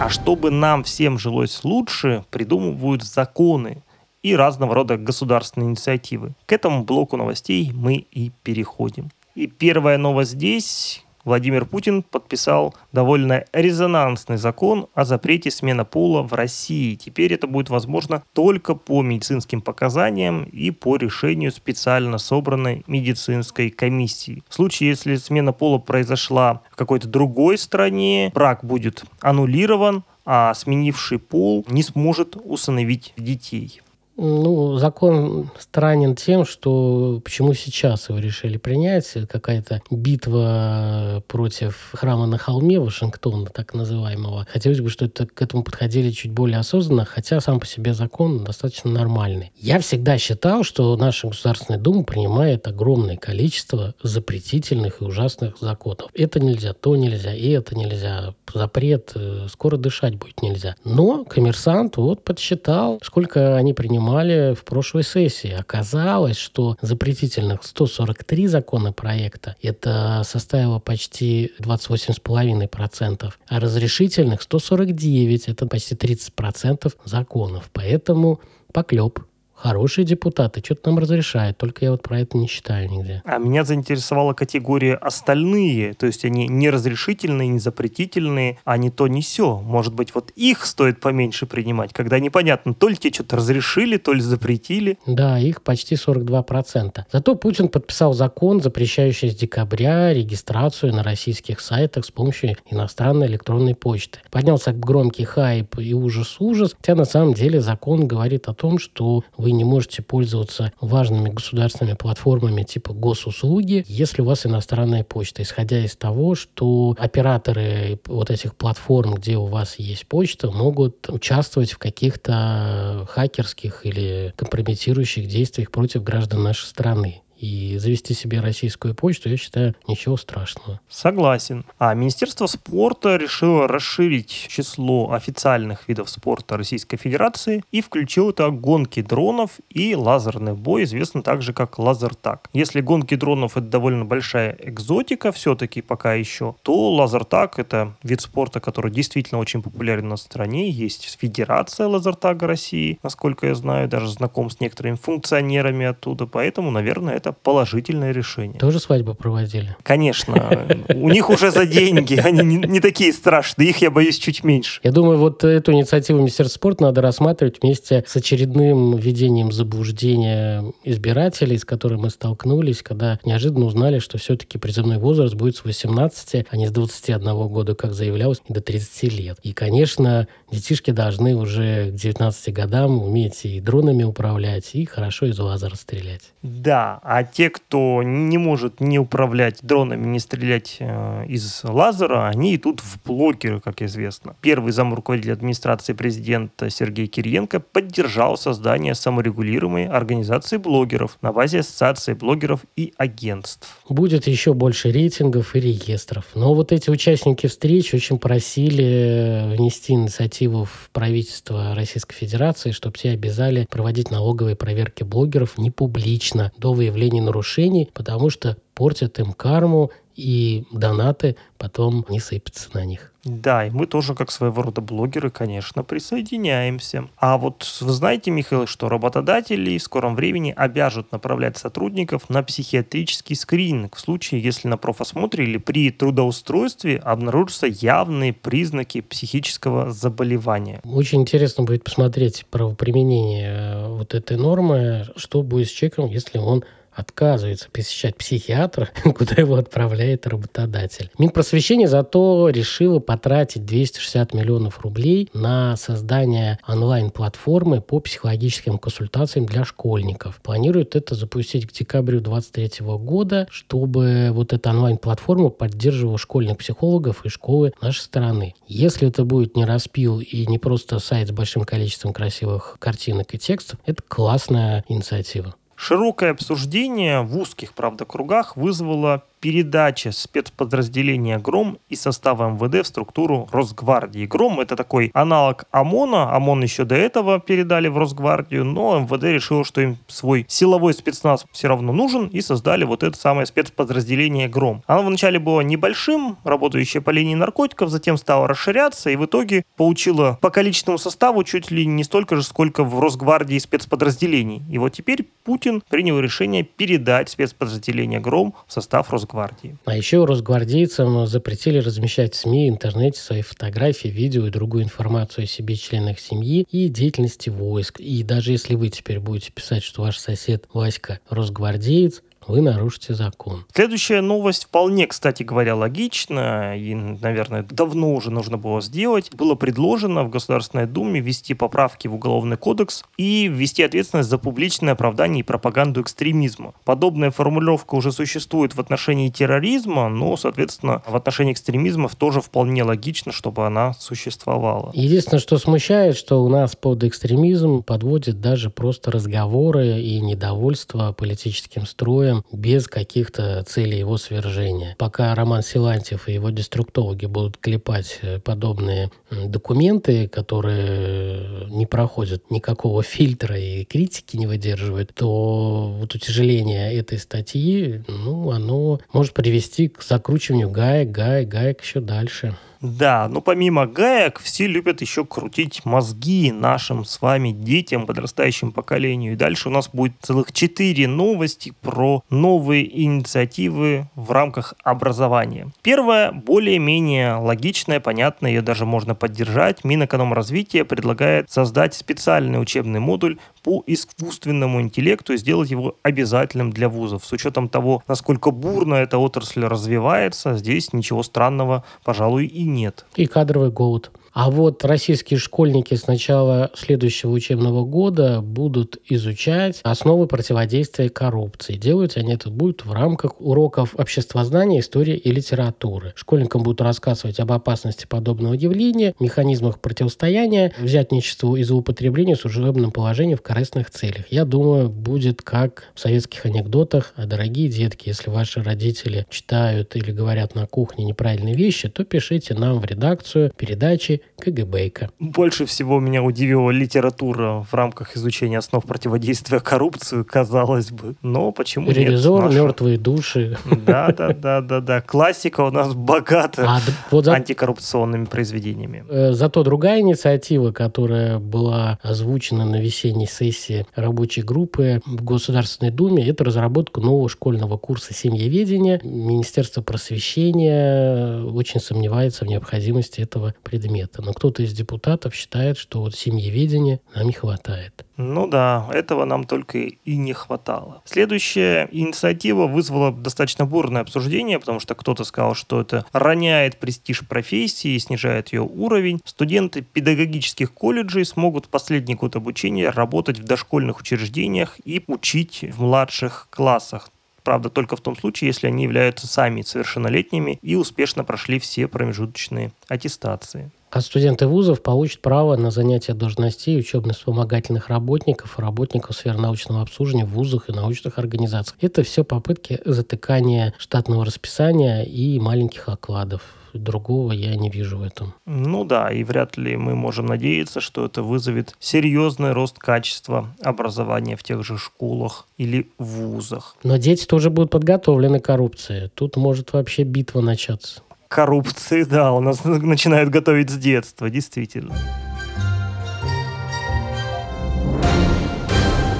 А 0.00 0.08
чтобы 0.08 0.50
нам 0.50 0.82
всем 0.82 1.18
жилось 1.18 1.62
лучше, 1.64 2.24
придумывают 2.30 3.02
законы 3.02 3.82
и 4.22 4.34
разного 4.34 4.74
рода 4.74 4.96
государственные 4.96 5.70
инициативы. 5.70 6.34
К 6.46 6.52
этому 6.52 6.84
блоку 6.84 7.16
новостей 7.16 7.70
мы 7.72 7.96
и 8.10 8.32
переходим. 8.42 9.10
И 9.34 9.46
первая 9.46 9.98
новость 9.98 10.32
здесь. 10.32 11.03
Владимир 11.24 11.64
Путин 11.64 12.02
подписал 12.02 12.74
довольно 12.92 13.44
резонансный 13.52 14.36
закон 14.36 14.88
о 14.94 15.04
запрете 15.04 15.50
смены 15.50 15.84
пола 15.84 16.22
в 16.22 16.34
России. 16.34 16.96
Теперь 16.96 17.32
это 17.32 17.46
будет 17.46 17.70
возможно 17.70 18.22
только 18.34 18.74
по 18.74 19.02
медицинским 19.02 19.62
показаниям 19.62 20.44
и 20.44 20.70
по 20.70 20.96
решению 20.96 21.50
специально 21.50 22.18
собранной 22.18 22.84
медицинской 22.86 23.70
комиссии. 23.70 24.42
В 24.48 24.54
случае, 24.54 24.90
если 24.90 25.16
смена 25.16 25.52
пола 25.52 25.78
произошла 25.78 26.60
в 26.70 26.76
какой-то 26.76 27.08
другой 27.08 27.56
стране, 27.56 28.30
брак 28.34 28.62
будет 28.62 29.04
аннулирован, 29.20 30.04
а 30.26 30.54
сменивший 30.54 31.18
пол 31.18 31.64
не 31.68 31.82
сможет 31.82 32.36
усыновить 32.36 33.12
детей. 33.16 33.80
Ну, 34.16 34.76
закон 34.76 35.50
странен 35.58 36.14
тем, 36.14 36.44
что 36.44 37.20
почему 37.24 37.52
сейчас 37.54 38.08
его 38.08 38.18
решили 38.18 38.58
принять. 38.58 39.12
Какая-то 39.28 39.82
битва 39.90 41.22
против 41.26 41.90
храма 41.92 42.26
на 42.26 42.38
холме 42.38 42.78
Вашингтона, 42.78 43.46
так 43.46 43.74
называемого. 43.74 44.46
Хотелось 44.48 44.80
бы, 44.80 44.88
что 44.88 45.06
это, 45.06 45.26
к 45.26 45.42
этому 45.42 45.64
подходили 45.64 46.10
чуть 46.10 46.30
более 46.30 46.58
осознанно, 46.58 47.04
хотя 47.04 47.40
сам 47.40 47.58
по 47.58 47.66
себе 47.66 47.92
закон 47.92 48.44
достаточно 48.44 48.90
нормальный. 48.90 49.52
Я 49.56 49.80
всегда 49.80 50.16
считал, 50.18 50.62
что 50.62 50.96
наша 50.96 51.26
Государственная 51.26 51.80
Дума 51.80 52.04
принимает 52.04 52.68
огромное 52.68 53.16
количество 53.16 53.94
запретительных 54.02 55.00
и 55.00 55.04
ужасных 55.04 55.58
законов. 55.58 56.10
Это 56.14 56.38
нельзя, 56.38 56.72
то 56.72 56.94
нельзя, 56.94 57.34
и 57.34 57.50
это 57.50 57.76
нельзя. 57.76 58.34
Запрет, 58.52 59.12
э, 59.16 59.48
скоро 59.50 59.76
дышать 59.76 60.14
будет 60.14 60.40
нельзя. 60.40 60.76
Но 60.84 61.24
коммерсант 61.24 61.96
вот 61.96 62.22
подсчитал, 62.22 63.00
сколько 63.02 63.56
они 63.56 63.72
принимают 63.72 64.03
принимали 64.04 64.54
в 64.54 64.64
прошлой 64.64 65.02
сессии. 65.02 65.50
Оказалось, 65.50 66.36
что 66.36 66.76
запретительных 66.82 67.64
143 67.64 68.48
законопроекта, 68.48 69.56
это 69.62 70.22
составило 70.24 70.78
почти 70.78 71.52
28,5%, 71.58 73.32
а 73.48 73.60
разрешительных 73.60 74.42
149, 74.42 75.48
это 75.48 75.66
почти 75.66 75.94
30% 75.94 76.92
законов. 77.04 77.70
Поэтому 77.72 78.40
поклеп. 78.72 79.20
Хорошие 79.64 80.04
депутаты, 80.04 80.60
что-то 80.62 80.90
нам 80.90 80.98
разрешают, 80.98 81.56
только 81.56 81.86
я 81.86 81.92
вот 81.92 82.02
про 82.02 82.20
это 82.20 82.36
не 82.36 82.48
читаю 82.48 82.90
нигде. 82.90 83.22
А 83.24 83.38
меня 83.38 83.64
заинтересовала 83.64 84.34
категория 84.34 84.94
остальные, 84.94 85.94
то 85.94 86.04
есть 86.04 86.26
они 86.26 86.48
не 86.48 86.68
разрешительные, 86.68 87.48
не 87.48 87.58
запретительные, 87.58 88.58
а 88.66 88.76
не 88.76 88.90
то, 88.90 89.08
не 89.08 89.22
все. 89.22 89.58
Может 89.60 89.94
быть, 89.94 90.14
вот 90.14 90.32
их 90.36 90.66
стоит 90.66 91.00
поменьше 91.00 91.46
принимать, 91.46 91.94
когда 91.94 92.18
непонятно, 92.18 92.74
то 92.74 92.88
ли 92.88 92.96
тебе 92.98 93.14
что-то 93.14 93.36
разрешили, 93.36 93.96
то 93.96 94.12
ли 94.12 94.20
запретили. 94.20 94.98
Да, 95.06 95.38
их 95.38 95.62
почти 95.62 95.94
42%. 95.94 97.02
Зато 97.10 97.34
Путин 97.34 97.68
подписал 97.68 98.12
закон, 98.12 98.60
запрещающий 98.60 99.30
с 99.30 99.34
декабря 99.34 100.12
регистрацию 100.12 100.92
на 100.92 101.02
российских 101.02 101.60
сайтах 101.60 102.04
с 102.04 102.10
помощью 102.10 102.58
иностранной 102.70 103.28
электронной 103.28 103.74
почты. 103.74 104.18
Поднялся 104.30 104.72
громкий 104.72 105.24
хайп 105.24 105.78
и 105.78 105.94
ужас-ужас, 105.94 106.74
хотя 106.76 106.94
на 106.94 107.06
самом 107.06 107.32
деле 107.32 107.62
закон 107.62 108.06
говорит 108.06 108.46
о 108.48 108.52
том, 108.52 108.78
что 108.78 109.24
вы 109.38 109.53
не 109.56 109.64
можете 109.64 110.02
пользоваться 110.02 110.72
важными 110.80 111.30
государственными 111.30 111.96
платформами 111.96 112.62
типа 112.62 112.92
госуслуги, 112.92 113.84
если 113.88 114.22
у 114.22 114.24
вас 114.24 114.46
иностранная 114.46 115.04
почта, 115.04 115.42
исходя 115.42 115.84
из 115.84 115.96
того, 115.96 116.34
что 116.34 116.94
операторы 116.98 117.98
вот 118.06 118.30
этих 118.30 118.54
платформ, 118.54 119.14
где 119.14 119.36
у 119.36 119.46
вас 119.46 119.78
есть 119.78 120.06
почта, 120.06 120.50
могут 120.50 121.08
участвовать 121.08 121.72
в 121.72 121.78
каких-то 121.78 123.06
хакерских 123.10 123.84
или 123.86 124.32
компрометирующих 124.36 125.26
действиях 125.26 125.70
против 125.70 126.02
граждан 126.02 126.42
нашей 126.42 126.66
страны. 126.66 127.23
И 127.38 127.76
завести 127.78 128.14
себе 128.14 128.40
российскую 128.40 128.94
почту, 128.94 129.28
я 129.28 129.36
считаю, 129.36 129.74
ничего 129.88 130.16
страшного. 130.16 130.80
Согласен. 130.88 131.64
А 131.78 131.94
Министерство 131.94 132.46
спорта 132.46 133.16
решило 133.16 133.68
расширить 133.68 134.30
число 134.48 135.12
официальных 135.12 135.88
видов 135.88 136.08
спорта 136.10 136.56
Российской 136.56 136.96
Федерации 136.96 137.62
и 137.72 137.80
включило 137.80 138.30
это 138.30 138.50
гонки 138.50 139.02
дронов 139.02 139.60
и 139.68 139.94
лазерный 139.94 140.54
бой, 140.54 140.84
известный 140.84 141.22
также 141.22 141.52
как 141.52 141.78
лазертаг. 141.78 142.48
Если 142.52 142.80
гонки 142.80 143.14
дронов 143.16 143.56
это 143.56 143.66
довольно 143.66 144.04
большая 144.04 144.56
экзотика 144.60 145.32
все-таки 145.32 145.82
пока 145.82 146.14
еще, 146.14 146.54
то 146.62 146.92
лазертаг 146.92 147.58
это 147.58 147.96
вид 148.02 148.20
спорта, 148.20 148.60
который 148.60 148.90
действительно 148.90 149.40
очень 149.40 149.62
популярен 149.62 150.08
на 150.08 150.16
стране. 150.16 150.70
Есть 150.70 151.18
Федерация 151.20 151.88
лазертага 151.88 152.46
России, 152.46 152.98
насколько 153.02 153.46
я 153.46 153.54
знаю, 153.54 153.88
даже 153.88 154.08
знаком 154.08 154.50
с 154.50 154.60
некоторыми 154.60 154.96
функционерами 154.96 155.86
оттуда, 155.86 156.26
поэтому, 156.26 156.70
наверное, 156.70 157.14
это 157.14 157.23
положительное 157.32 158.12
решение. 158.12 158.58
Тоже 158.58 158.80
свадьбы 158.80 159.14
проводили? 159.14 159.76
Конечно. 159.82 160.66
У 160.94 161.08
них 161.08 161.30
уже 161.30 161.50
за 161.50 161.66
деньги. 161.66 162.16
Они 162.16 162.42
не, 162.42 162.56
не 162.56 162.80
такие 162.80 163.12
страшные. 163.12 163.70
Их, 163.70 163.78
я 163.78 163.90
боюсь, 163.90 164.18
чуть 164.18 164.44
меньше. 164.44 164.80
Я 164.82 164.92
думаю, 164.92 165.18
вот 165.18 165.44
эту 165.44 165.72
инициативу 165.72 166.18
Министерства 166.18 166.56
спорта 166.56 166.84
надо 166.84 167.00
рассматривать 167.00 167.62
вместе 167.62 168.04
с 168.06 168.16
очередным 168.16 168.96
введением 168.96 169.52
заблуждения 169.52 170.64
избирателей, 170.84 171.58
с 171.58 171.64
которым 171.64 172.02
мы 172.02 172.10
столкнулись, 172.10 172.82
когда 172.82 173.18
неожиданно 173.24 173.66
узнали, 173.66 173.98
что 173.98 174.18
все-таки 174.18 174.58
призывной 174.58 174.98
возраст 174.98 175.34
будет 175.34 175.56
с 175.56 175.64
18, 175.64 176.46
а 176.50 176.56
не 176.56 176.66
с 176.66 176.70
21 176.70 177.48
года, 177.48 177.74
как 177.74 177.92
заявлялось, 177.92 178.40
до 178.48 178.60
30 178.60 179.02
лет. 179.14 179.38
И, 179.42 179.52
конечно, 179.52 180.28
детишки 180.50 180.90
должны 180.90 181.36
уже 181.36 181.90
к 181.90 181.94
19 181.94 182.52
годам 182.52 183.02
уметь 183.02 183.44
и 183.44 183.60
дронами 183.60 184.04
управлять, 184.04 184.70
и 184.74 184.84
хорошо 184.84 185.26
из 185.26 185.38
лазера 185.38 185.74
стрелять. 185.74 186.32
Да. 186.42 187.00
А 187.02 187.13
А 187.16 187.22
те, 187.22 187.48
кто 187.48 188.02
не 188.02 188.38
может 188.38 188.80
не 188.80 188.98
управлять 188.98 189.60
дронами, 189.62 190.04
не 190.04 190.18
стрелять 190.18 190.78
э, 190.80 191.26
из 191.28 191.62
лазера, 191.62 192.26
они 192.26 192.56
идут 192.56 192.80
в 192.80 193.00
блогеры, 193.04 193.60
как 193.60 193.82
известно. 193.82 194.34
Первый 194.40 194.72
зам 194.72 194.92
руководителя 194.92 195.34
администрации 195.34 195.92
президента 195.92 196.68
Сергей 196.70 197.06
Кириенко 197.06 197.60
поддержал 197.60 198.36
создание 198.36 198.96
саморегулируемой 198.96 199.86
организации 199.86 200.56
блогеров 200.56 201.16
на 201.22 201.32
базе 201.32 201.60
ассоциации 201.60 202.14
блогеров 202.14 202.62
и 202.74 202.92
агентств. 202.96 203.78
Будет 203.88 204.26
еще 204.26 204.52
больше 204.52 204.90
рейтингов 204.90 205.54
и 205.54 205.60
реестров. 205.60 206.24
Но 206.34 206.52
вот 206.52 206.72
эти 206.72 206.90
участники 206.90 207.46
встреч 207.46 207.94
очень 207.94 208.18
просили 208.18 209.54
внести 209.56 209.92
инициативу 209.92 210.64
в 210.64 210.90
правительство 210.90 211.76
Российской 211.76 212.16
Федерации, 212.16 212.72
чтобы 212.72 212.96
все 212.96 213.10
обязали 213.10 213.68
проводить 213.70 214.10
налоговые 214.10 214.56
проверки 214.56 215.04
блогеров 215.04 215.58
не 215.58 215.70
публично 215.70 216.50
до 216.58 216.72
выявления 216.72 217.03
нарушений, 217.20 217.90
потому 217.92 218.30
что 218.30 218.56
портят 218.74 219.18
им 219.18 219.32
карму 219.32 219.90
и 220.16 220.64
донаты 220.72 221.36
потом 221.58 222.04
не 222.08 222.20
сыпятся 222.20 222.68
на 222.72 222.84
них. 222.84 223.12
Да, 223.24 223.66
и 223.66 223.70
мы 223.70 223.86
тоже, 223.86 224.14
как 224.14 224.30
своего 224.30 224.62
рода 224.62 224.82
блогеры, 224.82 225.30
конечно, 225.30 225.82
присоединяемся. 225.82 227.08
А 227.16 227.38
вот 227.38 227.66
вы 227.80 227.90
знаете, 227.92 228.30
Михаил, 228.30 228.66
что 228.66 228.90
работодатели 228.90 229.78
в 229.78 229.82
скором 229.82 230.14
времени 230.14 230.52
обяжут 230.54 231.10
направлять 231.10 231.56
сотрудников 231.56 232.28
на 232.28 232.42
психиатрический 232.42 233.34
скрининг 233.34 233.96
в 233.96 234.00
случае, 234.00 234.42
если 234.42 234.68
на 234.68 234.76
профосмотре 234.76 235.44
или 235.44 235.56
при 235.56 235.90
трудоустройстве 235.90 236.98
обнаружатся 236.98 237.66
явные 237.66 238.34
признаки 238.34 239.00
психического 239.00 239.90
заболевания. 239.90 240.82
Очень 240.84 241.22
интересно 241.22 241.64
будет 241.64 241.82
посмотреть 241.82 242.44
правоприменение 242.50 243.54
э, 243.54 243.88
вот 243.88 244.14
этой 244.14 244.36
нормы, 244.36 245.06
что 245.16 245.42
будет 245.42 245.68
с 245.68 245.72
человеком, 245.72 246.10
если 246.10 246.38
он 246.38 246.62
отказывается 246.94 247.68
посещать 247.70 248.16
психиатра, 248.16 248.90
куда 249.04 249.34
его 249.36 249.56
отправляет 249.56 250.26
работодатель. 250.26 251.10
Минпросвещение 251.18 251.88
зато 251.88 252.48
решило 252.48 252.98
потратить 252.98 253.64
260 253.64 254.34
миллионов 254.34 254.80
рублей 254.80 255.28
на 255.34 255.76
создание 255.76 256.58
онлайн-платформы 256.66 257.80
по 257.80 258.00
психологическим 258.00 258.78
консультациям 258.78 259.46
для 259.46 259.64
школьников. 259.64 260.40
Планирует 260.42 260.96
это 260.96 261.14
запустить 261.14 261.66
к 261.66 261.72
декабрю 261.72 262.20
2023 262.20 262.86
года, 262.98 263.46
чтобы 263.50 264.30
вот 264.32 264.52
эта 264.52 264.70
онлайн-платформа 264.70 265.50
поддерживала 265.50 266.18
школьных 266.18 266.58
психологов 266.58 267.24
и 267.24 267.28
школы 267.28 267.72
нашей 267.80 268.00
страны. 268.00 268.54
Если 268.66 269.08
это 269.08 269.24
будет 269.24 269.56
не 269.56 269.64
распил 269.64 270.20
и 270.20 270.46
не 270.46 270.58
просто 270.58 270.98
сайт 270.98 271.28
с 271.28 271.32
большим 271.32 271.64
количеством 271.64 272.12
красивых 272.12 272.76
картинок 272.78 273.34
и 273.34 273.38
текстов, 273.38 273.78
это 273.86 274.02
классная 274.06 274.84
инициатива. 274.88 275.54
Широкое 275.86 276.30
обсуждение 276.30 277.20
в 277.20 277.36
узких, 277.36 277.74
правда, 277.74 278.06
кругах 278.06 278.56
вызвало 278.56 279.22
передача 279.44 280.10
спецподразделения 280.10 281.38
«Гром» 281.38 281.76
из 281.90 282.00
состава 282.00 282.48
МВД 282.48 282.82
в 282.82 282.86
структуру 282.86 283.46
Росгвардии. 283.52 284.24
«Гром»— 284.24 284.58
это 284.60 284.74
такой 284.74 285.10
аналог 285.12 285.66
ОМОНа. 285.70 286.34
ОМОН 286.34 286.62
еще 286.62 286.84
до 286.84 286.94
этого 286.94 287.38
передали 287.40 287.88
в 287.88 287.98
Росгвардию, 287.98 288.64
но 288.64 289.00
МВД 289.00 289.24
решил, 289.24 289.62
что 289.64 289.82
им 289.82 289.98
свой 290.06 290.46
силовой 290.48 290.94
спецназ 290.94 291.44
все 291.52 291.68
равно 291.68 291.92
нужен, 291.92 292.28
и 292.28 292.40
создали 292.40 292.84
вот 292.84 293.02
это 293.02 293.18
самое 293.18 293.44
спецподразделение 293.44 294.48
«Гром». 294.48 294.82
Оно 294.86 295.02
вначале 295.02 295.38
было 295.38 295.60
небольшим, 295.60 296.38
работающее 296.44 297.02
по 297.02 297.10
линии 297.10 297.34
наркотиков, 297.34 297.90
затем 297.90 298.16
стало 298.16 298.48
расширяться, 298.48 299.10
и 299.10 299.16
в 299.16 299.26
итоге 299.26 299.66
получило 299.76 300.38
по 300.40 300.48
количественному 300.48 300.96
составу 300.96 301.44
чуть 301.44 301.70
ли 301.70 301.84
не 301.84 302.04
столько 302.04 302.36
же, 302.36 302.44
сколько 302.44 302.82
в 302.82 302.98
Росгвардии 302.98 303.58
спецподразделений. 303.58 304.62
И 304.70 304.78
вот 304.78 304.94
теперь 304.94 305.28
Путин 305.44 305.82
принял 305.90 306.18
решение 306.18 306.62
передать 306.62 307.28
спецподразделение 307.28 308.20
«Гром» 308.20 308.54
в 308.66 308.72
состав 308.72 309.10
Росгвардии. 309.10 309.33
Росгвардии. 309.34 309.76
А 309.84 309.96
еще 309.96 310.24
росгвардейцам 310.24 311.26
запретили 311.26 311.78
размещать 311.78 312.34
в 312.34 312.36
СМИ, 312.36 312.68
интернете 312.68 313.20
свои 313.20 313.42
фотографии, 313.42 314.08
видео 314.08 314.46
и 314.46 314.50
другую 314.50 314.84
информацию 314.84 315.44
о 315.44 315.46
себе, 315.46 315.74
членах 315.74 316.20
семьи 316.20 316.64
и 316.70 316.88
деятельности 316.88 317.50
войск. 317.50 318.00
И 318.00 318.22
даже 318.22 318.52
если 318.52 318.74
вы 318.74 318.88
теперь 318.90 319.18
будете 319.18 319.50
писать, 319.52 319.82
что 319.82 320.02
ваш 320.02 320.18
сосед 320.18 320.66
Васька 320.72 321.18
росгвардеец, 321.28 322.22
вы 322.48 322.60
нарушите 322.60 323.14
закон. 323.14 323.64
Следующая 323.72 324.20
новость 324.20 324.64
вполне, 324.64 325.06
кстати 325.06 325.42
говоря, 325.42 325.76
логична 325.76 326.76
и, 326.76 326.94
наверное, 326.94 327.62
давно 327.62 328.14
уже 328.14 328.30
нужно 328.30 328.58
было 328.58 328.80
сделать. 328.80 329.30
Было 329.34 329.54
предложено 329.54 330.24
в 330.24 330.30
Государственной 330.30 330.86
Думе 330.86 331.20
ввести 331.20 331.54
поправки 331.54 332.08
в 332.08 332.14
Уголовный 332.14 332.56
кодекс 332.56 333.04
и 333.16 333.48
ввести 333.48 333.82
ответственность 333.82 334.28
за 334.28 334.38
публичное 334.38 334.92
оправдание 334.92 335.40
и 335.40 335.42
пропаганду 335.42 336.02
экстремизма. 336.02 336.74
Подобная 336.84 337.30
формулировка 337.30 337.94
уже 337.94 338.12
существует 338.12 338.74
в 338.74 338.80
отношении 338.80 339.28
терроризма, 339.28 340.08
но, 340.08 340.36
соответственно, 340.36 341.02
в 341.06 341.16
отношении 341.16 341.52
экстремизмов 341.52 342.14
тоже 342.16 342.40
вполне 342.40 342.82
логично, 342.84 343.32
чтобы 343.32 343.66
она 343.66 343.94
существовала. 343.94 344.90
Единственное, 344.94 345.40
что 345.40 345.58
смущает, 345.58 346.16
что 346.16 346.44
у 346.44 346.48
нас 346.48 346.76
под 346.76 347.04
экстремизм 347.04 347.82
подводят 347.82 348.40
даже 348.40 348.70
просто 348.70 349.10
разговоры 349.10 350.00
и 350.00 350.20
недовольство 350.20 351.12
политическим 351.12 351.86
строем 351.86 352.33
Без 352.52 352.86
каких-то 352.86 353.62
целей 353.64 353.98
его 353.98 354.16
свержения. 354.16 354.94
Пока 354.98 355.34
Роман 355.34 355.62
Силантьев 355.62 356.28
и 356.28 356.32
его 356.32 356.50
деструктологи 356.50 357.26
будут 357.26 357.58
клепать 357.58 358.18
э, 358.22 358.40
подобные 358.40 359.10
документы, 359.30 360.28
которые 360.28 361.66
не 361.68 361.86
проходят 361.86 362.50
никакого 362.50 363.02
фильтра 363.14 363.58
и 363.58 363.84
критики 363.84 364.36
не 364.36 364.46
выдерживают, 364.46 365.14
то 365.14 365.96
вот 365.98 366.14
утяжеление 366.14 366.94
этой 366.94 367.18
статьи, 367.18 368.02
ну, 368.08 368.50
оно 368.50 369.00
может 369.12 369.34
привести 369.34 369.88
к 369.88 370.02
закручиванию 370.02 370.70
гаек, 370.70 371.10
гаек, 371.10 371.48
гаек 371.48 371.82
еще 371.82 372.00
дальше. 372.00 372.56
Да, 372.84 373.28
но 373.30 373.40
помимо 373.40 373.86
гаек, 373.86 374.38
все 374.40 374.66
любят 374.66 375.00
еще 375.00 375.24
крутить 375.24 375.86
мозги 375.86 376.52
нашим 376.52 377.06
с 377.06 377.22
вами 377.22 377.50
детям, 377.50 378.04
подрастающему 378.04 378.72
поколению. 378.72 379.32
И 379.32 379.36
дальше 379.36 379.70
у 379.70 379.72
нас 379.72 379.88
будет 379.90 380.12
целых 380.20 380.52
четыре 380.52 381.08
новости 381.08 381.72
про 381.80 382.22
новые 382.28 382.84
инициативы 383.02 384.10
в 384.14 384.30
рамках 384.32 384.74
образования. 384.84 385.72
Первая, 385.80 386.30
более-менее 386.30 387.36
логичная, 387.36 388.00
понятная, 388.00 388.50
ее 388.50 388.60
даже 388.60 388.84
можно 388.84 389.14
поддержать. 389.14 389.82
Минэкономразвития 389.82 390.84
предлагает 390.84 391.50
создать 391.50 391.94
специальный 391.94 392.60
учебный 392.60 393.00
модуль 393.00 393.38
по 393.62 393.82
искусственному 393.86 394.82
интеллекту 394.82 395.32
и 395.32 395.38
сделать 395.38 395.70
его 395.70 395.96
обязательным 396.02 396.70
для 396.70 396.90
вузов. 396.90 397.24
С 397.24 397.32
учетом 397.32 397.70
того, 397.70 398.02
насколько 398.06 398.50
бурно 398.50 398.96
эта 398.96 399.16
отрасль 399.16 399.64
развивается, 399.64 400.58
здесь 400.58 400.92
ничего 400.92 401.22
странного, 401.22 401.82
пожалуй, 402.04 402.44
и 402.44 402.73
нет. 402.74 403.06
И 403.16 403.26
кадровый 403.26 403.70
голод. 403.70 404.10
А 404.34 404.50
вот 404.50 404.84
российские 404.84 405.38
школьники 405.38 405.94
с 405.94 406.08
начала 406.08 406.72
следующего 406.74 407.30
учебного 407.30 407.84
года 407.84 408.40
будут 408.40 408.98
изучать 409.08 409.78
основы 409.84 410.26
противодействия 410.26 411.08
коррупции. 411.08 411.76
Делать 411.76 412.16
они 412.16 412.34
это 412.34 412.50
будут 412.50 412.84
в 412.84 412.92
рамках 412.92 413.40
уроков 413.40 413.94
обществознания, 413.96 414.80
истории 414.80 415.16
и 415.16 415.30
литературы. 415.30 416.14
Школьникам 416.16 416.64
будут 416.64 416.80
рассказывать 416.80 417.38
об 417.38 417.52
опасности 417.52 418.06
подобного 418.06 418.54
явления, 418.54 419.14
механизмах 419.20 419.78
противостояния, 419.78 420.72
взятничеству 420.80 421.54
и 421.54 421.62
злоупотреблению 421.62 422.36
служебным 422.36 422.90
положением 422.90 423.38
в 423.38 423.42
корыстных 423.42 423.90
целях. 423.90 424.24
Я 424.30 424.44
думаю, 424.44 424.88
будет 424.88 425.42
как 425.42 425.92
в 425.94 426.00
советских 426.00 426.44
анекдотах. 426.44 427.12
А, 427.14 427.26
дорогие 427.26 427.68
детки, 427.68 428.08
если 428.08 428.30
ваши 428.30 428.64
родители 428.64 429.28
читают 429.30 429.94
или 429.94 430.10
говорят 430.10 430.56
на 430.56 430.66
кухне 430.66 431.04
неправильные 431.04 431.54
вещи, 431.54 431.88
то 431.88 432.04
пишите 432.04 432.54
нам 432.54 432.80
в 432.80 432.84
редакцию 432.84 433.52
передачи 433.56 434.22
КГБйка. 434.38 435.10
Больше 435.18 435.64
всего 435.64 436.00
меня 436.00 436.22
удивила 436.22 436.70
литература 436.70 437.64
в 437.70 437.72
рамках 437.74 438.16
изучения 438.16 438.58
основ 438.58 438.84
противодействия 438.84 439.60
коррупции, 439.60 440.22
казалось 440.22 440.90
бы. 440.90 441.14
Но 441.22 441.52
почему 441.52 441.90
Ревизор, 441.90 442.42
нет? 442.42 442.50
Наша... 442.50 442.62
мертвые 442.62 442.98
души. 442.98 443.56
Да, 443.86 444.12
да, 444.16 444.32
да, 444.32 444.60
да, 444.60 444.80
да. 444.80 445.00
Классика 445.00 445.60
у 445.62 445.70
нас 445.70 445.94
богата 445.94 446.64
а, 446.66 446.80
вот 447.10 447.26
за... 447.26 447.34
антикоррупционными 447.34 448.24
произведениями. 448.24 449.04
Э, 449.08 449.32
зато 449.32 449.62
другая 449.62 450.00
инициатива, 450.00 450.72
которая 450.72 451.38
была 451.38 451.98
озвучена 452.02 452.64
на 452.64 452.76
весенней 452.76 453.26
сессии 453.26 453.86
рабочей 453.94 454.42
группы 454.42 455.00
в 455.06 455.22
Государственной 455.22 455.90
Думе, 455.90 456.26
это 456.28 456.44
разработка 456.44 457.00
нового 457.00 457.28
школьного 457.28 457.78
курса 457.78 458.14
семьеведения. 458.14 459.00
Министерство 459.02 459.82
просвещения 459.82 461.42
очень 461.44 461.80
сомневается 461.80 462.44
в 462.44 462.48
необходимости 462.48 463.20
этого 463.20 463.54
предмета. 463.62 464.13
Проекта. 464.14 464.22
Но 464.22 464.32
кто-то 464.32 464.62
из 464.62 464.72
депутатов 464.72 465.34
считает, 465.34 465.78
что 465.78 466.00
вот 466.00 466.14
семьеведения 466.14 467.00
нам 467.14 467.26
не 467.26 467.32
хватает. 467.32 468.04
Ну 468.16 468.46
да, 468.46 468.88
этого 468.92 469.24
нам 469.24 469.44
только 469.44 469.78
и 469.78 470.16
не 470.16 470.32
хватало. 470.32 471.02
Следующая 471.04 471.88
инициатива 471.90 472.66
вызвала 472.66 473.12
достаточно 473.12 473.66
бурное 473.66 474.02
обсуждение, 474.02 474.58
потому 474.58 474.80
что 474.80 474.94
кто-то 474.94 475.24
сказал, 475.24 475.54
что 475.54 475.80
это 475.80 476.04
роняет 476.12 476.78
престиж 476.78 477.26
профессии 477.26 477.98
снижает 477.98 478.52
ее 478.52 478.62
уровень. 478.62 479.20
Студенты 479.24 479.82
педагогических 479.82 480.72
колледжей 480.72 481.24
смогут 481.24 481.66
в 481.66 481.68
последний 481.68 482.14
год 482.14 482.36
обучения 482.36 482.90
работать 482.90 483.38
в 483.38 483.44
дошкольных 483.44 484.00
учреждениях 484.00 484.78
и 484.84 485.02
учить 485.06 485.64
в 485.72 485.82
младших 485.82 486.48
классах. 486.50 487.10
Правда, 487.44 487.68
только 487.68 487.96
в 487.96 488.00
том 488.00 488.16
случае, 488.16 488.48
если 488.48 488.66
они 488.66 488.84
являются 488.84 489.26
сами 489.26 489.60
совершеннолетними 489.60 490.58
и 490.62 490.76
успешно 490.76 491.24
прошли 491.24 491.58
все 491.58 491.86
промежуточные 491.86 492.72
аттестации. 492.88 493.70
А 493.94 494.00
студенты 494.00 494.48
вузов 494.48 494.82
получат 494.82 495.20
право 495.20 495.54
на 495.54 495.70
занятия 495.70 496.14
должностей 496.14 496.76
учебно-вспомогательных 496.80 497.90
работников 497.90 498.58
и 498.58 498.60
работников 498.60 499.14
сфер 499.14 499.38
научного 499.38 499.82
обслуживания 499.82 500.24
в 500.24 500.30
вузах 500.30 500.68
и 500.68 500.72
научных 500.72 501.20
организациях. 501.20 501.76
Это 501.80 502.02
все 502.02 502.24
попытки 502.24 502.80
затыкания 502.84 503.72
штатного 503.78 504.24
расписания 504.24 505.04
и 505.04 505.38
маленьких 505.38 505.88
окладов. 505.88 506.42
Другого 506.72 507.30
я 507.30 507.54
не 507.54 507.70
вижу 507.70 507.98
в 507.98 508.02
этом. 508.02 508.34
Ну 508.46 508.84
да, 508.84 509.12
и 509.12 509.22
вряд 509.22 509.56
ли 509.56 509.76
мы 509.76 509.94
можем 509.94 510.26
надеяться, 510.26 510.80
что 510.80 511.06
это 511.06 511.22
вызовет 511.22 511.76
серьезный 511.78 512.50
рост 512.50 512.80
качества 512.80 513.54
образования 513.62 514.34
в 514.34 514.42
тех 514.42 514.64
же 514.64 514.76
школах 514.76 515.46
или 515.56 515.88
вузах. 515.98 516.74
Но 516.82 516.96
дети 516.96 517.26
тоже 517.26 517.48
будут 517.48 517.70
подготовлены 517.70 518.40
к 518.40 518.44
коррупции. 518.44 519.12
Тут 519.14 519.36
может 519.36 519.72
вообще 519.72 520.02
битва 520.02 520.40
начаться 520.40 521.02
коррупции, 521.34 522.04
да, 522.04 522.32
у 522.32 522.38
нас 522.38 522.64
начинают 522.64 523.28
готовить 523.28 523.68
с 523.68 523.76
детства, 523.76 524.30
действительно. 524.30 524.94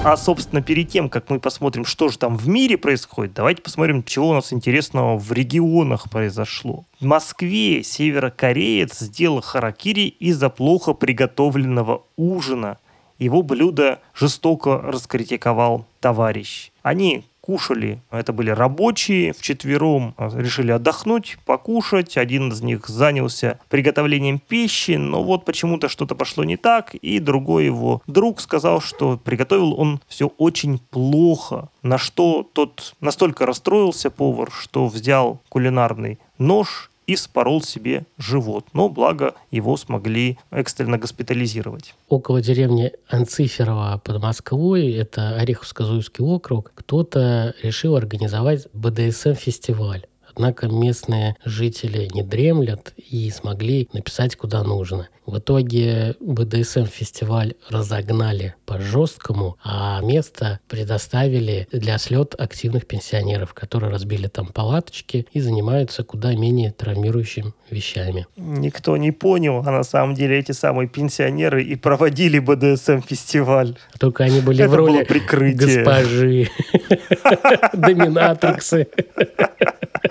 А, 0.05 0.15
собственно, 0.15 0.61
перед 0.61 0.87
тем, 0.87 1.09
как 1.09 1.29
мы 1.29 1.39
посмотрим, 1.39 1.83
что 1.83 2.07
же 2.07 2.17
там 2.17 2.37
в 2.37 2.47
мире 2.47 2.77
происходит, 2.77 3.33
давайте 3.33 3.61
посмотрим, 3.61 4.01
чего 4.03 4.29
у 4.29 4.33
нас 4.33 4.53
интересного 4.53 5.17
в 5.17 5.29
регионах 5.33 6.09
произошло. 6.09 6.85
В 7.01 7.05
Москве 7.05 7.83
северокореец 7.83 8.99
сделал 8.99 9.41
харакири 9.41 10.07
из-за 10.19 10.49
плохо 10.49 10.93
приготовленного 10.93 12.03
ужина. 12.15 12.77
Его 13.19 13.41
блюдо 13.41 13.99
жестоко 14.13 14.77
раскритиковал 14.77 15.85
товарищ. 15.99 16.71
Они 16.81 17.25
кушали. 17.45 18.01
Это 18.11 18.33
были 18.33 18.49
рабочие, 18.49 19.33
вчетвером 19.33 20.15
а, 20.17 20.29
решили 20.35 20.71
отдохнуть, 20.71 21.37
покушать. 21.45 22.17
Один 22.17 22.51
из 22.51 22.61
них 22.61 22.87
занялся 22.87 23.59
приготовлением 23.69 24.39
пищи, 24.39 24.93
но 24.93 25.23
вот 25.23 25.45
почему-то 25.45 25.87
что-то 25.87 26.15
пошло 26.15 26.43
не 26.43 26.57
так, 26.57 26.95
и 26.95 27.19
другой 27.19 27.65
его 27.65 28.01
друг 28.07 28.41
сказал, 28.41 28.81
что 28.81 29.17
приготовил 29.23 29.79
он 29.79 29.99
все 30.07 30.27
очень 30.37 30.79
плохо, 30.89 31.69
на 31.83 31.97
что 31.97 32.47
тот 32.51 32.95
настолько 32.99 33.45
расстроился, 33.45 34.09
повар, 34.09 34.51
что 34.51 34.87
взял 34.87 35.41
кулинарный 35.49 36.19
нож 36.37 36.89
и 37.07 37.15
спорол 37.15 37.61
себе 37.61 38.05
живот. 38.17 38.65
Но 38.73 38.89
благо 38.89 39.35
его 39.51 39.77
смогли 39.77 40.37
экстренно 40.51 40.97
госпитализировать. 40.97 41.93
Около 42.09 42.41
деревни 42.41 42.91
Анциферова 43.09 44.01
под 44.03 44.21
Москвой, 44.21 44.91
это 44.91 45.37
Ореховско-Зуевский 45.39 46.23
округ, 46.23 46.71
кто-то 46.75 47.53
решил 47.61 47.95
организовать 47.95 48.67
БДСМ-фестиваль. 48.73 50.05
Однако 50.35 50.67
местные 50.67 51.37
жители 51.45 52.09
не 52.13 52.21
дремлят 52.21 52.93
и 52.97 53.29
смогли 53.31 53.87
написать 53.93 54.35
куда 54.35 54.63
нужно. 54.63 55.07
В 55.25 55.39
итоге 55.39 56.15
БДСМ-фестиваль 56.19 57.55
разогнали 57.69 58.53
по-жесткому, 58.65 59.57
а 59.63 59.99
место 60.01 60.59
предоставили 60.67 61.67
для 61.71 61.97
слет 61.97 62.35
активных 62.37 62.85
пенсионеров, 62.85 63.53
которые 63.53 63.91
разбили 63.91 64.27
там 64.27 64.47
палаточки 64.47 65.25
и 65.31 65.39
занимаются 65.39 66.03
куда 66.03 66.35
менее 66.35 66.73
травмирующими 66.73 67.53
вещами. 67.71 68.27
Никто 68.35 68.97
не 68.97 69.11
понял, 69.11 69.63
а 69.65 69.71
на 69.71 69.83
самом 69.83 70.15
деле 70.15 70.37
эти 70.37 70.51
самые 70.51 70.87
пенсионеры 70.89 71.63
и 71.63 71.75
проводили 71.75 72.37
БДСМ-фестиваль. 72.39 73.77
Только 73.97 74.25
они 74.25 74.41
были 74.41 74.63
в 74.63 74.75
роли 74.75 75.07
госпожи, 75.53 76.49
доминатриксы. 77.73 78.87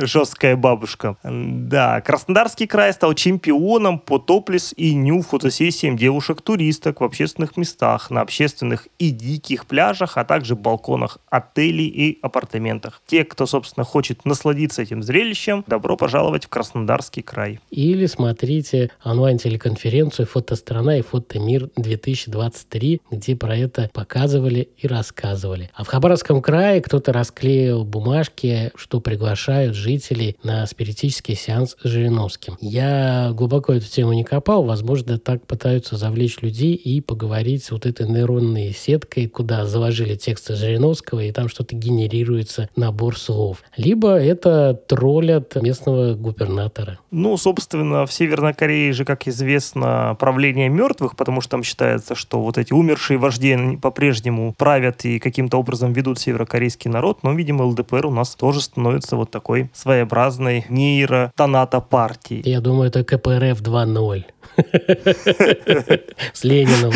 Жесткая 0.00 0.56
бабушка. 0.56 1.16
Да, 1.22 2.00
Краснодарский 2.00 2.66
край 2.66 2.92
стал 2.94 3.12
чемпионом 3.14 3.98
по 3.98 4.18
топлес 4.18 4.72
и 4.76 4.94
ню 4.94 5.20
фотосессиям 5.22 5.96
девушек-туристок 5.96 7.00
в 7.02 7.04
общественных 7.04 7.58
местах, 7.58 8.10
на 8.10 8.22
общественных 8.22 8.88
и 8.98 9.10
диких 9.10 9.66
пляжах, 9.66 10.16
а 10.16 10.24
также 10.24 10.56
балконах 10.56 11.18
отелей 11.28 11.88
и 11.88 12.18
апартаментах. 12.22 13.02
Те, 13.06 13.24
кто, 13.24 13.44
собственно, 13.44 13.84
хочет 13.84 14.24
насладиться 14.24 14.80
этим 14.80 15.02
зрелищем, 15.02 15.64
добро 15.66 15.96
пожаловать 15.96 16.46
в 16.46 16.48
Краснодарский 16.48 17.22
край. 17.22 17.60
Или 17.70 18.06
смотрите 18.06 18.90
онлайн-телеконференцию 19.04 20.26
«Фотострана» 20.26 20.98
и 20.98 21.02
«Фотомир-2023», 21.02 23.00
где 23.10 23.36
про 23.36 23.56
это 23.56 23.90
показывали 23.92 24.70
и 24.78 24.86
рассказывали. 24.86 25.70
А 25.74 25.84
в 25.84 25.88
Хабаровском 25.88 26.40
крае 26.40 26.80
кто-то 26.80 27.12
расклеил 27.12 27.84
бумажки, 27.84 28.72
что 28.76 29.00
приглашают 29.00 29.74
жителей 29.90 30.36
на 30.42 30.66
спиритический 30.66 31.34
сеанс 31.34 31.76
с 31.82 31.88
Жириновским. 31.88 32.56
Я 32.60 33.32
глубоко 33.32 33.72
эту 33.72 33.86
тему 33.86 34.12
не 34.12 34.24
копал. 34.24 34.64
Возможно, 34.64 35.18
так 35.18 35.46
пытаются 35.46 35.96
завлечь 35.96 36.40
людей 36.42 36.74
и 36.74 37.00
поговорить 37.00 37.64
с 37.64 37.70
вот 37.70 37.86
этой 37.86 38.08
нейронной 38.08 38.72
сеткой, 38.72 39.26
куда 39.28 39.66
заложили 39.66 40.14
тексты 40.14 40.54
Жириновского, 40.54 41.20
и 41.20 41.32
там 41.32 41.48
что-то 41.48 41.74
генерируется 41.74 42.68
набор 42.76 43.18
слов. 43.18 43.62
Либо 43.76 44.14
это 44.14 44.74
троллят 44.74 45.56
местного 45.56 46.14
губернатора. 46.14 46.98
Ну, 47.10 47.36
собственно, 47.36 48.06
в 48.06 48.12
Северной 48.12 48.54
Корее 48.54 48.92
же, 48.92 49.04
как 49.04 49.26
известно, 49.26 50.16
правление 50.18 50.68
мертвых, 50.68 51.16
потому 51.16 51.40
что 51.40 51.50
там 51.50 51.62
считается, 51.62 52.14
что 52.14 52.40
вот 52.40 52.58
эти 52.58 52.72
умершие 52.72 53.18
вожди 53.18 53.76
по-прежнему 53.82 54.54
правят 54.56 55.04
и 55.04 55.18
каким-то 55.18 55.58
образом 55.58 55.92
ведут 55.92 56.18
северокорейский 56.18 56.90
народ, 56.90 57.22
но, 57.22 57.32
видимо, 57.32 57.64
ЛДПР 57.64 58.06
у 58.06 58.10
нас 58.10 58.34
тоже 58.34 58.60
становится 58.60 59.16
вот 59.16 59.30
такой 59.30 59.70
своеобразной 59.80 60.66
нейро-тоната 60.68 61.80
партии. 61.80 62.42
Я 62.44 62.60
думаю, 62.60 62.88
это 62.88 63.02
КПРФ 63.04 63.62
2.0. 63.62 64.24
С 66.32 66.44
Лениным. 66.44 66.92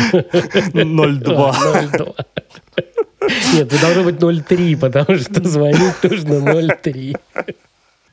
0.2. 0.75 2.25
Нет, 3.55 3.73
это 3.73 3.81
должно 3.81 4.03
быть 4.03 4.15
0.3, 4.15 4.77
потому 4.77 5.17
что 5.17 5.47
звонить 5.47 6.03
нужно 6.03 6.33
0.3. 6.35 7.15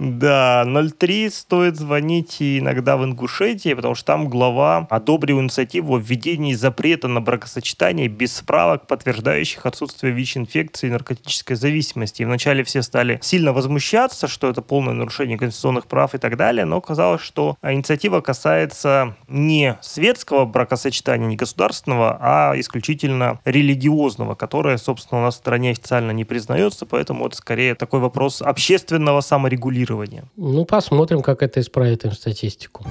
Да, 0.04 0.64
03 0.64 1.30
стоит 1.30 1.76
звонить 1.76 2.38
иногда 2.40 2.96
в 2.96 3.04
Ингушетии, 3.04 3.72
потому 3.72 3.94
что 3.94 4.04
там 4.04 4.28
глава 4.28 4.88
одобрил 4.90 5.40
инициативу 5.40 5.94
о 5.94 6.00
введении 6.00 6.54
запрета 6.54 7.06
на 7.06 7.20
бракосочетание 7.20 8.08
без 8.08 8.34
справок, 8.34 8.88
подтверждающих 8.88 9.64
отсутствие 9.64 10.12
ВИЧ-инфекции 10.12 10.88
и 10.88 10.90
наркотической 10.90 11.54
зависимости. 11.54 12.22
И 12.22 12.24
вначале 12.24 12.64
все 12.64 12.82
стали 12.82 13.20
сильно 13.22 13.52
возмущаться, 13.52 14.26
что 14.26 14.48
это 14.48 14.60
полное 14.60 14.92
нарушение 14.92 15.38
конституционных 15.38 15.86
прав 15.86 16.16
и 16.16 16.18
так 16.18 16.36
далее, 16.36 16.64
но 16.64 16.78
оказалось, 16.78 17.22
что 17.22 17.56
инициатива 17.62 18.20
касается 18.20 19.14
не 19.28 19.78
светского 19.82 20.46
бракосочетания, 20.46 21.28
не 21.28 21.36
государственного, 21.36 22.18
а 22.20 22.54
исключительно 22.56 23.38
религиозного, 23.44 24.34
которое, 24.34 24.78
собственно, 24.78 25.20
у 25.20 25.24
нас 25.24 25.36
в 25.36 25.38
стране 25.38 25.70
официально 25.70 26.10
не 26.10 26.24
признается, 26.24 26.86
поэтому 26.86 27.28
это 27.28 27.36
скорее 27.36 27.76
такой 27.76 28.00
вопрос 28.00 28.42
общественного 28.42 29.20
саморегулирования 29.20 29.91
регулирования. 29.92 30.24
Ну, 30.36 30.64
посмотрим, 30.64 31.22
как 31.22 31.42
это 31.42 31.60
исправит 31.60 32.04
им 32.04 32.12
статистику. 32.12 32.84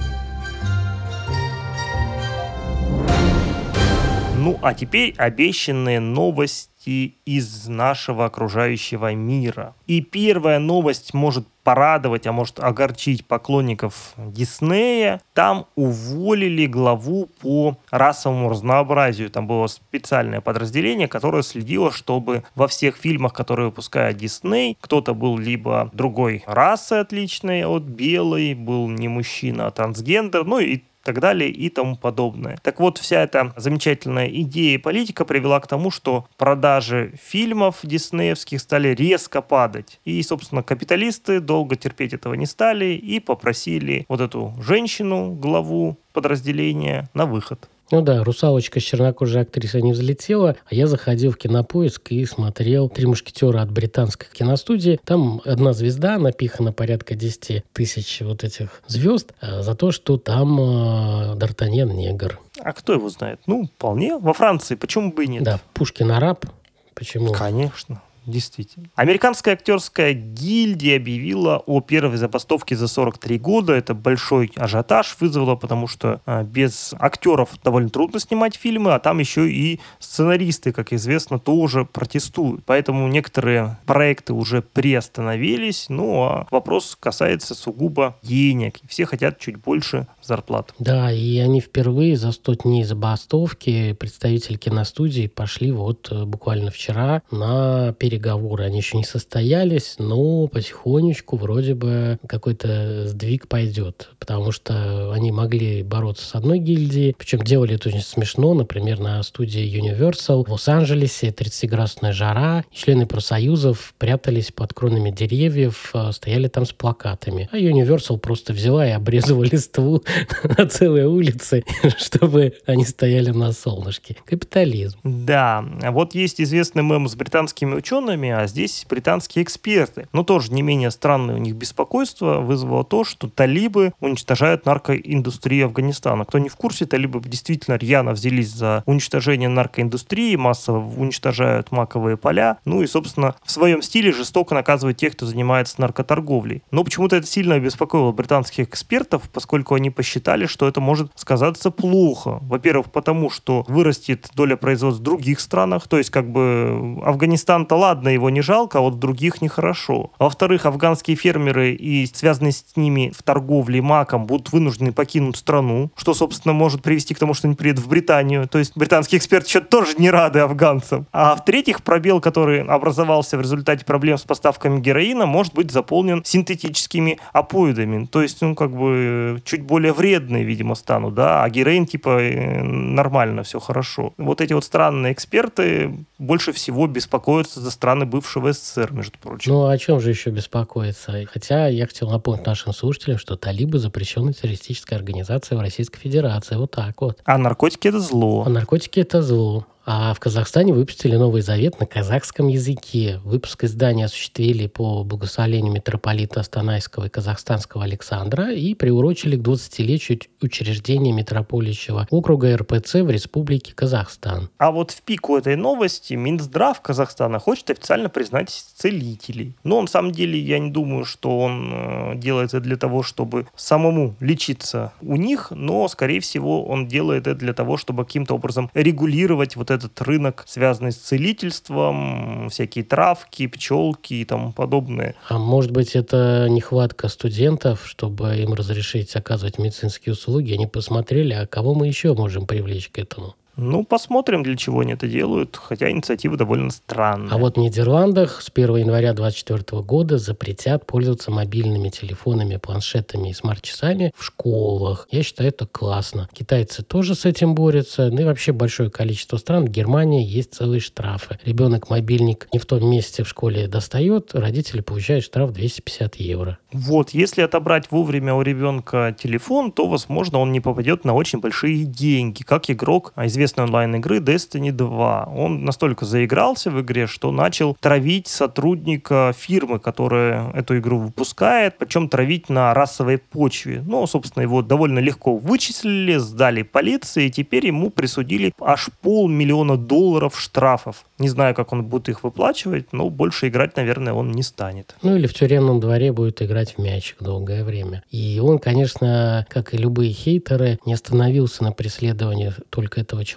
Ну, 4.42 4.58
а 4.60 4.74
теперь 4.74 5.14
обещанные 5.18 6.00
новости 6.00 7.14
из 7.24 7.68
нашего 7.68 8.24
окружающего 8.24 9.14
мира. 9.14 9.76
И 9.86 10.00
первая 10.00 10.58
новость 10.58 11.14
может 11.14 11.46
порадовать, 11.62 12.26
а 12.26 12.32
может 12.32 12.58
огорчить 12.58 13.24
поклонников 13.24 14.14
Диснея. 14.16 15.20
Там 15.32 15.66
уволили 15.76 16.66
главу 16.66 17.28
по 17.40 17.76
расовому 17.92 18.48
разнообразию. 18.48 19.30
Там 19.30 19.46
было 19.46 19.68
специальное 19.68 20.40
подразделение, 20.40 21.06
которое 21.06 21.44
следило, 21.44 21.92
чтобы 21.92 22.42
во 22.56 22.66
всех 22.66 22.96
фильмах, 22.96 23.32
которые 23.32 23.66
выпускает 23.66 24.16
Дисней, 24.16 24.76
кто-то 24.80 25.14
был 25.14 25.38
либо 25.38 25.88
другой 25.92 26.42
расы 26.46 26.94
отличной 26.94 27.64
от 27.64 27.84
белой, 27.84 28.54
был 28.54 28.88
не 28.88 29.06
мужчина, 29.06 29.68
а 29.68 29.70
трансгендер, 29.70 30.44
ну 30.44 30.58
и 30.58 30.82
так 31.02 31.20
далее 31.20 31.50
и 31.50 31.68
тому 31.68 31.96
подобное. 31.96 32.58
Так 32.62 32.80
вот, 32.80 32.98
вся 32.98 33.22
эта 33.22 33.52
замечательная 33.56 34.28
идея 34.28 34.74
и 34.74 34.78
политика 34.78 35.24
привела 35.24 35.60
к 35.60 35.66
тому, 35.66 35.90
что 35.90 36.26
продажи 36.36 37.14
фильмов 37.22 37.80
диснеевских 37.82 38.60
стали 38.60 38.88
резко 38.88 39.42
падать. 39.42 40.00
И, 40.04 40.22
собственно, 40.22 40.62
капиталисты 40.62 41.40
долго 41.40 41.76
терпеть 41.76 42.12
этого 42.12 42.34
не 42.34 42.46
стали 42.46 42.94
и 42.94 43.20
попросили 43.20 44.04
вот 44.08 44.20
эту 44.20 44.54
женщину, 44.60 45.32
главу 45.32 45.98
подразделения, 46.12 47.08
на 47.14 47.26
выход. 47.26 47.68
Ну 47.92 48.00
да, 48.00 48.24
русалочка 48.24 48.80
с 48.80 48.82
чернокожей 48.82 49.42
актрисой 49.42 49.82
не 49.82 49.92
взлетела, 49.92 50.56
а 50.64 50.74
я 50.74 50.86
заходил 50.86 51.30
в 51.30 51.36
кинопоиск 51.36 52.10
и 52.10 52.24
смотрел 52.24 52.88
«Три 52.88 53.04
мушкетера» 53.04 53.60
от 53.60 53.70
британской 53.70 54.28
киностудии. 54.32 54.98
Там 55.04 55.42
одна 55.44 55.74
звезда, 55.74 56.16
напихана 56.16 56.72
порядка 56.72 57.14
10 57.14 57.62
тысяч 57.74 58.22
вот 58.22 58.44
этих 58.44 58.80
звезд 58.86 59.34
а, 59.42 59.60
за 59.60 59.74
то, 59.74 59.92
что 59.92 60.16
там 60.16 60.58
э, 60.58 61.34
Д'Артаньян 61.36 61.92
негр. 61.92 62.40
А 62.58 62.72
кто 62.72 62.94
его 62.94 63.10
знает? 63.10 63.40
Ну, 63.46 63.66
вполне. 63.66 64.16
Во 64.16 64.32
Франции, 64.32 64.74
почему 64.74 65.12
бы 65.12 65.24
и 65.24 65.28
нет? 65.28 65.42
Да, 65.42 65.60
Пушкин 65.74 66.12
араб. 66.12 66.46
Почему? 66.94 67.34
Конечно. 67.34 68.00
Действительно. 68.26 68.88
Американская 68.94 69.54
актерская 69.54 70.12
гильдия 70.12 70.96
объявила 70.96 71.58
о 71.66 71.80
первой 71.80 72.16
забастовке 72.16 72.76
за 72.76 72.86
43 72.86 73.38
года. 73.38 73.72
Это 73.72 73.94
большой 73.94 74.52
ажиотаж 74.56 75.16
вызвало, 75.18 75.56
потому 75.56 75.88
что 75.88 76.20
а, 76.24 76.44
без 76.44 76.94
актеров 76.98 77.50
довольно 77.64 77.90
трудно 77.90 78.20
снимать 78.20 78.54
фильмы, 78.54 78.94
а 78.94 79.00
там 79.00 79.18
еще 79.18 79.50
и 79.50 79.80
сценаристы, 79.98 80.72
как 80.72 80.92
известно, 80.92 81.38
тоже 81.38 81.84
протестуют. 81.84 82.64
Поэтому 82.64 83.08
некоторые 83.08 83.78
проекты 83.86 84.32
уже 84.34 84.62
приостановились. 84.62 85.86
Ну, 85.88 86.22
а 86.22 86.46
вопрос 86.50 86.96
касается 86.98 87.54
сугубо 87.54 88.16
денег. 88.22 88.78
Все 88.88 89.04
хотят 89.04 89.38
чуть 89.38 89.56
больше 89.56 90.06
зарплат. 90.22 90.74
Да, 90.78 91.12
и 91.12 91.38
они 91.38 91.60
впервые 91.60 92.16
за 92.16 92.32
100 92.32 92.54
дней 92.54 92.84
забастовки 92.84 93.92
представители 93.92 94.56
киностудии 94.56 95.26
пошли 95.26 95.70
вот 95.72 96.08
э, 96.10 96.24
буквально 96.24 96.70
вчера 96.70 97.22
на 97.30 97.92
переговоры. 97.94 98.22
Переговоры, 98.22 98.64
они 98.64 98.78
еще 98.78 98.96
не 98.96 99.04
состоялись, 99.04 99.96
но 99.98 100.46
потихонечку 100.46 101.36
вроде 101.36 101.74
бы 101.74 102.18
какой-то 102.26 103.08
сдвиг 103.08 103.48
пойдет, 103.48 104.10
потому 104.18 104.52
что 104.52 105.12
они 105.12 105.32
могли 105.32 105.82
бороться 105.82 106.24
с 106.24 106.34
одной 106.34 106.58
гильдией, 106.58 107.14
причем 107.18 107.40
делали 107.40 107.74
это 107.74 107.88
очень 107.88 108.02
смешно, 108.02 108.54
например, 108.54 109.00
на 109.00 109.22
студии 109.22 109.62
Universal 109.62 110.46
в 110.46 110.52
Лос-Анджелесе 110.52 111.28
30-градусная 111.28 112.12
жара, 112.12 112.64
члены 112.72 113.06
профсоюзов 113.06 113.94
прятались 113.98 114.52
под 114.52 114.72
кронами 114.72 115.10
деревьев, 115.10 115.90
э, 115.94 116.12
стояли 116.12 116.48
там 116.48 116.64
с 116.64 116.72
плакатами, 116.72 117.48
а 117.50 117.56
Universal 117.56 118.18
просто 118.18 118.52
взяла 118.52 118.86
и 118.86 118.90
обрезала 118.90 119.42
листву 119.42 120.02
на 120.58 120.66
целой 120.66 121.04
улице, 121.04 121.64
чтобы 121.98 122.54
они 122.66 122.84
стояли 122.84 123.30
на 123.30 123.52
солнышке. 123.52 124.16
Капитализм. 124.24 124.98
Да, 125.04 125.64
вот 125.90 126.14
есть 126.14 126.40
известный 126.40 126.82
мем 126.82 127.08
с 127.08 127.14
британскими 127.14 127.74
учеными, 127.74 128.30
а 128.30 128.46
здесь 128.46 128.86
британские 128.88 129.44
эксперты. 129.44 130.08
Но 130.12 130.24
тоже 130.24 130.52
не 130.52 130.62
менее 130.62 130.90
странное 130.90 131.36
у 131.36 131.38
них 131.38 131.54
беспокойство 131.54 132.40
вызвало 132.40 132.84
то, 132.84 133.04
что 133.04 133.28
талибы 133.28 133.92
уничтожают 134.00 134.66
наркоиндустрию 134.66 135.66
Афганистана. 135.66 136.24
Кто 136.24 136.38
не 136.38 136.48
в 136.48 136.56
курсе, 136.56 136.86
талибы 136.86 137.20
действительно 137.20 137.76
рьяно 137.76 138.12
взялись 138.12 138.50
за 138.50 138.82
уничтожение 138.86 139.48
наркоиндустрии, 139.48 140.36
массово 140.36 140.78
уничтожают 140.96 141.70
маковые 141.72 142.16
поля, 142.16 142.58
ну 142.64 142.82
и, 142.82 142.86
собственно, 142.86 143.34
в 143.44 143.50
своем 143.50 143.82
стиле 143.82 144.12
жестоко 144.12 144.54
наказывают 144.54 144.98
тех, 144.98 145.12
кто 145.14 145.26
занимается 145.26 145.80
наркоторговлей. 145.80 146.62
Но 146.70 146.84
почему-то 146.84 147.16
это 147.16 147.26
сильно 147.26 147.54
обеспокоило 147.54 148.12
британских 148.12 148.68
экспертов, 148.68 149.28
поскольку 149.30 149.74
они 149.74 149.90
посчитали, 150.02 150.46
что 150.46 150.66
это 150.66 150.80
может 150.80 151.12
сказаться 151.14 151.70
плохо. 151.70 152.40
Во-первых, 152.42 152.90
потому 152.90 153.30
что 153.30 153.64
вырастет 153.68 154.28
доля 154.34 154.56
производств 154.56 155.00
в 155.00 155.04
других 155.04 155.38
странах, 155.38 155.86
то 155.86 155.96
есть 155.96 156.10
как 156.10 156.28
бы 156.28 157.00
Афганистан-то 157.04 157.76
ладно, 157.76 158.08
его 158.08 158.30
не 158.30 158.40
жалко, 158.40 158.78
а 158.78 158.80
вот 158.80 158.98
других 158.98 159.40
нехорошо. 159.40 160.10
Во-вторых, 160.18 160.66
афганские 160.66 161.16
фермеры 161.16 161.70
и 161.74 162.04
связанные 162.06 162.50
с 162.50 162.64
ними 162.74 163.12
в 163.16 163.22
торговле 163.22 163.80
маком 163.80 164.26
будут 164.26 164.52
вынуждены 164.52 164.90
покинуть 164.90 165.36
страну, 165.36 165.92
что, 165.94 166.14
собственно, 166.14 166.52
может 166.52 166.82
привести 166.82 167.14
к 167.14 167.20
тому, 167.20 167.32
что 167.32 167.46
они 167.46 167.54
приедут 167.54 167.84
в 167.84 167.88
Британию. 167.88 168.48
То 168.48 168.58
есть 168.58 168.72
британские 168.76 169.20
эксперты 169.20 169.46
еще 169.46 169.60
тоже 169.60 169.94
не 169.98 170.10
рады 170.10 170.40
афганцам. 170.40 171.06
А 171.12 171.36
в-третьих, 171.36 171.84
пробел, 171.84 172.20
который 172.20 172.64
образовался 172.64 173.38
в 173.38 173.40
результате 173.40 173.84
проблем 173.84 174.18
с 174.18 174.22
поставками 174.22 174.80
героина, 174.80 175.26
может 175.26 175.54
быть 175.54 175.70
заполнен 175.70 176.24
синтетическими 176.24 177.20
опоидами. 177.32 178.06
То 178.06 178.20
есть, 178.20 178.42
ну, 178.42 178.56
как 178.56 178.72
бы, 178.76 179.40
чуть 179.44 179.62
более 179.62 179.91
вредные, 179.92 180.44
видимо, 180.44 180.74
станут, 180.74 181.14
да, 181.14 181.42
а 181.42 181.50
героин, 181.50 181.86
типа, 181.86 182.20
э, 182.20 182.62
нормально, 182.62 183.42
все 183.42 183.60
хорошо. 183.60 184.12
Вот 184.16 184.40
эти 184.40 184.52
вот 184.52 184.64
странные 184.64 185.12
эксперты 185.12 186.06
больше 186.18 186.52
всего 186.52 186.86
беспокоятся 186.86 187.60
за 187.60 187.70
страны 187.70 188.06
бывшего 188.06 188.52
СССР, 188.52 188.92
между 188.92 189.18
прочим. 189.18 189.52
Ну, 189.52 189.66
о 189.66 189.78
чем 189.78 190.00
же 190.00 190.10
еще 190.10 190.30
беспокоиться? 190.30 191.24
Хотя 191.32 191.68
я 191.68 191.86
хотел 191.86 192.10
напомнить 192.10 192.46
нашим 192.46 192.72
слушателям, 192.72 193.18
что 193.18 193.36
талибы 193.36 193.78
запрещенная 193.78 194.32
террористическая 194.32 194.98
организация 194.98 195.58
в 195.58 195.60
Российской 195.60 196.00
Федерации. 196.00 196.56
Вот 196.56 196.70
так 196.70 197.00
вот. 197.00 197.20
А 197.24 197.38
наркотики 197.38 197.88
это 197.88 198.00
зло. 198.00 198.44
А 198.46 198.48
наркотики 198.48 199.00
это 199.00 199.22
зло. 199.22 199.66
А 199.84 200.14
в 200.14 200.20
Казахстане 200.20 200.72
выпустили 200.72 201.16
Новый 201.16 201.42
Завет 201.42 201.80
на 201.80 201.86
казахском 201.86 202.46
языке. 202.46 203.20
Выпуск 203.24 203.64
издания 203.64 204.04
осуществили 204.04 204.68
по 204.68 205.02
благословению 205.02 205.72
митрополита 205.72 206.40
Астанайского 206.40 207.06
и 207.06 207.08
казахстанского 207.08 207.82
Александра 207.82 208.52
и 208.52 208.74
приурочили 208.74 209.36
к 209.36 209.40
20-летию 209.40 210.20
учреждения 210.40 211.12
митрополичьего 211.12 212.06
округа 212.10 212.56
РПЦ 212.56 212.96
в 212.96 213.10
Республике 213.10 213.74
Казахстан. 213.74 214.50
А 214.58 214.70
вот 214.70 214.92
в 214.92 215.02
пику 215.02 215.36
этой 215.36 215.56
новости 215.56 216.14
Минздрав 216.14 216.80
Казахстана 216.80 217.40
хочет 217.40 217.70
официально 217.70 218.08
признать 218.08 218.50
целителей. 218.50 219.56
Но 219.64 219.80
на 219.80 219.88
самом 219.88 220.12
деле 220.12 220.38
я 220.38 220.60
не 220.60 220.70
думаю, 220.70 221.04
что 221.04 221.40
он 221.40 221.72
э, 221.72 222.14
делает 222.16 222.50
это 222.50 222.60
для 222.60 222.76
того, 222.76 223.02
чтобы 223.02 223.48
самому 223.56 224.14
лечиться 224.20 224.92
у 225.00 225.16
них, 225.16 225.48
но, 225.50 225.88
скорее 225.88 226.20
всего, 226.20 226.64
он 226.64 226.86
делает 226.86 227.26
это 227.26 227.38
для 227.38 227.52
того, 227.52 227.76
чтобы 227.76 228.04
каким-то 228.04 228.34
образом 228.34 228.70
регулировать 228.74 229.56
вот 229.56 229.71
этот 229.72 230.00
рынок, 230.00 230.44
связанный 230.46 230.92
с 230.92 230.96
целительством, 230.96 232.48
всякие 232.50 232.84
травки, 232.84 233.46
пчелки 233.46 234.14
и 234.14 234.24
тому 234.24 234.52
подобное. 234.52 235.14
А 235.28 235.38
может 235.38 235.70
быть, 235.70 235.96
это 235.96 236.46
нехватка 236.48 237.08
студентов, 237.08 237.86
чтобы 237.86 238.36
им 238.36 238.54
разрешить 238.54 239.14
оказывать 239.16 239.58
медицинские 239.58 240.12
услуги? 240.12 240.52
Они 240.52 240.66
посмотрели, 240.66 241.34
а 241.34 241.46
кого 241.46 241.74
мы 241.74 241.86
еще 241.88 242.14
можем 242.14 242.46
привлечь 242.46 242.88
к 242.88 242.98
этому? 242.98 243.34
Ну, 243.56 243.84
посмотрим, 243.84 244.42
для 244.42 244.56
чего 244.56 244.80
они 244.80 244.94
это 244.94 245.06
делают, 245.06 245.56
хотя 245.62 245.90
инициатива 245.90 246.36
довольно 246.36 246.70
странная. 246.70 247.34
А 247.34 247.38
вот 247.38 247.56
в 247.56 247.60
Нидерландах 247.60 248.40
с 248.40 248.50
1 248.52 248.76
января 248.76 249.12
2024 249.12 249.82
года 249.82 250.18
запретят 250.18 250.86
пользоваться 250.86 251.30
мобильными 251.30 251.90
телефонами, 251.90 252.56
планшетами 252.56 253.28
и 253.28 253.34
смарт-часами 253.34 254.12
в 254.16 254.24
школах. 254.24 255.06
Я 255.10 255.22
считаю, 255.22 255.50
это 255.50 255.66
классно. 255.66 256.28
Китайцы 256.32 256.82
тоже 256.82 257.14
с 257.14 257.26
этим 257.26 257.54
борются, 257.54 258.08
ну 258.10 258.22
и 258.22 258.24
вообще 258.24 258.52
большое 258.52 258.90
количество 258.90 259.36
стран. 259.36 259.66
В 259.66 259.68
Германии 259.68 260.24
есть 260.24 260.54
целые 260.54 260.80
штрафы. 260.80 261.38
Ребенок 261.44 261.90
мобильник 261.90 262.48
не 262.52 262.58
в 262.58 262.64
том 262.64 262.88
месте 262.88 263.22
в 263.22 263.28
школе 263.28 263.68
достает, 263.68 264.34
родители 264.34 264.80
получают 264.80 265.24
штраф 265.24 265.52
250 265.52 266.16
евро. 266.16 266.58
Вот, 266.72 267.10
если 267.10 267.42
отобрать 267.42 267.90
вовремя 267.90 268.32
у 268.34 268.40
ребенка 268.40 269.14
телефон, 269.18 269.72
то, 269.72 269.86
возможно, 269.86 270.38
он 270.38 270.52
не 270.52 270.60
попадет 270.60 271.04
на 271.04 271.12
очень 271.12 271.40
большие 271.40 271.84
деньги, 271.84 272.42
как 272.42 272.70
игрок 272.70 273.12
известный 273.16 273.41
известной 273.42 273.64
онлайн-игры 273.64 274.18
Destiny 274.18 274.70
2. 274.70 275.32
Он 275.34 275.64
настолько 275.64 276.04
заигрался 276.04 276.70
в 276.70 276.80
игре, 276.80 277.08
что 277.08 277.32
начал 277.32 277.76
травить 277.80 278.28
сотрудника 278.28 279.34
фирмы, 279.36 279.80
которая 279.80 280.52
эту 280.52 280.78
игру 280.78 280.98
выпускает, 280.98 281.76
причем 281.78 282.08
травить 282.08 282.48
на 282.48 282.72
расовой 282.72 283.18
почве. 283.18 283.82
Ну, 283.84 284.06
собственно, 284.06 284.42
его 284.42 284.62
довольно 284.62 285.00
легко 285.00 285.36
вычислили, 285.36 286.18
сдали 286.18 286.62
полиции, 286.62 287.26
и 287.26 287.30
теперь 287.30 287.66
ему 287.66 287.90
присудили 287.90 288.52
аж 288.60 288.90
полмиллиона 289.00 289.76
долларов 289.76 290.38
штрафов. 290.38 291.04
Не 291.18 291.28
знаю, 291.28 291.54
как 291.54 291.72
он 291.72 291.84
будет 291.84 292.08
их 292.08 292.22
выплачивать, 292.22 292.92
но 292.92 293.10
больше 293.10 293.48
играть, 293.48 293.76
наверное, 293.76 294.12
он 294.12 294.30
не 294.30 294.42
станет. 294.42 294.94
Ну, 295.02 295.16
или 295.16 295.26
в 295.26 295.34
тюремном 295.34 295.80
дворе 295.80 296.12
будет 296.12 296.42
играть 296.42 296.74
в 296.76 296.78
мячик 296.78 297.16
долгое 297.20 297.64
время. 297.64 298.04
И 298.10 298.40
он, 298.40 298.58
конечно, 298.58 299.46
как 299.48 299.74
и 299.74 299.76
любые 299.76 300.12
хейтеры, 300.12 300.78
не 300.86 300.94
остановился 300.94 301.64
на 301.64 301.72
преследовании 301.72 302.52
только 302.70 303.00
этого 303.00 303.24
человека, 303.24 303.31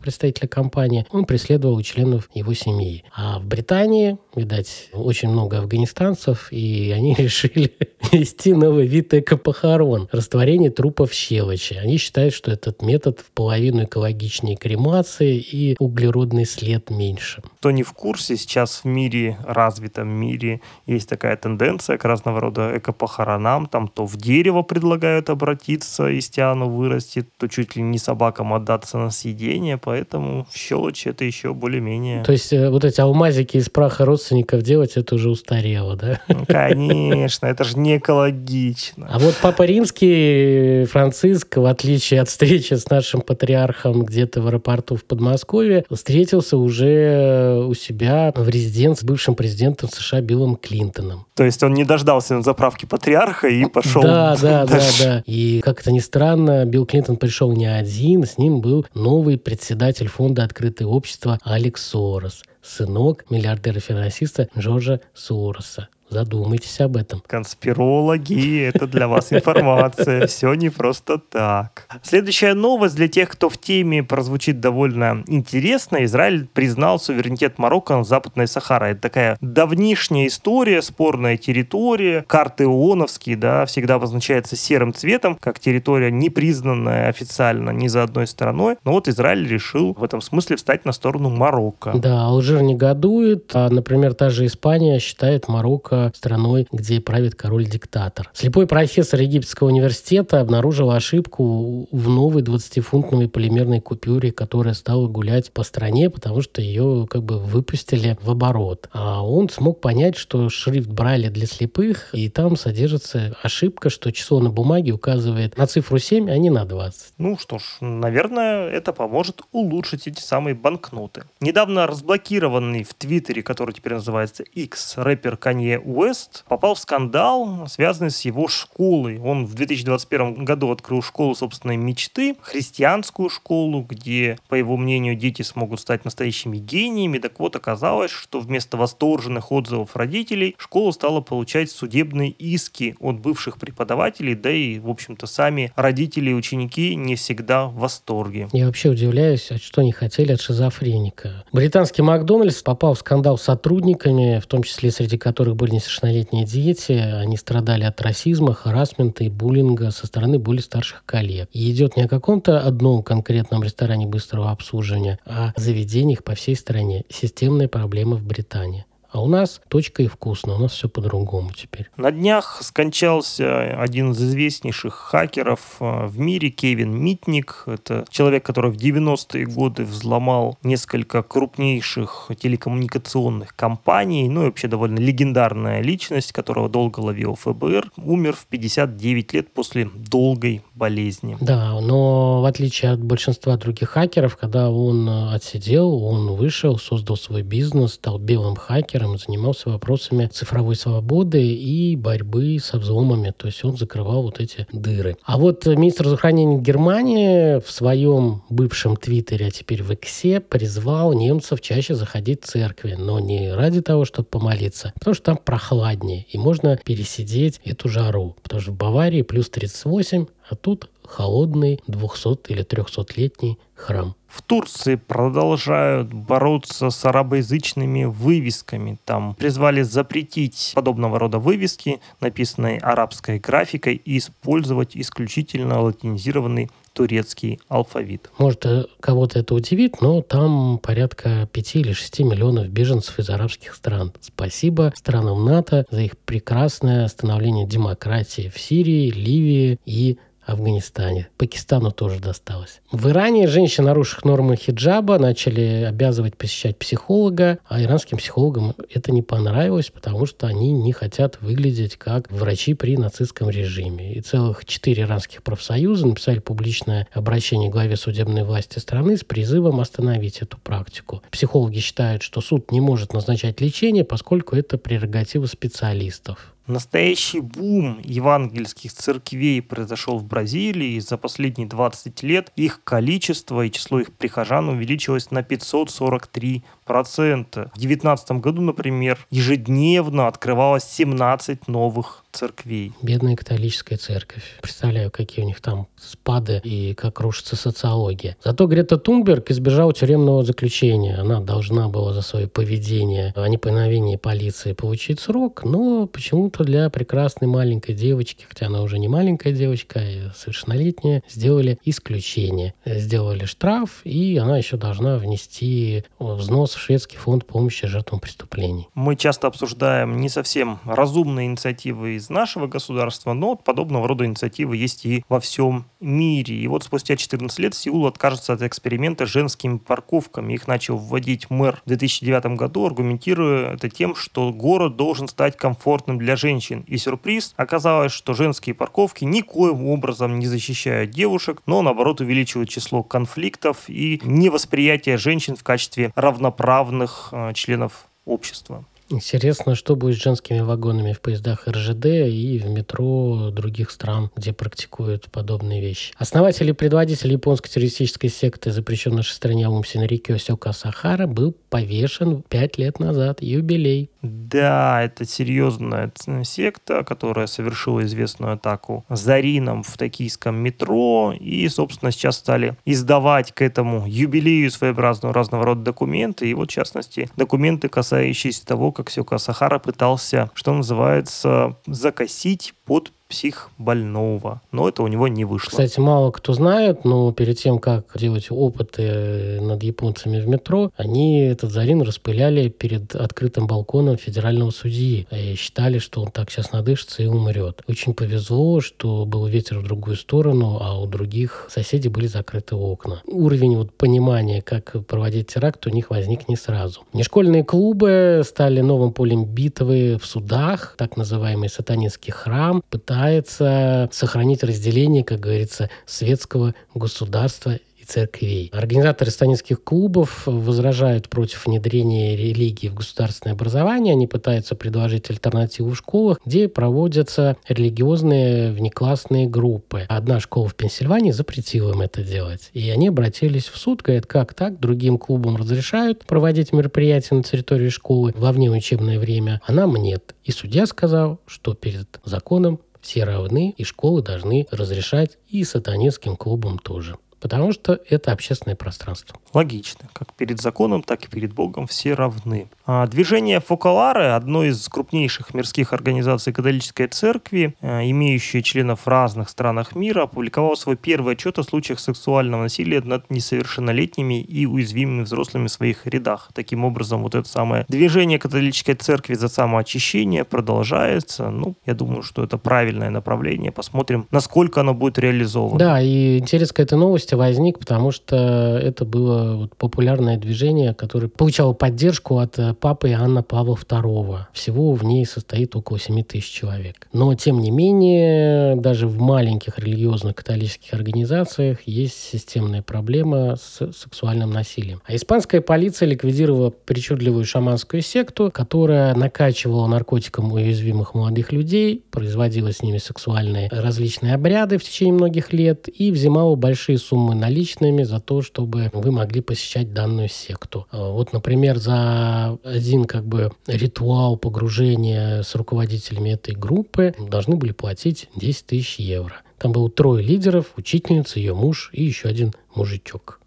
представителя 0.00 0.48
компании, 0.48 1.06
он 1.10 1.24
преследовал 1.24 1.80
членов 1.82 2.28
его 2.34 2.54
семьи. 2.54 3.04
А 3.14 3.38
в 3.38 3.44
Британии, 3.44 4.18
видать, 4.34 4.90
очень 4.92 5.28
много 5.28 5.58
афганистанцев, 5.58 6.48
и 6.50 6.92
они 6.94 7.14
решили 7.18 7.76
ввести 8.12 8.54
новый 8.54 8.86
вид 8.86 9.14
экопохорон– 9.14 10.08
растворение 10.12 10.70
трупов 10.70 11.12
щелочи. 11.12 11.74
Они 11.74 11.98
считают, 11.98 12.34
что 12.34 12.50
этот 12.50 12.82
метод 12.82 13.20
в 13.20 13.30
половину 13.32 13.84
экологичнее 13.84 14.56
кремации 14.56 15.36
и 15.38 15.76
углеродный 15.78 16.46
след 16.46 16.90
меньше. 16.90 17.42
Кто 17.58 17.70
не 17.70 17.82
в 17.82 17.92
курсе, 17.92 18.36
сейчас 18.36 18.80
в 18.82 18.84
мире, 18.84 19.38
развитом 19.44 20.08
мире, 20.08 20.60
есть 20.86 21.08
такая 21.08 21.36
тенденция 21.36 21.98
к 21.98 22.04
разного 22.04 22.40
рода 22.40 22.78
экопохоронам. 22.78 23.66
Там 23.66 23.88
то 23.88 24.06
в 24.06 24.16
дерево 24.16 24.62
предлагают 24.62 25.30
обратиться, 25.30 26.04
если 26.04 26.40
оно 26.40 26.68
вырастет, 26.68 27.28
то 27.36 27.48
чуть 27.48 27.76
ли 27.76 27.82
не 27.82 27.98
собакам 27.98 28.52
отдаться 28.54 28.98
на 28.98 29.10
съедение 29.10 29.37
поведения, 29.38 29.78
поэтому 29.78 30.46
щелочь 30.54 31.06
это 31.06 31.24
еще 31.24 31.54
более-менее... 31.54 32.24
То 32.24 32.32
есть 32.32 32.52
э, 32.52 32.70
вот 32.70 32.84
эти 32.84 33.00
алмазики 33.00 33.56
из 33.56 33.68
праха 33.68 34.04
родственников 34.04 34.62
делать, 34.62 34.96
это 34.96 35.14
уже 35.14 35.30
устарело, 35.30 35.96
да? 35.96 36.20
Ну, 36.28 36.44
конечно, 36.46 37.46
это 37.46 37.64
же 37.64 37.78
не 37.78 37.98
экологично. 37.98 39.08
А 39.10 39.18
вот 39.18 39.36
Папа 39.40 39.62
Римский 39.62 40.84
Франциск, 40.86 41.56
в 41.56 41.66
отличие 41.66 42.20
от 42.20 42.28
встречи 42.28 42.74
с 42.74 42.90
нашим 42.90 43.20
патриархом 43.20 44.04
где-то 44.04 44.40
в 44.40 44.46
аэропорту 44.48 44.96
в 44.96 45.04
Подмосковье, 45.04 45.84
встретился 45.90 46.56
уже 46.56 47.64
у 47.68 47.74
себя 47.74 48.32
в 48.34 48.48
резиденции 48.48 48.98
с 48.98 49.04
бывшим 49.04 49.34
президентом 49.34 49.88
США 49.90 50.20
Биллом 50.20 50.56
Клинтоном. 50.56 51.26
То 51.34 51.44
есть 51.44 51.62
он 51.62 51.74
не 51.74 51.84
дождался 51.84 52.34
на 52.34 52.42
заправке 52.42 52.86
патриарха 52.86 53.46
и 53.46 53.64
пошел 53.66 54.02
Да, 54.02 54.36
да, 54.40 54.66
да, 54.66 54.80
да. 55.00 55.22
И 55.26 55.60
как 55.64 55.80
это 55.80 55.92
ни 55.92 56.00
странно, 56.00 56.64
Билл 56.64 56.84
Клинтон 56.84 57.16
пришел 57.16 57.52
не 57.52 57.66
один, 57.66 58.24
с 58.24 58.38
ним 58.38 58.60
был 58.60 58.86
новый 58.94 59.27
председатель 59.36 60.08
фонда 60.08 60.44
«Открытое 60.44 60.86
общество» 60.86 61.38
Алекс 61.42 61.82
Сорос, 61.84 62.42
сынок 62.62 63.30
миллиардера-финансиста 63.30 64.48
Джорджа 64.56 65.00
Сороса. 65.14 65.88
Задумайтесь 66.10 66.80
об 66.80 66.96
этом. 66.96 67.22
Конспирологи, 67.26 68.62
это 68.62 68.86
для 68.86 69.08
вас 69.08 69.32
информация. 69.32 70.26
Все 70.26 70.54
не 70.54 70.70
просто 70.70 71.18
так. 71.18 71.86
Следующая 72.02 72.54
новость 72.54 72.96
для 72.96 73.08
тех, 73.08 73.28
кто 73.28 73.48
в 73.48 73.58
теме 73.58 74.02
прозвучит 74.02 74.60
довольно 74.60 75.22
интересно. 75.26 76.04
Израиль 76.04 76.46
признал 76.46 76.98
суверенитет 76.98 77.58
Марокко 77.58 77.96
над 77.96 78.08
Западной 78.08 78.48
Сахарой. 78.48 78.92
Это 78.92 79.02
такая 79.02 79.38
давнишняя 79.40 80.26
история, 80.26 80.80
спорная 80.82 81.36
территория. 81.36 82.24
Карты 82.26 82.66
ООНовские, 82.66 83.36
да, 83.36 83.66
всегда 83.66 83.94
обозначается 83.94 84.56
серым 84.56 84.94
цветом, 84.94 85.36
как 85.40 85.58
территория, 85.58 86.10
не 86.10 86.30
признанная 86.30 87.08
официально 87.08 87.70
ни 87.70 87.88
за 87.88 88.02
одной 88.02 88.26
стороной. 88.26 88.76
Но 88.84 88.92
вот 88.92 89.08
Израиль 89.08 89.46
решил 89.46 89.94
в 89.94 90.02
этом 90.02 90.20
смысле 90.20 90.56
встать 90.56 90.84
на 90.84 90.92
сторону 90.92 91.28
Марокко. 91.28 91.92
Да, 91.94 92.24
Алжир 92.24 92.62
негодует, 92.62 93.50
а, 93.54 93.68
например, 93.68 94.14
та 94.14 94.30
же 94.30 94.46
Испания 94.46 94.98
считает 94.98 95.48
Марокко 95.48 95.97
страной, 96.14 96.66
где 96.72 97.00
правит 97.00 97.34
король-диктатор. 97.34 98.30
Слепой 98.32 98.66
профессор 98.66 99.20
Египетского 99.20 99.68
университета 99.68 100.40
обнаружил 100.40 100.90
ошибку 100.90 101.88
в 101.90 102.08
новой 102.08 102.42
20-фунтной 102.42 103.28
полимерной 103.28 103.80
купюре, 103.80 104.32
которая 104.32 104.74
стала 104.74 105.06
гулять 105.08 105.52
по 105.52 105.62
стране, 105.62 106.10
потому 106.10 106.42
что 106.42 106.60
ее 106.60 107.06
как 107.08 107.22
бы 107.22 107.38
выпустили 107.38 108.16
в 108.22 108.30
оборот. 108.30 108.88
А 108.92 109.24
он 109.24 109.48
смог 109.48 109.80
понять, 109.80 110.16
что 110.16 110.48
шрифт 110.48 110.88
Брайля 110.88 111.30
для 111.30 111.46
слепых, 111.46 112.14
и 112.14 112.28
там 112.28 112.56
содержится 112.56 113.36
ошибка, 113.42 113.90
что 113.90 114.12
число 114.12 114.40
на 114.40 114.50
бумаге 114.50 114.92
указывает 114.92 115.56
на 115.56 115.66
цифру 115.66 115.98
7, 115.98 116.30
а 116.30 116.38
не 116.38 116.50
на 116.50 116.64
20. 116.64 117.14
Ну 117.18 117.38
что 117.38 117.58
ж, 117.58 117.62
наверное, 117.80 118.68
это 118.68 118.92
поможет 118.92 119.42
улучшить 119.52 120.06
эти 120.06 120.20
самые 120.20 120.54
банкноты. 120.54 121.24
Недавно 121.40 121.86
разблокированный 121.86 122.84
в 122.84 122.94
Твиттере, 122.94 123.42
который 123.42 123.72
теперь 123.72 123.94
называется 123.94 124.42
X, 124.42 124.94
рэпер 124.96 125.36
Канье 125.36 125.78
Уэст 125.88 126.44
попал 126.46 126.74
в 126.74 126.78
скандал, 126.78 127.66
связанный 127.66 128.10
с 128.10 128.20
его 128.20 128.46
школой. 128.46 129.18
Он 129.18 129.46
в 129.46 129.54
2021 129.54 130.44
году 130.44 130.70
открыл 130.70 131.00
школу 131.00 131.34
собственной 131.34 131.78
мечты, 131.78 132.36
христианскую 132.42 133.30
школу, 133.30 133.80
где, 133.88 134.38
по 134.48 134.54
его 134.54 134.76
мнению, 134.76 135.14
дети 135.14 135.40
смогут 135.40 135.80
стать 135.80 136.04
настоящими 136.04 136.58
гениями. 136.58 137.16
Так 137.16 137.38
вот, 137.40 137.56
оказалось, 137.56 138.10
что 138.10 138.40
вместо 138.40 138.76
восторженных 138.76 139.50
отзывов 139.50 139.96
родителей 139.96 140.54
школа 140.58 140.90
стала 140.90 141.22
получать 141.22 141.70
судебные 141.70 142.30
иски 142.32 142.94
от 143.00 143.20
бывших 143.20 143.56
преподавателей, 143.56 144.34
да 144.34 144.50
и, 144.50 144.78
в 144.78 144.90
общем-то, 144.90 145.26
сами 145.26 145.72
родители 145.74 146.30
и 146.30 146.34
ученики 146.34 146.94
не 146.96 147.16
всегда 147.16 147.64
в 147.64 147.76
восторге. 147.76 148.48
Я 148.52 148.66
вообще 148.66 148.90
удивляюсь, 148.90 149.50
а 149.50 149.56
что 149.56 149.80
они 149.80 149.92
хотели 149.92 150.32
от 150.32 150.42
шизофреника. 150.42 151.44
Британский 151.50 152.02
Макдональдс 152.02 152.62
попал 152.62 152.92
в 152.92 152.98
скандал 152.98 153.38
с 153.38 153.42
сотрудниками, 153.42 154.38
в 154.38 154.46
том 154.46 154.62
числе 154.62 154.90
среди 154.90 155.16
которых 155.16 155.56
были 155.56 155.77
несовершеннолетние 155.78 156.44
дети. 156.44 156.92
Они 156.92 157.36
страдали 157.36 157.84
от 157.84 158.00
расизма, 158.00 158.52
харасмента 158.54 159.24
и 159.24 159.28
буллинга 159.28 159.90
со 159.90 160.06
стороны 160.06 160.38
более 160.38 160.62
старших 160.62 161.04
коллег. 161.06 161.48
И 161.52 161.70
идет 161.70 161.96
не 161.96 162.02
о 162.02 162.08
каком-то 162.08 162.60
одном 162.60 163.02
конкретном 163.02 163.62
ресторане 163.62 164.06
быстрого 164.06 164.50
обслуживания, 164.50 165.18
а 165.24 165.52
о 165.56 165.60
заведениях 165.60 166.22
по 166.24 166.34
всей 166.34 166.56
стране. 166.56 167.04
Системная 167.08 167.68
проблема 167.68 168.16
в 168.16 168.24
Британии. 168.24 168.84
А 169.18 169.20
у 169.20 169.26
нас 169.26 169.60
точка 169.66 170.04
и 170.04 170.06
вкусно, 170.06 170.54
у 170.54 170.58
нас 170.58 170.70
все 170.74 170.88
по-другому 170.88 171.50
теперь. 171.52 171.90
На 171.96 172.12
днях 172.12 172.60
скончался 172.62 173.76
один 173.76 174.12
из 174.12 174.22
известнейших 174.22 174.94
хакеров 174.94 175.78
э, 175.80 176.06
в 176.06 176.20
мире, 176.20 176.50
Кевин 176.50 176.96
Митник. 176.96 177.64
Это 177.66 178.04
человек, 178.10 178.46
который 178.46 178.70
в 178.70 178.76
90-е 178.76 179.46
годы 179.46 179.82
взломал 179.82 180.56
несколько 180.62 181.24
крупнейших 181.24 182.30
телекоммуникационных 182.40 183.56
компаний, 183.56 184.28
ну 184.28 184.42
и 184.42 184.44
вообще 184.46 184.68
довольно 184.68 185.00
легендарная 185.00 185.82
личность, 185.82 186.30
которого 186.30 186.68
долго 186.68 187.00
ловил 187.00 187.34
ФБР, 187.34 187.90
умер 187.96 188.34
в 188.34 188.46
59 188.46 189.32
лет 189.32 189.52
после 189.52 189.90
долгой 189.96 190.62
болезни. 190.76 191.36
Да, 191.40 191.80
но 191.80 192.40
в 192.40 192.44
отличие 192.44 192.92
от 192.92 193.02
большинства 193.02 193.56
других 193.56 193.90
хакеров, 193.90 194.36
когда 194.36 194.70
он 194.70 195.08
э, 195.08 195.34
отсидел, 195.34 196.04
он 196.04 196.36
вышел, 196.36 196.78
создал 196.78 197.16
свой 197.16 197.42
бизнес, 197.42 197.94
стал 197.94 198.18
белым 198.18 198.54
хакером, 198.54 199.07
занимался 199.16 199.70
вопросами 199.70 200.26
цифровой 200.26 200.76
свободы 200.76 201.42
и 201.42 201.96
борьбы 201.96 202.58
со 202.60 202.78
взломами. 202.78 203.32
То 203.36 203.46
есть 203.46 203.64
он 203.64 203.76
закрывал 203.76 204.22
вот 204.22 204.40
эти 204.40 204.66
дыры. 204.72 205.16
А 205.22 205.38
вот 205.38 205.64
министр 205.66 206.04
здравоохранения 206.04 206.58
Германии 206.58 207.60
в 207.60 207.70
своем 207.70 208.42
бывшем 208.50 208.96
твиттере, 208.96 209.46
а 209.46 209.50
теперь 209.50 209.82
в 209.82 209.92
Иксе, 209.92 210.40
призвал 210.40 211.12
немцев 211.12 211.60
чаще 211.60 211.94
заходить 211.94 212.42
в 212.42 212.46
церкви. 212.46 212.96
Но 212.98 213.20
не 213.20 213.52
ради 213.52 213.80
того, 213.80 214.04
чтобы 214.04 214.28
помолиться, 214.28 214.92
а 214.94 214.98
потому 214.98 215.14
что 215.14 215.24
там 215.24 215.36
прохладнее. 215.38 216.26
И 216.30 216.38
можно 216.38 216.76
пересидеть 216.76 217.60
эту 217.64 217.88
жару. 217.88 218.36
Потому 218.42 218.60
что 218.60 218.72
в 218.72 218.76
Баварии 218.76 219.22
плюс 219.22 219.48
38, 219.48 220.26
а 220.48 220.56
тут 220.56 220.90
холодный 221.08 221.80
200 221.86 222.50
или 222.52 222.64
300-летний 222.64 223.58
храм. 223.74 224.14
В 224.28 224.42
Турции 224.42 224.96
продолжают 224.96 226.12
бороться 226.12 226.90
с 226.90 227.04
арабоязычными 227.04 228.04
вывесками. 228.04 228.98
Там 229.06 229.34
призвали 229.34 229.82
запретить 229.82 230.72
подобного 230.74 231.18
рода 231.18 231.38
вывески, 231.38 232.00
написанные 232.20 232.78
арабской 232.78 233.38
графикой, 233.38 233.94
и 233.94 234.18
использовать 234.18 234.94
исключительно 234.94 235.80
латинизированный 235.80 236.70
турецкий 236.92 237.60
алфавит. 237.68 238.30
Может, 238.38 238.66
э, 238.66 238.84
кого-то 239.00 239.38
это 239.38 239.54
удивит, 239.54 240.00
но 240.02 240.20
там 240.20 240.78
порядка 240.78 241.48
5 241.52 241.76
или 241.76 241.92
6 241.92 242.20
миллионов 242.20 242.68
беженцев 242.68 243.18
из 243.18 243.30
арабских 243.30 243.74
стран. 243.74 244.12
Спасибо 244.20 244.92
странам 244.96 245.44
НАТО 245.44 245.86
за 245.90 246.02
их 246.02 246.18
прекрасное 246.18 247.06
становление 247.06 247.66
демократии 247.66 248.52
в 248.54 248.58
Сирии, 248.58 249.10
Ливии 249.10 249.78
и 249.86 250.18
Афганистане. 250.48 251.28
Пакистану 251.36 251.92
тоже 251.92 252.20
досталось. 252.20 252.80
В 252.90 253.08
Иране 253.08 253.46
женщин, 253.46 253.84
нарушивших 253.84 254.24
нормы 254.24 254.56
хиджаба, 254.56 255.18
начали 255.18 255.84
обязывать 255.86 256.36
посещать 256.36 256.78
психолога, 256.78 257.58
а 257.68 257.82
иранским 257.82 258.16
психологам 258.16 258.74
это 258.92 259.12
не 259.12 259.20
понравилось, 259.20 259.90
потому 259.90 260.24
что 260.24 260.46
они 260.46 260.72
не 260.72 260.92
хотят 260.92 261.38
выглядеть 261.42 261.96
как 261.96 262.30
врачи 262.32 262.72
при 262.72 262.96
нацистском 262.96 263.50
режиме. 263.50 264.14
И 264.14 264.20
целых 264.20 264.64
четыре 264.64 265.02
иранских 265.02 265.42
профсоюза 265.42 266.06
написали 266.06 266.38
публичное 266.38 267.06
обращение 267.12 267.68
главе 267.68 267.96
судебной 267.96 268.44
власти 268.44 268.78
страны 268.78 269.18
с 269.18 269.24
призывом 269.24 269.80
остановить 269.80 270.40
эту 270.40 270.56
практику. 270.58 271.22
Психологи 271.30 271.78
считают, 271.78 272.22
что 272.22 272.40
суд 272.40 272.72
не 272.72 272.80
может 272.80 273.12
назначать 273.12 273.60
лечение, 273.60 274.04
поскольку 274.04 274.56
это 274.56 274.78
прерогатива 274.78 275.46
специалистов. 275.46 276.54
Настоящий 276.68 277.40
бум 277.40 277.98
евангельских 278.04 278.92
церквей 278.92 279.62
произошел 279.62 280.18
в 280.18 280.24
Бразилии. 280.24 280.98
За 280.98 281.16
последние 281.16 281.66
20 281.66 282.22
лет 282.22 282.52
их 282.56 282.84
количество 282.84 283.64
и 283.64 283.70
число 283.70 284.00
их 284.00 284.12
прихожан 284.12 284.68
увеличилось 284.68 285.30
на 285.30 285.42
543 285.42 286.62
процента. 286.84 287.70
В 287.74 287.78
2019 287.78 288.32
году, 288.32 288.60
например, 288.60 289.18
ежедневно 289.30 290.26
открывалось 290.26 290.84
17 290.84 291.68
новых 291.68 292.26
церквей. 292.32 292.92
Бедная 293.02 293.36
католическая 293.36 293.98
церковь. 293.98 294.58
Представляю, 294.60 295.10
какие 295.10 295.44
у 295.44 295.48
них 295.48 295.60
там 295.60 295.88
спады 295.96 296.60
и 296.62 296.94
как 296.94 297.20
рушится 297.20 297.56
социология. 297.56 298.36
Зато 298.44 298.66
Грета 298.66 298.98
Тунберг 298.98 299.50
избежала 299.50 299.92
тюремного 299.92 300.44
заключения. 300.44 301.16
Она 301.16 301.40
должна 301.40 301.88
была 301.88 302.12
за 302.12 302.22
свое 302.22 302.48
поведение 302.48 303.32
о 303.36 303.46
неповиновении 303.46 304.16
полиции 304.16 304.72
получить 304.72 305.20
срок, 305.20 305.64
но 305.64 306.06
почему-то 306.06 306.64
для 306.64 306.90
прекрасной 306.90 307.48
маленькой 307.48 307.94
девочки, 307.94 308.46
хотя 308.48 308.66
она 308.66 308.82
уже 308.82 308.98
не 308.98 309.08
маленькая 309.08 309.52
девочка, 309.52 310.00
а 310.00 310.32
совершеннолетняя, 310.36 311.22
сделали 311.28 311.78
исключение. 311.84 312.74
Сделали 312.84 313.44
штраф, 313.44 314.00
и 314.04 314.36
она 314.36 314.58
еще 314.58 314.76
должна 314.76 315.16
внести 315.16 316.04
взнос 316.18 316.74
в 316.74 316.80
шведский 316.80 317.16
фонд 317.16 317.46
помощи 317.46 317.86
жертвам 317.86 318.20
преступлений. 318.20 318.88
Мы 318.94 319.16
часто 319.16 319.46
обсуждаем 319.46 320.20
не 320.20 320.28
совсем 320.28 320.78
разумные 320.84 321.46
инициативы 321.46 322.16
из 322.16 322.27
нашего 322.30 322.66
государства, 322.66 323.32
но 323.32 323.56
подобного 323.56 324.08
рода 324.08 324.24
инициативы 324.24 324.76
есть 324.76 325.04
и 325.06 325.24
во 325.28 325.40
всем 325.40 325.86
мире. 326.00 326.56
И 326.56 326.66
вот 326.68 326.84
спустя 326.84 327.16
14 327.16 327.58
лет 327.58 327.74
Сеул 327.74 328.06
откажется 328.06 328.52
от 328.52 328.62
эксперимента 328.62 329.26
с 329.26 329.30
женскими 329.30 329.78
парковками. 329.78 330.54
Их 330.54 330.66
начал 330.66 330.96
вводить 330.96 331.50
мэр 331.50 331.80
в 331.84 331.88
2009 331.88 332.56
году, 332.56 332.86
аргументируя 332.86 333.74
это 333.74 333.88
тем, 333.88 334.14
что 334.14 334.52
город 334.52 334.96
должен 334.96 335.28
стать 335.28 335.56
комфортным 335.56 336.18
для 336.18 336.36
женщин. 336.36 336.84
И 336.86 336.96
сюрприз, 336.96 337.54
оказалось, 337.56 338.12
что 338.12 338.34
женские 338.34 338.74
парковки 338.74 339.24
никоим 339.24 339.86
образом 339.86 340.38
не 340.38 340.46
защищают 340.46 341.10
девушек, 341.10 341.62
но 341.66 341.82
наоборот 341.82 342.20
увеличивают 342.20 342.68
число 342.68 343.02
конфликтов 343.02 343.84
и 343.88 344.20
невосприятие 344.24 345.16
женщин 345.16 345.56
в 345.56 345.62
качестве 345.62 346.12
равноправных 346.14 347.28
э, 347.32 347.52
членов 347.54 348.08
общества. 348.24 348.84
Интересно, 349.10 349.74
что 349.74 349.96
будет 349.96 350.16
с 350.18 350.22
женскими 350.22 350.60
вагонами 350.60 351.14
в 351.14 351.20
поездах 351.20 351.66
РЖД 351.66 352.06
и 352.06 352.60
в 352.62 352.68
метро 352.68 353.50
других 353.50 353.90
стран, 353.90 354.30
где 354.36 354.52
практикуют 354.52 355.30
подобные 355.30 355.80
вещи. 355.80 356.12
Основатель 356.18 356.68
и 356.68 356.72
предводитель 356.72 357.32
японской 357.32 357.70
террористической 357.70 358.28
секты, 358.28 358.70
запрещенной 358.70 359.14
в 359.14 359.16
нашей 359.18 359.32
стране 359.32 359.66
Аум 359.66 359.84
Синрикё 359.84 360.36
Сёка 360.36 360.72
Сахара, 360.72 361.26
был 361.26 361.56
повешен 361.70 362.42
пять 362.48 362.76
лет 362.76 363.00
назад. 363.00 363.40
Юбилей. 363.40 364.10
Да, 364.20 365.02
это 365.02 365.24
серьезная 365.24 366.12
секта, 366.42 367.02
которая 367.04 367.46
совершила 367.46 368.04
известную 368.04 368.54
атаку 368.54 369.04
Зарином 369.08 369.82
в 369.84 369.96
токийском 369.96 370.56
метро. 370.56 371.32
И, 371.38 371.66
собственно, 371.68 372.10
сейчас 372.10 372.36
стали 372.36 372.76
издавать 372.84 373.52
к 373.52 373.62
этому 373.62 374.06
юбилею 374.06 374.70
своеобразного 374.70 375.32
разного 375.32 375.64
рода 375.64 375.82
документы. 375.82 376.50
И 376.50 376.54
вот, 376.54 376.70
в 376.70 376.72
частности, 376.72 377.30
документы, 377.36 377.88
касающиеся 377.88 378.66
того, 378.66 378.92
как 378.98 379.10
Сёка 379.10 379.38
Сахара 379.38 379.78
пытался, 379.78 380.50
что 380.54 380.74
называется, 380.74 381.76
закосить 381.86 382.74
под 382.84 383.12
психбольного. 383.28 384.62
Но 384.72 384.88
это 384.88 385.02
у 385.02 385.06
него 385.08 385.28
не 385.28 385.44
вышло. 385.44 385.70
Кстати, 385.70 386.00
мало 386.00 386.30
кто 386.30 386.54
знает, 386.54 387.04
но 387.04 387.30
перед 387.32 387.58
тем, 387.58 387.78
как 387.78 388.06
делать 388.16 388.46
опыты 388.50 389.60
над 389.60 389.82
японцами 389.82 390.40
в 390.40 390.48
метро, 390.48 390.90
они 390.96 391.40
этот 391.42 391.70
Зарин 391.70 392.00
распыляли 392.02 392.68
перед 392.68 393.14
открытым 393.14 393.66
балконом 393.66 394.16
федерального 394.16 394.70
судьи. 394.70 395.26
И 395.30 395.54
считали, 395.56 395.98
что 395.98 396.22
он 396.22 396.30
так 396.30 396.50
сейчас 396.50 396.72
надышится 396.72 397.22
и 397.22 397.26
умрет. 397.26 397.82
Очень 397.86 398.14
повезло, 398.14 398.80
что 398.80 399.26
был 399.26 399.46
ветер 399.46 399.78
в 399.78 399.84
другую 399.84 400.16
сторону, 400.16 400.78
а 400.80 400.98
у 400.98 401.06
других 401.06 401.68
соседей 401.70 402.08
были 402.08 402.26
закрыты 402.26 402.76
окна. 402.76 403.20
Уровень 403.26 403.76
вот 403.76 403.92
понимания, 403.92 404.62
как 404.62 405.06
проводить 405.06 405.48
теракт, 405.48 405.86
у 405.86 405.90
них 405.90 406.10
возник 406.10 406.48
не 406.48 406.56
сразу. 406.56 407.02
Нешкольные 407.12 407.62
клубы 407.62 408.42
стали 408.44 408.80
новым 408.80 409.12
полем 409.12 409.44
битвы 409.44 410.18
в 410.20 410.24
судах, 410.24 410.94
так 410.96 411.16
называемый 411.18 411.68
сатанинский 411.68 412.32
храм, 412.32 412.82
пытались 412.88 413.17
пытается 413.18 414.08
сохранить 414.12 414.62
разделение, 414.62 415.24
как 415.24 415.40
говорится, 415.40 415.90
светского 416.06 416.74
государства 416.94 417.78
церквей. 418.08 418.70
Организаторы 418.72 419.30
станинских 419.30 419.84
клубов 419.84 420.44
возражают 420.46 421.28
против 421.28 421.66
внедрения 421.66 422.36
религии 422.36 422.88
в 422.88 422.94
государственное 422.94 423.54
образование. 423.54 424.12
Они 424.12 424.26
пытаются 424.26 424.74
предложить 424.74 425.30
альтернативу 425.30 425.90
в 425.90 425.96
школах, 425.96 426.40
где 426.44 426.68
проводятся 426.68 427.56
религиозные 427.68 428.72
внеклассные 428.72 429.46
группы. 429.46 430.06
Одна 430.08 430.40
школа 430.40 430.68
в 430.68 430.74
Пенсильвании 430.74 431.30
запретила 431.30 431.92
им 431.92 432.00
это 432.00 432.22
делать. 432.22 432.70
И 432.72 432.88
они 432.90 433.08
обратились 433.08 433.68
в 433.68 433.76
суд, 433.76 434.02
говорят, 434.02 434.26
как 434.26 434.54
так, 434.54 434.80
другим 434.80 435.18
клубам 435.18 435.56
разрешают 435.56 436.24
проводить 436.24 436.72
мероприятия 436.72 437.34
на 437.34 437.42
территории 437.42 437.90
школы 437.90 438.32
во 438.36 438.52
внеучебное 438.52 439.18
время, 439.18 439.60
а 439.66 439.72
нам 439.72 439.96
нет. 439.96 440.34
И 440.44 440.50
судья 440.50 440.86
сказал, 440.86 441.40
что 441.46 441.74
перед 441.74 442.20
законом 442.24 442.80
все 443.00 443.24
равны, 443.24 443.74
и 443.76 443.84
школы 443.84 444.22
должны 444.22 444.66
разрешать 444.70 445.38
и 445.48 445.64
сатанинским 445.64 446.36
клубам 446.36 446.78
тоже. 446.78 447.16
Потому 447.40 447.72
что 447.72 447.98
это 448.08 448.32
общественное 448.32 448.76
пространство. 448.76 449.38
Логично. 449.54 450.08
Как 450.12 450.32
перед 450.34 450.60
законом, 450.60 451.02
так 451.02 451.24
и 451.24 451.28
перед 451.28 451.52
Богом 451.52 451.86
все 451.86 452.14
равны. 452.14 452.68
А 452.86 453.06
движение 453.06 453.60
Фокалары, 453.60 454.26
одно 454.26 454.64
из 454.64 454.88
крупнейших 454.88 455.54
мирских 455.54 455.92
организаций 455.92 456.52
католической 456.52 457.06
церкви, 457.06 457.74
э, 457.80 458.10
имеющее 458.10 458.62
членов 458.62 459.00
в 459.00 459.08
разных 459.08 459.48
странах 459.48 459.94
мира, 459.94 460.22
опубликовало 460.22 460.74
свой 460.74 460.96
первый 460.96 461.34
отчет 461.34 461.58
о 461.58 461.62
случаях 461.62 462.00
сексуального 462.00 462.62
насилия 462.62 463.00
над 463.00 463.30
несовершеннолетними 463.30 464.40
и 464.40 464.66
уязвимыми 464.66 465.22
взрослыми 465.22 465.66
в 465.68 465.72
своих 465.72 466.06
рядах. 466.06 466.50
Таким 466.54 466.84
образом, 466.84 467.22
вот 467.22 467.34
это 467.34 467.48
самое 467.48 467.84
движение 467.88 468.38
католической 468.38 468.94
церкви 468.94 469.34
за 469.34 469.48
самоочищение 469.48 470.44
продолжается. 470.44 471.50
Ну, 471.50 471.76
я 471.86 471.94
думаю, 471.94 472.22
что 472.22 472.42
это 472.42 472.58
правильное 472.58 473.10
направление. 473.10 473.72
Посмотрим, 473.72 474.26
насколько 474.30 474.80
оно 474.80 474.94
будет 474.94 475.18
реализовано. 475.18 475.78
Да, 475.78 476.00
и 476.00 476.38
интерес 476.38 476.72
к 476.72 476.80
этой 476.80 476.98
новости 476.98 477.27
возник, 477.36 477.78
потому 477.78 478.10
что 478.10 478.78
это 478.82 479.04
было 479.04 479.56
вот 479.56 479.76
популярное 479.76 480.36
движение, 480.36 480.94
которое 480.94 481.28
получало 481.28 481.72
поддержку 481.72 482.38
от 482.38 482.58
э, 482.58 482.74
папы 482.74 483.10
Иоанна 483.10 483.42
Павла 483.42 483.76
II. 483.76 484.38
Всего 484.52 484.92
в 484.92 485.04
ней 485.04 485.26
состоит 485.26 485.76
около 485.76 485.98
7 485.98 486.22
тысяч 486.24 486.50
человек. 486.50 487.08
Но, 487.12 487.34
тем 487.34 487.60
не 487.60 487.70
менее, 487.70 488.76
даже 488.76 489.06
в 489.06 489.18
маленьких 489.20 489.78
религиозных 489.78 490.36
католических 490.36 490.94
организациях 490.94 491.78
есть 491.84 492.18
системная 492.18 492.82
проблема 492.82 493.56
с 493.56 493.92
сексуальным 493.92 494.50
насилием. 494.50 495.02
А 495.06 495.14
испанская 495.14 495.60
полиция 495.60 496.08
ликвидировала 496.08 496.70
причудливую 496.70 497.44
шаманскую 497.44 498.02
секту, 498.02 498.50
которая 498.52 499.14
накачивала 499.14 499.86
наркотиком 499.86 500.52
уязвимых 500.52 501.14
молодых 501.14 501.52
людей, 501.52 502.02
производила 502.10 502.72
с 502.72 502.82
ними 502.82 502.98
сексуальные 502.98 503.68
различные 503.70 504.34
обряды 504.34 504.78
в 504.78 504.84
течение 504.84 505.14
многих 505.14 505.52
лет 505.52 505.88
и 505.88 506.10
взимала 506.10 506.54
большие 506.54 506.98
суммы 506.98 507.17
наличными 507.34 508.02
за 508.02 508.20
то, 508.20 508.42
чтобы 508.42 508.90
вы 508.92 509.10
могли 509.10 509.28
могли 509.28 509.42
посещать 509.42 509.92
данную 509.92 510.28
секту. 510.28 510.86
А 510.90 511.10
вот, 511.10 511.32
например, 511.32 511.78
за 511.78 512.58
один 512.64 513.04
как 513.04 513.24
бы 513.26 513.52
ритуал 513.66 514.36
погружения 514.36 515.42
с 515.42 515.54
руководителями 515.54 516.30
этой 516.30 516.54
группы 516.54 517.14
должны 517.18 517.56
были 517.56 517.72
платить 517.72 518.28
10 518.36 518.66
тысяч 518.66 518.98
евро. 518.98 519.42
Там 519.58 519.72
было 519.72 519.90
трое 519.90 520.24
лидеров, 520.24 520.66
учительница, 520.76 521.40
ее 521.40 521.54
муж 521.54 521.90
и 521.92 522.04
еще 522.04 522.28
один 522.28 522.54
мужичок. 522.74 523.40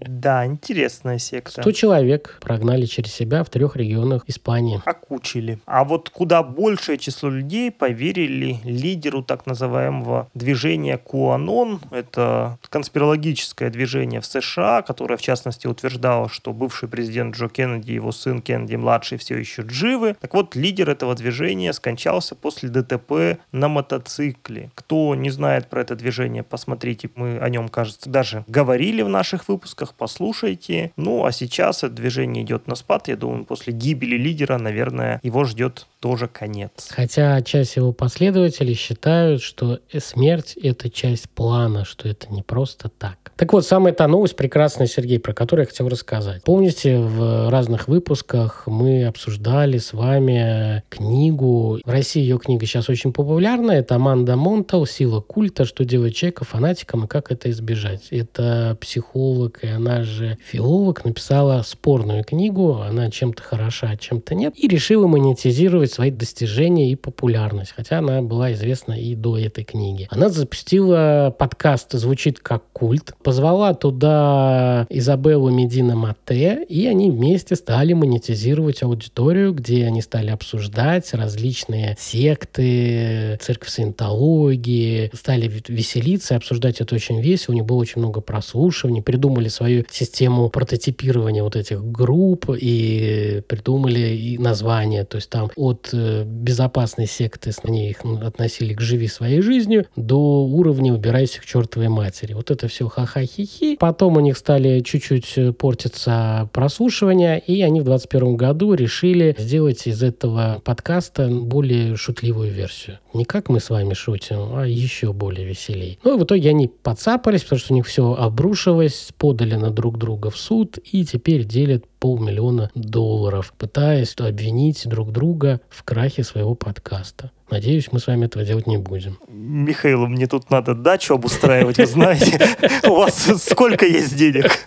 Да, 0.00 0.44
интересная 0.44 1.18
секта. 1.18 1.62
100 1.62 1.72
человек 1.72 2.38
прогнали 2.40 2.84
через 2.84 3.12
себя 3.12 3.42
в 3.42 3.48
трех 3.48 3.76
регионах 3.76 4.24
Испании. 4.26 4.82
Окучили. 4.84 5.58
А 5.66 5.84
вот 5.84 6.10
куда 6.10 6.42
большее 6.42 6.98
число 6.98 7.30
людей 7.30 7.70
поверили 7.70 8.58
лидеру 8.64 9.22
так 9.22 9.46
называемого 9.46 10.28
движения 10.34 10.98
Куанон. 10.98 11.80
Это 11.90 12.58
конспирологическое 12.68 13.70
движение 13.70 14.20
в 14.20 14.26
США, 14.26 14.82
которое, 14.82 15.16
в 15.16 15.22
частности, 15.22 15.66
утверждало, 15.66 16.28
что 16.28 16.52
бывший 16.52 16.88
президент 16.88 17.36
Джо 17.36 17.48
Кеннеди 17.48 17.92
и 17.92 17.94
его 17.94 18.12
сын 18.12 18.42
Кеннеди-младший 18.42 19.18
все 19.18 19.38
еще 19.38 19.66
живы. 19.68 20.16
Так 20.20 20.34
вот, 20.34 20.54
лидер 20.54 20.90
этого 20.90 21.14
движения 21.14 21.72
скончался 21.72 22.34
после 22.34 22.68
ДТП 22.68 23.40
на 23.52 23.68
мотоцикле. 23.68 24.70
Кто 24.74 25.14
не 25.14 25.30
знает 25.30 25.68
про 25.68 25.80
это 25.80 25.94
движение, 25.96 26.42
посмотрите, 26.42 27.10
мы 27.14 27.38
о 27.38 27.48
нем, 27.48 27.68
кажется, 27.68 28.10
даже 28.10 28.29
говорили 28.46 29.02
в 29.02 29.08
наших 29.08 29.48
выпусках, 29.48 29.94
послушайте. 29.94 30.92
Ну, 30.96 31.24
а 31.24 31.32
сейчас 31.32 31.84
это 31.84 31.94
движение 31.94 32.44
идет 32.44 32.66
на 32.66 32.74
спад. 32.74 33.08
Я 33.08 33.16
думаю, 33.16 33.44
после 33.44 33.72
гибели 33.72 34.16
лидера, 34.16 34.58
наверное, 34.58 35.20
его 35.22 35.44
ждет 35.44 35.86
тоже 36.00 36.28
конец. 36.28 36.88
Хотя 36.90 37.40
часть 37.42 37.76
его 37.76 37.92
последователей 37.92 38.74
считают, 38.74 39.42
что 39.42 39.80
смерть— 39.98 40.56
это 40.62 40.88
часть 40.88 41.28
плана, 41.28 41.84
что 41.84 42.08
это 42.08 42.32
не 42.32 42.42
просто 42.42 42.88
так. 42.88 43.32
Так 43.36 43.52
вот, 43.52 43.66
самая 43.66 43.92
та 43.92 44.08
новость 44.08 44.36
прекрасная, 44.36 44.86
Сергей, 44.86 45.18
про 45.18 45.34
которую 45.34 45.64
я 45.64 45.68
хотел 45.68 45.88
рассказать. 45.88 46.42
Помните, 46.42 46.98
в 46.98 47.50
разных 47.50 47.86
выпусках 47.88 48.64
мы 48.66 49.04
обсуждали 49.04 49.78
с 49.78 49.92
вами 49.92 50.82
книгу. 50.88 51.78
В 51.84 51.90
России 51.90 52.20
ее 52.20 52.38
книга 52.38 52.64
сейчас 52.66 52.88
очень 52.88 53.12
популярна. 53.12 53.72
Это 53.72 53.96
Аманда 53.96 54.36
Монтал 54.36 54.86
«Сила 54.86 55.20
культа. 55.20 55.64
Что 55.64 55.84
делать 55.84 56.14
человека 56.14 56.44
фанатиком 56.44 57.04
и 57.04 57.08
как 57.08 57.30
это 57.30 57.50
избежать». 57.50 58.08
Это 58.10 58.76
психолог, 58.80 59.62
и 59.64 59.68
она 59.68 60.02
же 60.02 60.38
филолог, 60.42 61.04
написала 61.04 61.62
спорную 61.62 62.24
книгу. 62.24 62.80
Она 62.80 63.10
чем-то 63.10 63.42
хороша, 63.42 63.90
а 63.90 63.96
чем-то 63.96 64.34
нет. 64.34 64.54
И 64.56 64.66
решила 64.66 65.06
монетизировать 65.06 65.89
демонстрировать 65.90 65.92
свои 65.92 66.10
достижения 66.10 66.90
и 66.90 66.96
популярность, 66.96 67.72
хотя 67.76 67.98
она 67.98 68.22
была 68.22 68.52
известна 68.52 68.94
и 68.94 69.14
до 69.14 69.38
этой 69.38 69.64
книги. 69.64 70.06
Она 70.10 70.28
запустила 70.28 71.34
подкаст 71.36 71.92
«Звучит 71.92 72.38
как 72.38 72.62
культ», 72.72 73.14
позвала 73.22 73.74
туда 73.74 74.86
Изабеллу 74.88 75.50
Медина 75.50 75.96
Мате, 75.96 76.64
и 76.68 76.86
они 76.86 77.10
вместе 77.10 77.56
стали 77.56 77.92
монетизировать 77.92 78.82
аудиторию, 78.82 79.52
где 79.52 79.86
они 79.86 80.02
стали 80.02 80.30
обсуждать 80.30 81.12
различные 81.14 81.96
секты, 81.98 83.38
церковь 83.42 83.68
саентологии, 83.68 85.10
стали 85.14 85.50
веселиться, 85.68 86.36
обсуждать 86.36 86.80
это 86.80 86.94
очень 86.94 87.20
весело, 87.20 87.52
у 87.52 87.56
них 87.56 87.64
было 87.64 87.78
очень 87.78 88.00
много 88.00 88.20
прослушиваний, 88.20 89.02
придумали 89.02 89.48
свою 89.48 89.84
систему 89.90 90.48
прототипирования 90.50 91.42
вот 91.42 91.56
этих 91.56 91.84
групп 91.84 92.50
и 92.50 93.42
придумали 93.48 94.00
и 94.00 94.38
названия, 94.38 95.04
то 95.04 95.16
есть 95.16 95.30
там 95.30 95.50
от 95.56 95.79
от 95.80 95.90
э, 95.92 96.24
безопасной 96.24 97.06
секты, 97.06 97.50
они 97.62 97.90
их 97.90 98.04
относили 98.04 98.74
к 98.74 98.80
«живи 98.80 99.08
своей 99.08 99.40
жизнью», 99.40 99.86
до 99.96 100.44
уровня 100.44 100.92
«убирайся 100.92 101.40
к 101.40 101.46
чертовой 101.46 101.88
матери». 101.88 102.34
Вот 102.34 102.50
это 102.50 102.68
все 102.68 102.88
ха-ха-хи-хи. 102.88 103.76
Потом 103.78 104.16
у 104.16 104.20
них 104.20 104.36
стали 104.36 104.80
чуть-чуть 104.80 105.32
э, 105.36 105.52
портиться 105.52 106.48
прослушивания, 106.52 107.36
и 107.36 107.62
они 107.62 107.80
в 107.80 107.84
21 107.84 108.36
году 108.36 108.74
решили 108.74 109.34
сделать 109.38 109.86
из 109.86 110.02
этого 110.02 110.60
подкаста 110.64 111.28
более 111.28 111.96
шутливую 111.96 112.52
версию. 112.52 112.98
Не 113.12 113.24
как 113.24 113.48
мы 113.48 113.60
с 113.60 113.70
вами 113.70 113.94
шутим, 113.94 114.54
а 114.54 114.66
еще 114.66 115.12
более 115.12 115.46
веселей. 115.46 115.98
Ну 116.04 116.16
и 116.16 116.18
в 116.18 116.24
итоге 116.24 116.50
они 116.50 116.68
подцапались, 116.68 117.42
потому 117.42 117.58
что 117.58 117.72
у 117.72 117.76
них 117.76 117.86
все 117.86 118.14
обрушилось, 118.14 119.10
подали 119.18 119.56
на 119.56 119.70
друг 119.70 119.98
друга 119.98 120.30
в 120.30 120.36
суд, 120.36 120.78
и 120.78 121.04
теперь 121.04 121.44
делят 121.44 121.84
полмиллиона 121.98 122.70
долларов, 122.74 123.52
пытаясь 123.58 124.14
обвинить 124.18 124.86
друг 124.86 125.12
друга 125.12 125.60
в 125.68 125.82
крахе 125.82 126.24
своего 126.24 126.54
подкаста. 126.54 127.30
Надеюсь, 127.50 127.88
мы 127.90 127.98
с 127.98 128.06
вами 128.06 128.26
этого 128.26 128.44
делать 128.44 128.66
не 128.66 128.78
будем. 128.78 129.18
Михаил, 129.28 130.06
мне 130.06 130.26
тут 130.26 130.50
надо 130.50 130.74
дачу 130.74 131.14
обустраивать, 131.14 131.78
вы 131.78 131.86
знаете. 131.86 132.40
У 132.84 132.94
вас 132.94 133.28
сколько 133.42 133.86
есть 133.86 134.16
денег? 134.16 134.64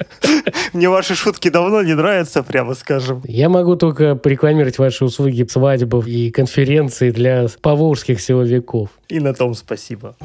Мне 0.74 0.90
ваши 0.90 1.16
шутки 1.16 1.50
давно 1.50 1.82
не 1.82 1.94
нравятся, 1.94 2.44
прямо 2.44 2.74
скажем. 2.74 3.22
Я 3.26 3.50
могу 3.50 3.76
только 3.76 4.20
рекламировать 4.24 4.78
ваши 4.78 5.06
услуги 5.06 5.48
свадьбов 5.50 6.08
и 6.08 6.30
конференции 6.32 7.12
для 7.12 7.48
поволжских 7.62 8.20
силовиков. 8.20 8.90
И 9.08 9.20
на 9.20 9.34
том 9.34 9.54
спасибо. 9.54 10.16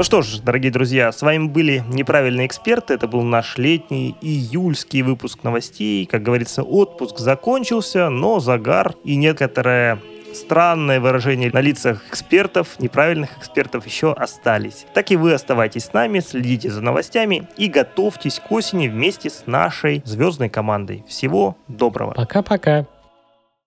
Ну 0.00 0.04
что 0.04 0.22
ж, 0.22 0.38
дорогие 0.38 0.72
друзья, 0.72 1.12
с 1.12 1.20
вами 1.20 1.46
были 1.46 1.84
неправильные 1.90 2.46
эксперты. 2.46 2.94
Это 2.94 3.06
был 3.06 3.20
наш 3.20 3.58
летний 3.58 4.16
июльский 4.22 5.02
выпуск 5.02 5.40
новостей. 5.42 6.06
Как 6.06 6.22
говорится, 6.22 6.62
отпуск 6.62 7.18
закончился, 7.18 8.08
но 8.08 8.40
загар 8.40 8.94
и 9.04 9.16
некоторое 9.16 9.98
странное 10.32 11.00
выражение 11.00 11.50
на 11.52 11.60
лицах 11.60 12.02
экспертов, 12.08 12.78
неправильных 12.78 13.36
экспертов 13.36 13.84
еще 13.84 14.14
остались. 14.14 14.86
Так 14.94 15.10
и 15.10 15.16
вы 15.16 15.34
оставайтесь 15.34 15.84
с 15.84 15.92
нами, 15.92 16.20
следите 16.20 16.70
за 16.70 16.80
новостями 16.80 17.46
и 17.58 17.66
готовьтесь 17.66 18.40
к 18.40 18.50
осени 18.50 18.88
вместе 18.88 19.28
с 19.28 19.42
нашей 19.44 20.00
звездной 20.06 20.48
командой. 20.48 21.04
Всего 21.08 21.58
доброго. 21.68 22.14
Пока-пока. 22.14 22.86